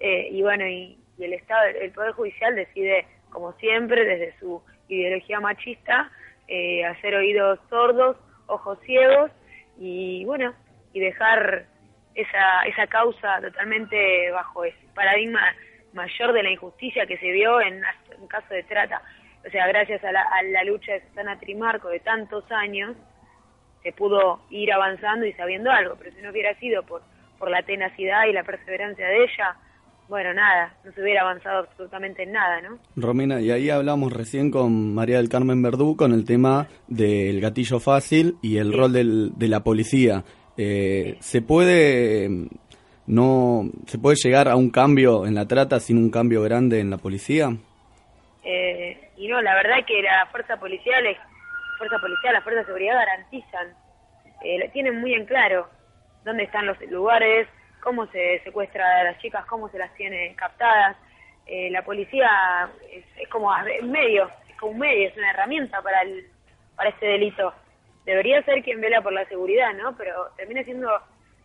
eh, 0.00 0.28
y 0.30 0.42
bueno, 0.42 0.66
y, 0.66 0.98
y 1.18 1.24
el 1.24 1.34
Estado, 1.34 1.66
el 1.80 1.92
Poder 1.92 2.12
Judicial 2.12 2.54
decide, 2.56 3.06
como 3.30 3.52
siempre, 3.54 4.04
desde 4.04 4.36
su 4.40 4.60
ideología 4.88 5.40
machista, 5.40 6.10
eh, 6.48 6.84
hacer 6.84 7.14
oídos 7.14 7.60
sordos, 7.68 8.16
ojos 8.46 8.78
ciegos, 8.84 9.30
y 9.78 10.24
bueno, 10.24 10.52
y 10.92 11.00
dejar 11.00 11.66
esa, 12.14 12.62
esa 12.62 12.86
causa 12.88 13.40
totalmente 13.40 14.30
bajo 14.32 14.64
ese 14.64 14.78
paradigma 14.94 15.40
mayor 15.92 16.32
de 16.32 16.42
la 16.42 16.50
injusticia 16.50 17.06
que 17.06 17.18
se 17.18 17.30
vio 17.32 17.60
en 17.60 17.82
un 18.20 18.26
caso 18.28 18.52
de 18.54 18.62
trata. 18.64 19.02
O 19.46 19.50
sea, 19.50 19.66
gracias 19.68 20.02
a 20.04 20.12
la, 20.12 20.22
a 20.22 20.42
la 20.42 20.64
lucha 20.64 20.92
de 20.92 21.02
Susana 21.08 21.38
Trimarco 21.38 21.88
de 21.88 22.00
tantos 22.00 22.44
años, 22.50 22.96
se 23.82 23.92
pudo 23.92 24.40
ir 24.50 24.70
avanzando 24.72 25.24
y 25.26 25.32
sabiendo 25.32 25.70
algo, 25.70 25.94
pero 25.98 26.14
si 26.14 26.20
no 26.22 26.30
hubiera 26.30 26.54
sido 26.58 26.82
por, 26.82 27.02
por 27.38 27.50
la 27.50 27.62
tenacidad 27.62 28.26
y 28.28 28.32
la 28.34 28.44
perseverancia 28.44 29.06
de 29.06 29.24
ella, 29.24 29.56
bueno, 30.10 30.34
nada, 30.34 30.74
no 30.84 30.92
se 30.92 31.00
hubiera 31.02 31.22
avanzado 31.22 31.60
absolutamente 31.60 32.24
en 32.24 32.32
nada, 32.32 32.60
¿no? 32.60 32.78
Romina, 32.96 33.40
y 33.40 33.50
ahí 33.50 33.70
hablamos 33.70 34.12
recién 34.12 34.50
con 34.50 34.92
María 34.92 35.16
del 35.18 35.28
Carmen 35.30 35.62
Verdú 35.62 35.96
con 35.96 36.12
el 36.12 36.24
tema 36.26 36.66
del 36.88 37.40
gatillo 37.40 37.80
fácil 37.80 38.34
y 38.42 38.58
el 38.58 38.72
rol 38.74 38.92
del- 38.92 39.30
de 39.38 39.48
la 39.48 39.60
policía. 39.60 40.24
Eh, 40.58 41.16
¿Se 41.20 41.40
puede 41.40 42.28
no 43.10 43.64
se 43.86 43.98
puede 43.98 44.16
llegar 44.22 44.48
a 44.48 44.56
un 44.56 44.70
cambio 44.70 45.26
en 45.26 45.34
la 45.34 45.46
trata 45.46 45.80
sin 45.80 45.98
un 45.98 46.10
cambio 46.10 46.42
grande 46.42 46.80
en 46.80 46.90
la 46.90 46.96
policía? 46.98 47.50
Eh, 48.44 49.10
y 49.16 49.28
no, 49.28 49.40
la 49.42 49.54
verdad 49.54 49.84
que 49.86 50.00
la 50.02 50.26
fuerza 50.30 50.56
policial, 50.58 51.06
es- 51.06 51.18
fuerza 51.78 51.98
policial, 51.98 52.32
la 52.34 52.42
fuerza 52.42 52.60
de 52.60 52.66
seguridad 52.66 52.94
garantizan, 52.94 53.74
eh, 54.42 54.70
tienen 54.72 55.00
muy 55.00 55.14
en 55.14 55.26
claro 55.26 55.68
dónde 56.24 56.44
están 56.44 56.66
los 56.66 56.80
lugares, 56.90 57.48
cómo 57.82 58.06
se 58.06 58.40
secuestra 58.44 59.00
a 59.00 59.04
las 59.04 59.18
chicas, 59.18 59.44
cómo 59.46 59.68
se 59.70 59.78
las 59.78 59.92
tiene 59.94 60.34
captadas. 60.36 60.96
Eh, 61.46 61.70
la 61.70 61.82
policía 61.82 62.28
es, 62.92 63.04
es 63.18 63.28
como 63.28 63.48
un 63.82 63.90
medio, 63.90 64.30
es 64.48 64.56
como 64.56 64.72
un 64.72 64.78
medio, 64.78 65.08
es 65.08 65.16
una 65.16 65.30
herramienta 65.30 65.82
para 65.82 66.02
el, 66.02 66.26
para 66.76 66.90
este 66.90 67.06
delito. 67.06 67.52
Debería 68.06 68.42
ser 68.44 68.62
quien 68.62 68.80
vela 68.80 69.02
por 69.02 69.12
la 69.12 69.24
seguridad, 69.26 69.72
¿no? 69.74 69.96
Pero 69.96 70.28
termina 70.36 70.62
siendo 70.64 70.88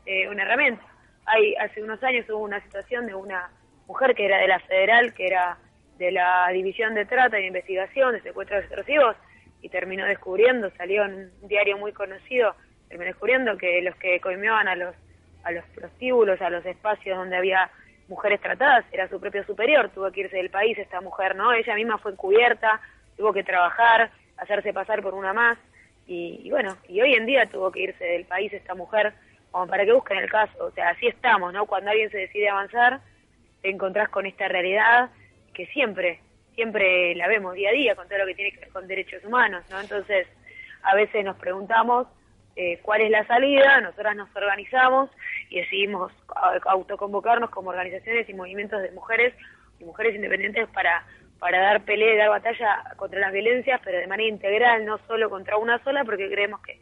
eh, 0.06 0.28
una 0.30 0.44
herramienta. 0.44 0.84
Hay, 1.26 1.56
hace 1.56 1.82
unos 1.82 2.02
años 2.04 2.30
hubo 2.30 2.40
una 2.40 2.62
situación 2.62 3.08
de 3.08 3.16
una 3.16 3.50
mujer 3.88 4.16
que 4.16 4.26
era 4.26 4.38
de 4.38 4.48
la 4.48 4.60
federal, 4.60 5.14
que 5.14 5.28
era 5.28 5.58
de 5.98 6.12
la 6.12 6.48
división 6.52 6.94
de 6.94 7.06
trata 7.06 7.38
y 7.40 7.44
de 7.44 7.48
investigación 7.48 8.14
de 8.14 8.22
secuestros 8.22 8.64
extorsivos 8.64 9.16
y 9.62 9.70
terminó 9.70 10.06
descubriendo, 10.06 10.70
salió 10.78 11.06
en 11.06 11.32
un 11.42 11.48
diario 11.48 11.78
muy 11.78 11.94
conocido, 11.94 12.56
terminó 12.90 13.10
descubriendo 13.10 13.58
que 13.58 13.82
los 13.82 13.96
que 13.96 14.20
coimeaban 14.20 14.68
a 14.68 14.76
los 14.76 14.96
a 15.46 15.52
los 15.52 15.64
prostíbulos, 15.76 16.42
a 16.42 16.50
los 16.50 16.66
espacios 16.66 17.18
donde 17.18 17.38
había 17.38 17.70
mujeres 18.08 18.42
tratadas, 18.42 18.84
era 18.92 19.08
su 19.08 19.20
propio 19.20 19.44
superior, 19.46 19.90
tuvo 19.90 20.12
que 20.12 20.22
irse 20.22 20.38
del 20.38 20.50
país 20.50 20.78
esta 20.78 21.02
mujer, 21.02 21.36
¿no? 21.36 21.54
Ella 21.54 21.76
misma 21.76 21.98
fue 22.00 22.12
encubierta, 22.12 22.82
tuvo 23.16 23.32
que 23.32 23.44
trabajar, 23.44 24.12
hacerse 24.38 24.74
pasar 24.74 25.02
por 25.02 25.14
una 25.14 25.34
más, 25.34 25.58
y, 26.08 26.42
y 26.44 26.50
bueno, 26.50 26.76
y 26.88 27.00
hoy 27.02 27.14
en 27.14 27.26
día 27.26 27.46
tuvo 27.46 27.72
que 27.72 27.82
irse 27.82 28.04
del 28.04 28.26
país 28.26 28.52
esta 28.54 28.74
mujer, 28.76 29.14
como 29.56 29.68
para 29.68 29.86
que 29.86 29.94
busquen 29.94 30.18
el 30.18 30.30
caso, 30.30 30.66
o 30.66 30.72
sea, 30.72 30.90
así 30.90 31.08
estamos, 31.08 31.54
¿no? 31.54 31.66
Cuando 31.66 31.90
alguien 31.90 32.12
se 32.12 32.18
decide 32.18 32.50
avanzar, 32.50 33.00
te 33.62 33.70
encontrás 33.70 34.10
con 34.10 34.26
esta 34.26 34.50
realidad 34.50 35.10
que 35.54 35.66
siempre, 35.68 36.20
siempre 36.56 37.16
la 37.16 37.30
vemos 37.30 37.54
día 37.54 37.70
a 37.70 37.72
día 37.72 37.96
con 37.96 38.06
todo 38.10 38.18
lo 38.18 38.26
que 38.26 38.36
tiene 38.36 38.52
que 38.52 38.60
ver 38.60 38.70
con 38.72 38.86
derechos 38.86 39.24
humanos, 39.24 39.64
¿no? 39.70 39.80
Entonces, 39.80 40.28
a 40.84 40.94
veces 40.94 41.24
nos 41.24 41.38
preguntamos 41.38 42.06
eh, 42.58 42.80
cuál 42.82 43.00
es 43.00 43.10
la 43.10 43.26
salida, 43.28 43.80
nosotras 43.80 44.18
nos 44.18 44.36
organizamos 44.36 45.10
y 45.50 45.62
decidimos 45.62 46.12
autoconvocarnos 46.66 47.50
como 47.50 47.70
organizaciones 47.70 48.28
y 48.28 48.34
movimientos 48.34 48.82
de 48.82 48.92
mujeres 48.92 49.34
y 49.80 49.86
mujeres 49.86 50.16
independientes 50.16 50.68
para, 50.74 51.06
para 51.40 51.62
dar 51.62 51.86
pelea 51.86 52.18
dar 52.18 52.30
batalla 52.30 52.84
contra 52.98 53.22
las 53.22 53.32
violencias, 53.32 53.80
pero 53.86 54.00
de 54.00 54.08
manera 54.08 54.28
integral, 54.28 54.86
no 54.86 54.98
solo 55.08 55.30
contra 55.30 55.56
una 55.56 55.82
sola, 55.86 56.04
porque 56.04 56.30
creemos 56.30 56.60
que 56.60 56.78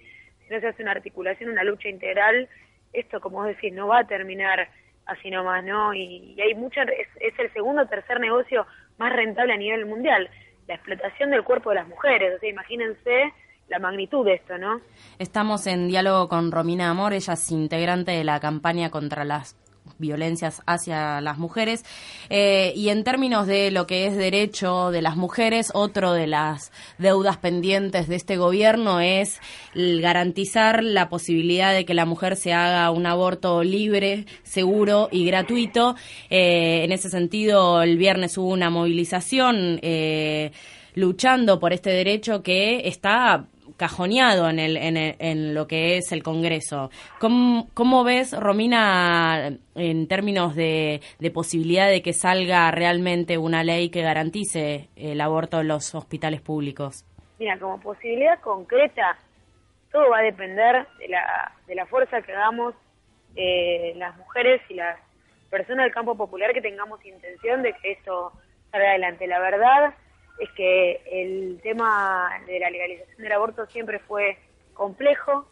si 0.47 0.53
no 0.53 0.59
se 0.59 0.67
hace 0.69 0.81
una 0.81 0.93
articulación, 0.93 1.51
una 1.51 1.63
lucha 1.63 1.87
integral, 1.87 2.49
esto, 2.93 3.19
como 3.19 3.37
vos 3.37 3.47
decís, 3.47 3.73
no 3.73 3.87
va 3.87 3.99
a 3.99 4.07
terminar 4.07 4.69
así 5.05 5.29
nomás, 5.29 5.63
¿no? 5.63 5.93
Y, 5.93 6.39
hay 6.39 6.55
mucha, 6.55 6.83
es, 6.83 7.07
es 7.19 7.37
el 7.39 7.51
segundo 7.53 7.81
o 7.81 7.87
tercer 7.87 8.19
negocio 8.19 8.65
más 8.97 9.11
rentable 9.13 9.53
a 9.53 9.57
nivel 9.57 9.85
mundial, 9.85 10.29
la 10.67 10.75
explotación 10.75 11.31
del 11.31 11.43
cuerpo 11.43 11.69
de 11.69 11.75
las 11.75 11.87
mujeres, 11.87 12.35
o 12.35 12.39
sea, 12.39 12.49
imagínense 12.49 13.33
la 13.67 13.79
magnitud 13.79 14.25
de 14.25 14.35
esto, 14.35 14.57
¿no? 14.57 14.81
Estamos 15.19 15.67
en 15.67 15.87
diálogo 15.87 16.27
con 16.27 16.51
Romina 16.51 16.89
Amor, 16.89 17.13
ella 17.13 17.33
es 17.33 17.51
integrante 17.51 18.11
de 18.11 18.23
la 18.23 18.39
campaña 18.39 18.89
contra 18.89 19.25
las 19.25 19.55
violencias 19.97 20.61
hacia 20.65 21.21
las 21.21 21.37
mujeres. 21.37 21.85
Eh, 22.29 22.73
y 22.75 22.89
en 22.89 23.03
términos 23.03 23.47
de 23.47 23.71
lo 23.71 23.87
que 23.87 24.07
es 24.07 24.15
derecho 24.15 24.91
de 24.91 25.01
las 25.01 25.15
mujeres 25.15 25.71
otro 25.73 26.13
de 26.13 26.27
las 26.27 26.71
deudas 26.97 27.37
pendientes 27.37 28.07
de 28.07 28.15
este 28.15 28.37
gobierno 28.37 28.99
es 28.99 29.39
garantizar 29.73 30.83
la 30.83 31.09
posibilidad 31.09 31.73
de 31.73 31.85
que 31.85 31.93
la 31.93 32.05
mujer 32.05 32.35
se 32.35 32.53
haga 32.53 32.89
un 32.91 33.05
aborto 33.05 33.63
libre 33.63 34.25
seguro 34.43 35.09
y 35.11 35.25
gratuito. 35.25 35.95
Eh, 36.29 36.83
en 36.83 36.91
ese 36.91 37.09
sentido 37.09 37.81
el 37.81 37.97
viernes 37.97 38.37
hubo 38.37 38.49
una 38.49 38.69
movilización 38.69 39.79
eh, 39.81 40.51
luchando 40.95 41.59
por 41.59 41.73
este 41.73 41.89
derecho 41.89 42.43
que 42.43 42.87
está 42.87 43.47
cajoneado 43.77 44.49
en, 44.49 44.59
el, 44.59 44.77
en, 44.77 44.97
el- 44.97 45.15
en 45.19 45.53
lo 45.53 45.67
que 45.67 45.97
es 45.97 46.11
el 46.11 46.23
Congreso. 46.23 46.89
¿Cómo, 47.19 48.03
ves, 48.03 48.37
Romina, 48.37 49.51
en 49.75 50.07
términos 50.07 50.55
de, 50.55 51.01
de 51.19 51.31
posibilidad 51.31 51.89
de 51.89 52.01
que 52.01 52.13
salga 52.13 52.69
realmente 52.71 53.37
una 53.37 53.63
ley 53.63 53.89
que 53.89 54.01
garantice 54.01 54.89
el 54.95 55.19
aborto 55.21 55.61
en 55.61 55.67
los 55.67 55.93
hospitales 55.95 56.41
públicos? 56.41 57.05
Mira, 57.39 57.57
como 57.59 57.79
posibilidad 57.79 58.39
concreta, 58.39 59.17
todo 59.91 60.09
va 60.09 60.19
a 60.19 60.23
depender 60.23 60.87
de 60.99 61.07
la, 61.09 61.51
de 61.67 61.75
la 61.75 61.85
fuerza 61.85 62.21
que 62.21 62.31
hagamos 62.31 62.73
eh, 63.35 63.93
las 63.97 64.15
mujeres 64.17 64.61
y 64.69 64.75
las 64.75 64.97
personas 65.49 65.85
del 65.85 65.93
campo 65.93 66.15
popular 66.15 66.53
que 66.53 66.61
tengamos 66.61 67.03
intención 67.05 67.61
de 67.63 67.73
que 67.73 67.91
esto 67.93 68.31
salga 68.71 68.89
adelante. 68.89 69.27
La 69.27 69.39
verdad 69.39 69.93
es 70.39 70.49
que 70.51 71.01
el 71.11 71.59
tema 71.61 72.31
de 72.47 72.59
la 72.59 72.69
legalización 72.69 73.17
del 73.17 73.31
aborto 73.31 73.65
siempre 73.67 73.99
fue 73.99 74.37
complejo. 74.73 75.47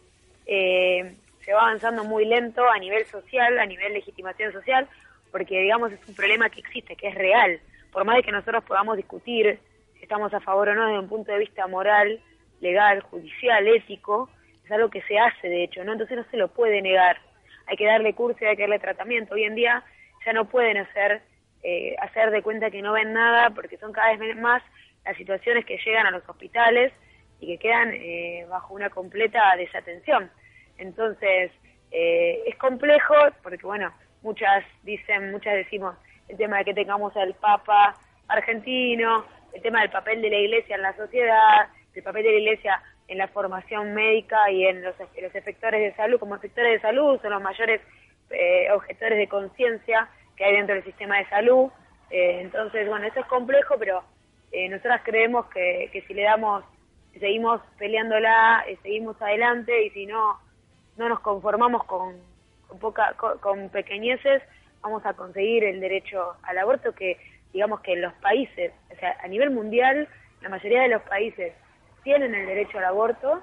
Eh, 0.46 1.14
se 1.44 1.52
va 1.52 1.62
avanzando 1.62 2.04
muy 2.04 2.24
lento 2.24 2.68
a 2.68 2.78
nivel 2.78 3.04
social, 3.06 3.58
a 3.58 3.66
nivel 3.66 3.92
legitimación 3.92 4.52
social, 4.52 4.88
porque 5.30 5.60
digamos 5.60 5.92
es 5.92 6.08
un 6.08 6.14
problema 6.14 6.50
que 6.50 6.60
existe, 6.60 6.96
que 6.96 7.08
es 7.08 7.14
real. 7.14 7.60
Por 7.92 8.04
más 8.04 8.16
de 8.16 8.22
que 8.22 8.32
nosotros 8.32 8.64
podamos 8.64 8.96
discutir 8.96 9.58
si 9.94 10.02
estamos 10.02 10.32
a 10.34 10.40
favor 10.40 10.68
o 10.68 10.74
no 10.74 10.86
desde 10.86 10.98
un 10.98 11.08
punto 11.08 11.32
de 11.32 11.38
vista 11.38 11.66
moral, 11.66 12.20
legal, 12.60 13.00
judicial, 13.02 13.66
ético, 13.68 14.30
es 14.64 14.70
algo 14.70 14.88
que 14.90 15.02
se 15.02 15.18
hace 15.18 15.48
de 15.48 15.64
hecho, 15.64 15.84
¿no? 15.84 15.92
Entonces 15.92 16.16
no 16.16 16.24
se 16.30 16.36
lo 16.36 16.48
puede 16.48 16.80
negar. 16.80 17.18
Hay 17.66 17.76
que 17.76 17.86
darle 17.86 18.14
curso 18.14 18.38
y 18.42 18.46
hay 18.46 18.56
que 18.56 18.62
darle 18.62 18.78
tratamiento. 18.78 19.34
Hoy 19.34 19.44
en 19.44 19.54
día 19.54 19.84
ya 20.24 20.32
no 20.32 20.46
pueden 20.46 20.76
hacer 20.76 21.22
eh, 21.62 21.94
hacer 22.00 22.30
de 22.30 22.42
cuenta 22.42 22.70
que 22.70 22.82
no 22.82 22.92
ven 22.92 23.12
nada 23.12 23.50
porque 23.50 23.76
son 23.78 23.92
cada 23.92 24.16
vez 24.16 24.36
más 24.36 24.62
las 25.04 25.16
situaciones 25.16 25.64
que 25.64 25.78
llegan 25.78 26.06
a 26.06 26.10
los 26.10 26.28
hospitales 26.28 26.92
y 27.40 27.46
que 27.46 27.58
quedan 27.58 27.92
eh, 27.92 28.46
bajo 28.48 28.74
una 28.74 28.90
completa 28.90 29.54
desatención. 29.56 30.30
Entonces, 30.78 31.50
eh, 31.90 32.42
es 32.46 32.56
complejo 32.56 33.14
porque, 33.42 33.66
bueno, 33.66 33.92
muchas 34.22 34.64
dicen, 34.82 35.30
muchas 35.30 35.54
decimos 35.54 35.96
el 36.28 36.36
tema 36.36 36.58
de 36.58 36.64
que 36.64 36.74
tengamos 36.74 37.16
al 37.16 37.34
Papa 37.34 37.94
argentino, 38.28 39.24
el 39.52 39.62
tema 39.62 39.80
del 39.82 39.90
papel 39.90 40.22
de 40.22 40.30
la 40.30 40.38
Iglesia 40.38 40.76
en 40.76 40.82
la 40.82 40.96
sociedad, 40.96 41.68
el 41.94 42.02
papel 42.02 42.22
de 42.24 42.32
la 42.32 42.38
Iglesia 42.38 42.82
en 43.08 43.18
la 43.18 43.28
formación 43.28 43.92
médica 43.92 44.50
y 44.50 44.64
en 44.66 44.82
los, 44.82 44.94
los 44.98 45.34
efectores 45.34 45.80
de 45.80 45.94
salud, 45.94 46.18
como 46.18 46.36
efectores 46.36 46.72
de 46.72 46.80
salud 46.80 47.20
son 47.20 47.32
los 47.32 47.42
mayores 47.42 47.80
eh, 48.30 48.70
objetores 48.72 49.18
de 49.18 49.28
conciencia 49.28 50.08
que 50.36 50.44
hay 50.44 50.56
dentro 50.56 50.74
del 50.74 50.84
sistema 50.84 51.18
de 51.18 51.28
salud. 51.28 51.70
Eh, 52.10 52.40
entonces, 52.42 52.88
bueno, 52.88 53.06
eso 53.06 53.20
es 53.20 53.26
complejo, 53.26 53.76
pero 53.78 54.02
eh, 54.52 54.68
nosotras 54.68 55.00
creemos 55.04 55.46
que, 55.46 55.88
que 55.92 56.02
si 56.02 56.14
le 56.14 56.22
damos, 56.24 56.64
seguimos 57.18 57.60
peleándola, 57.78 58.64
eh, 58.68 58.78
seguimos 58.82 59.20
adelante 59.20 59.86
y 59.86 59.90
si 59.90 60.06
no, 60.06 60.38
no 60.96 61.08
nos 61.08 61.20
conformamos 61.20 61.84
con, 61.84 62.16
con, 62.68 62.78
poca, 62.78 63.14
con, 63.14 63.38
con 63.38 63.68
pequeñeces, 63.70 64.42
vamos 64.82 65.04
a 65.06 65.14
conseguir 65.14 65.64
el 65.64 65.80
derecho 65.80 66.36
al 66.42 66.58
aborto 66.58 66.92
que, 66.94 67.16
digamos 67.52 67.80
que 67.80 67.96
los 67.96 68.12
países, 68.14 68.72
o 68.90 68.96
sea, 68.96 69.16
a 69.22 69.28
nivel 69.28 69.50
mundial, 69.50 70.08
la 70.42 70.48
mayoría 70.48 70.82
de 70.82 70.88
los 70.88 71.02
países 71.02 71.54
tienen 72.02 72.34
el 72.34 72.46
derecho 72.46 72.78
al 72.78 72.84
aborto 72.84 73.42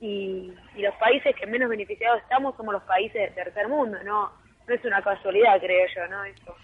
y, 0.00 0.52
y 0.74 0.82
los 0.82 0.94
países 0.96 1.36
que 1.36 1.46
menos 1.46 1.68
beneficiados 1.68 2.22
estamos 2.22 2.56
somos 2.56 2.72
los 2.72 2.82
países 2.84 3.20
del 3.20 3.34
tercer 3.34 3.68
mundo, 3.68 3.98
no, 4.04 4.32
no 4.70 4.76
es 4.76 4.84
una 4.84 5.02
casualidad, 5.02 5.58
creo 5.60 5.86
yo, 5.94 6.06
¿no? 6.06 6.24
Eso. 6.24 6.56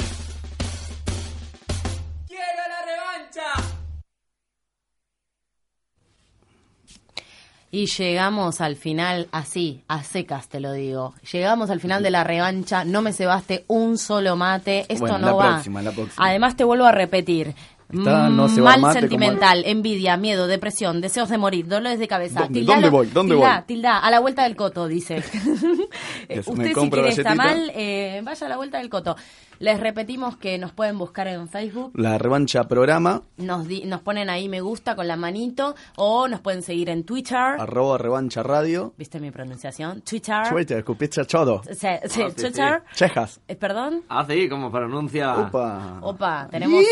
Y 7.69 7.87
llegamos 7.87 8.61
al 8.61 8.77
final, 8.77 9.27
así, 9.31 9.83
a 9.89 10.01
secas 10.03 10.47
te 10.47 10.59
lo 10.61 10.71
digo. 10.71 11.13
Llegamos 11.31 11.69
al 11.69 11.81
final 11.81 12.01
de 12.01 12.11
la 12.11 12.23
revancha, 12.23 12.85
no 12.85 13.01
me 13.01 13.11
cebaste 13.11 13.65
un 13.67 13.97
solo 13.97 14.35
mate, 14.37 14.81
esto 14.87 14.99
Bueno, 14.99 15.17
no 15.19 15.25
la 15.27 15.33
va. 15.33 15.49
próxima, 15.53 15.81
la 15.81 15.91
próxima. 15.91 16.25
Además 16.25 16.55
te 16.55 16.63
vuelvo 16.63 16.85
a 16.85 16.91
repetir. 16.93 17.53
Está, 17.89 18.27
no 18.29 18.47
Mm, 18.47 18.55
se 18.55 18.61
mal 18.61 18.81
mate 18.81 18.99
sentimental, 18.99 19.63
envidia, 19.65 20.17
miedo, 20.17 20.47
depresión, 20.47 20.99
deseos 20.99 21.29
de 21.29 21.37
morir, 21.37 21.67
dolores 21.67 21.99
de 21.99 22.07
cabeza. 22.07 22.41
¿Dónde- 22.41 22.59
Tildá 22.59 22.73
dónde 22.75 22.89
voy? 22.89 23.07
¿Dónde 23.07 23.35
tildá, 23.35 23.53
voy? 23.55 23.63
Tildá, 23.65 23.97
a 23.99 24.11
la 24.11 24.19
vuelta 24.19 24.43
del 24.43 24.55
coto, 24.57 24.87
dice. 24.87 25.17
Usted 26.45 26.73
si 26.73 26.89
quiere 26.89 27.09
está 27.09 27.35
mal, 27.35 27.71
eh, 27.75 28.21
vaya 28.23 28.45
a 28.45 28.49
la 28.49 28.57
vuelta 28.57 28.77
del 28.79 28.89
coto. 28.89 29.15
Les 29.59 29.79
repetimos 29.79 30.37
que 30.37 30.57
nos 30.57 30.71
pueden 30.71 30.97
buscar 30.97 31.27
en 31.27 31.47
Facebook. 31.49 31.91
La 31.95 32.17
revancha 32.17 32.67
programa, 32.67 33.21
Nos, 33.37 33.67
di- 33.67 33.83
nos 33.85 34.01
ponen 34.01 34.29
ahí 34.29 34.49
me 34.49 34.61
gusta 34.61 34.95
con 34.95 35.07
la 35.07 35.15
manito 35.15 35.75
o 35.95 36.27
nos 36.27 36.39
pueden 36.41 36.61
seguir 36.61 36.89
en 36.89 37.03
Twitter. 37.03 37.37
arroba 37.37 37.97
revancha 37.97 38.43
radio. 38.43 38.93
¿Viste 38.97 39.19
mi 39.19 39.31
pronunciación? 39.31 40.01
Twitter. 40.01 40.47
Twitter, 40.49 40.77
escupiste 40.79 41.23
todo. 41.25 41.61
Sí, 41.63 41.73
sí, 41.73 41.87
Ah, 41.87 41.99
sí, 42.07 42.23
Twitter. 42.35 42.83
Chejas. 42.93 43.39
Eh, 43.47 43.55
¿Perdón? 43.55 44.03
Ah, 44.09 44.25
sí, 44.27 44.47
como 44.49 44.71
pronuncia. 44.71 45.37
Opa. 45.37 45.99
Opa, 46.01 46.47
tenemos, 46.51 46.83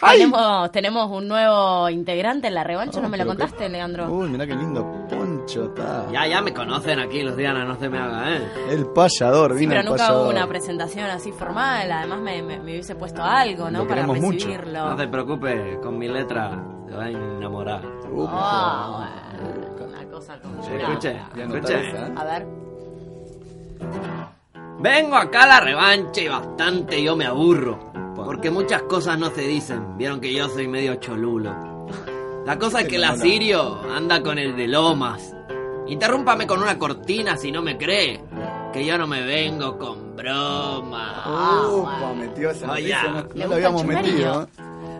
tenemos, 0.00 0.72
tenemos 0.72 1.10
un 1.10 1.28
nuevo 1.28 1.88
integrante 1.88 2.48
en 2.48 2.54
la 2.54 2.64
revancha, 2.64 3.00
¿no 3.00 3.08
me 3.08 3.16
lo 3.16 3.24
qué- 3.24 3.28
contaste, 3.28 3.68
Leandro? 3.68 4.10
Uy, 4.12 4.28
mirá 4.28 4.46
qué 4.46 4.54
lindo 4.54 5.06
está. 5.56 6.06
Ya, 6.12 6.26
ya 6.26 6.40
me 6.42 6.52
conocen 6.54 6.98
aquí, 7.00 7.22
Luciana, 7.22 7.64
no 7.64 7.76
se 7.76 7.88
me 7.88 7.98
haga, 7.98 8.36
¿eh? 8.36 8.42
El 8.70 8.86
payador, 8.86 9.52
Sí, 9.54 9.58
vino 9.60 9.70
pero 9.70 9.80
el 9.80 9.86
nunca 9.86 9.98
payador. 10.04 10.22
hubo 10.22 10.30
una 10.30 10.46
presentación 10.46 11.06
así 11.10 11.32
formal, 11.32 11.90
además 11.90 12.20
me, 12.20 12.42
me, 12.42 12.58
me 12.58 12.72
hubiese 12.72 12.94
puesto 12.94 13.22
algo, 13.22 13.70
¿no? 13.70 13.78
Lo 13.80 13.84
Para 13.88 14.02
queremos 14.02 14.18
mucho. 14.20 14.46
recibirlo. 14.46 14.88
No 14.90 14.96
te 14.96 15.08
preocupes, 15.08 15.78
con 15.82 15.98
mi 15.98 16.08
letra 16.08 16.50
te 16.86 16.94
va 16.94 17.04
a 17.04 17.10
enamorar. 17.10 17.82
Ah, 18.28 19.06
bueno, 19.40 19.88
una 19.88 20.04
cosa 20.10 20.38
como 20.40 20.62
Sí, 20.62 20.70
escuche, 20.78 21.20
escuche. 21.36 21.74
¿eh? 21.90 22.12
A 22.16 22.24
ver. 22.24 22.46
Vengo 24.80 25.16
acá 25.16 25.44
a 25.44 25.46
la 25.48 25.60
revancha 25.60 26.20
y 26.20 26.28
bastante 26.28 27.02
yo 27.02 27.16
me 27.16 27.26
aburro. 27.26 27.78
Porque 28.14 28.50
muchas 28.50 28.82
cosas 28.82 29.18
no 29.18 29.30
se 29.30 29.42
dicen. 29.42 29.96
Vieron 29.96 30.20
que 30.20 30.32
yo 30.34 30.48
soy 30.48 30.66
medio 30.68 30.96
cholulo. 30.96 31.54
La 32.48 32.58
cosa 32.58 32.80
es 32.80 32.88
que 32.88 32.96
la 32.96 33.14
Sirio 33.14 33.78
anda 33.94 34.22
con 34.22 34.38
el 34.38 34.56
de 34.56 34.66
Lomas. 34.66 35.36
Interrúmpame 35.86 36.46
con 36.46 36.62
una 36.62 36.78
cortina 36.78 37.36
si 37.36 37.52
no 37.52 37.60
me 37.60 37.76
cree. 37.76 38.22
Que 38.72 38.86
yo 38.86 38.96
no 38.96 39.06
me 39.06 39.20
vengo 39.20 39.76
con 39.76 40.16
broma. 40.16 41.66
Upa, 41.70 42.14
metió 42.14 42.48
esa 42.48 42.68
noticia, 42.68 43.02
no, 43.02 43.28
¿le 43.34 43.44
no 43.44 43.50
lo 43.50 43.54
habíamos 43.54 43.82
el 43.82 43.88
metido. 43.88 44.44
¿eh? 44.44 44.46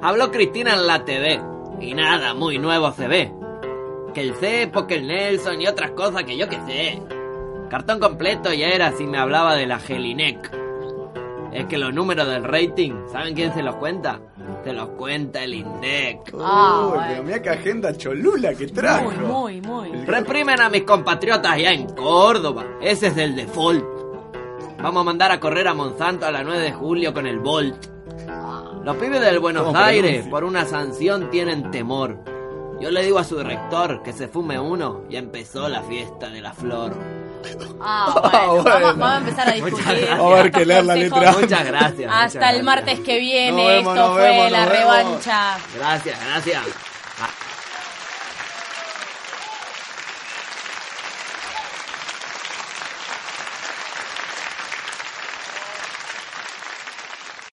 Habló 0.03 0.31
Cristina 0.31 0.75
en 0.75 0.87
la 0.87 1.07
TV. 1.07 1.41
Y 1.81 1.95
nada, 1.95 2.35
muy 2.35 2.59
nuevo 2.59 2.93
se 2.93 3.09
ve. 3.09 3.33
Que 4.13 4.21
el 4.21 4.35
cepo, 4.35 4.87
que 4.87 4.97
el 4.97 5.07
Nelson 5.07 5.63
y 5.63 5.69
otras 5.69 5.93
cosas 5.93 6.25
que 6.25 6.37
yo 6.37 6.51
que 6.51 6.61
sé. 6.67 7.03
Cartón 7.71 7.99
completo 7.99 8.53
ya 8.53 8.67
era 8.67 8.93
si 8.93 9.07
me 9.07 9.17
hablaba 9.17 9.55
de 9.55 9.67
la 9.67 9.79
Gelinec. 9.79 10.68
Es 11.53 11.67
que 11.67 11.79
los 11.79 11.95
números 11.95 12.27
del 12.29 12.45
rating, 12.45 12.93
¿saben 13.11 13.35
quién 13.35 13.53
se 13.55 13.63
los 13.63 13.77
cuenta? 13.77 14.21
Se 14.65 14.73
los 14.73 14.89
cuenta 14.91 15.43
el 15.45 15.55
INDEC. 15.55 16.35
Ah, 16.39 16.91
Uy, 16.93 16.99
pero 17.09 17.23
mirá 17.23 17.43
qué 17.43 17.51
agenda 17.51 17.97
cholula 17.97 18.55
que 18.55 18.67
trajo. 18.67 19.11
Muy, 19.11 19.61
muy, 19.61 19.91
muy. 19.91 20.05
Reprimen 20.05 20.61
a 20.61 20.69
mis 20.69 20.83
compatriotas 20.85 21.53
allá 21.53 21.73
en 21.73 21.87
Córdoba. 21.95 22.65
Ese 22.83 23.09
es 23.09 23.17
el 23.17 23.35
default. 23.35 23.85
Vamos 24.83 25.01
a 25.01 25.05
mandar 25.05 25.33
a 25.33 25.41
correr 25.41 25.67
a 25.69 25.75
Monsanto 25.75 26.27
a 26.27 26.31
la 26.31 26.43
9 26.43 26.61
de 26.61 26.73
julio 26.73 27.13
con 27.15 27.27
el 27.27 27.39
Volt. 27.39 27.87
Los 28.85 28.97
pibes 28.97 29.21
del 29.21 29.39
Buenos 29.41 29.65
¿Cómo 29.65 29.79
Aires 29.79 30.11
pronuncia? 30.11 30.31
por 30.31 30.45
una 30.45 30.65
sanción 30.65 31.31
tienen 31.31 31.71
temor. 31.71 32.19
Yo 32.81 32.91
le 32.91 33.03
digo 33.03 33.19
a 33.19 33.25
su 33.25 33.43
rector 33.43 34.03
que 34.03 34.13
se 34.13 34.29
fume 34.29 34.59
uno 34.61 35.03
y 35.11 35.17
empezó 35.17 35.69
la 35.69 35.83
fiesta 35.83 36.29
de 36.31 36.41
la 36.41 36.53
flor. 36.53 36.95
Ah, 37.81 38.13
bueno, 38.31 38.63
bueno. 38.63 38.65
Vamos, 38.65 38.99
vamos 38.99 39.11
a 39.11 39.17
empezar 39.19 39.49
a 39.49 39.53
discutir. 39.61 40.09
Vamos 40.11 40.33
a 40.39 40.43
ver 40.43 40.53
que 40.53 40.67
leer 40.67 40.85
la 40.85 40.95
letra. 40.97 41.33
Muchas 41.33 41.65
gracias. 41.65 41.99
muchas 41.99 42.13
Hasta 42.25 42.39
el 42.39 42.41
gracias. 42.41 42.65
martes 42.65 43.01
que 43.01 43.19
viene, 43.19 43.67
vemos, 43.67 43.97
esto 43.97 44.13
fue 44.13 44.23
vemos, 44.23 44.51
la 44.51 44.67
revancha. 44.67 45.59
Gracias, 45.77 46.19
gracias. 46.25 46.63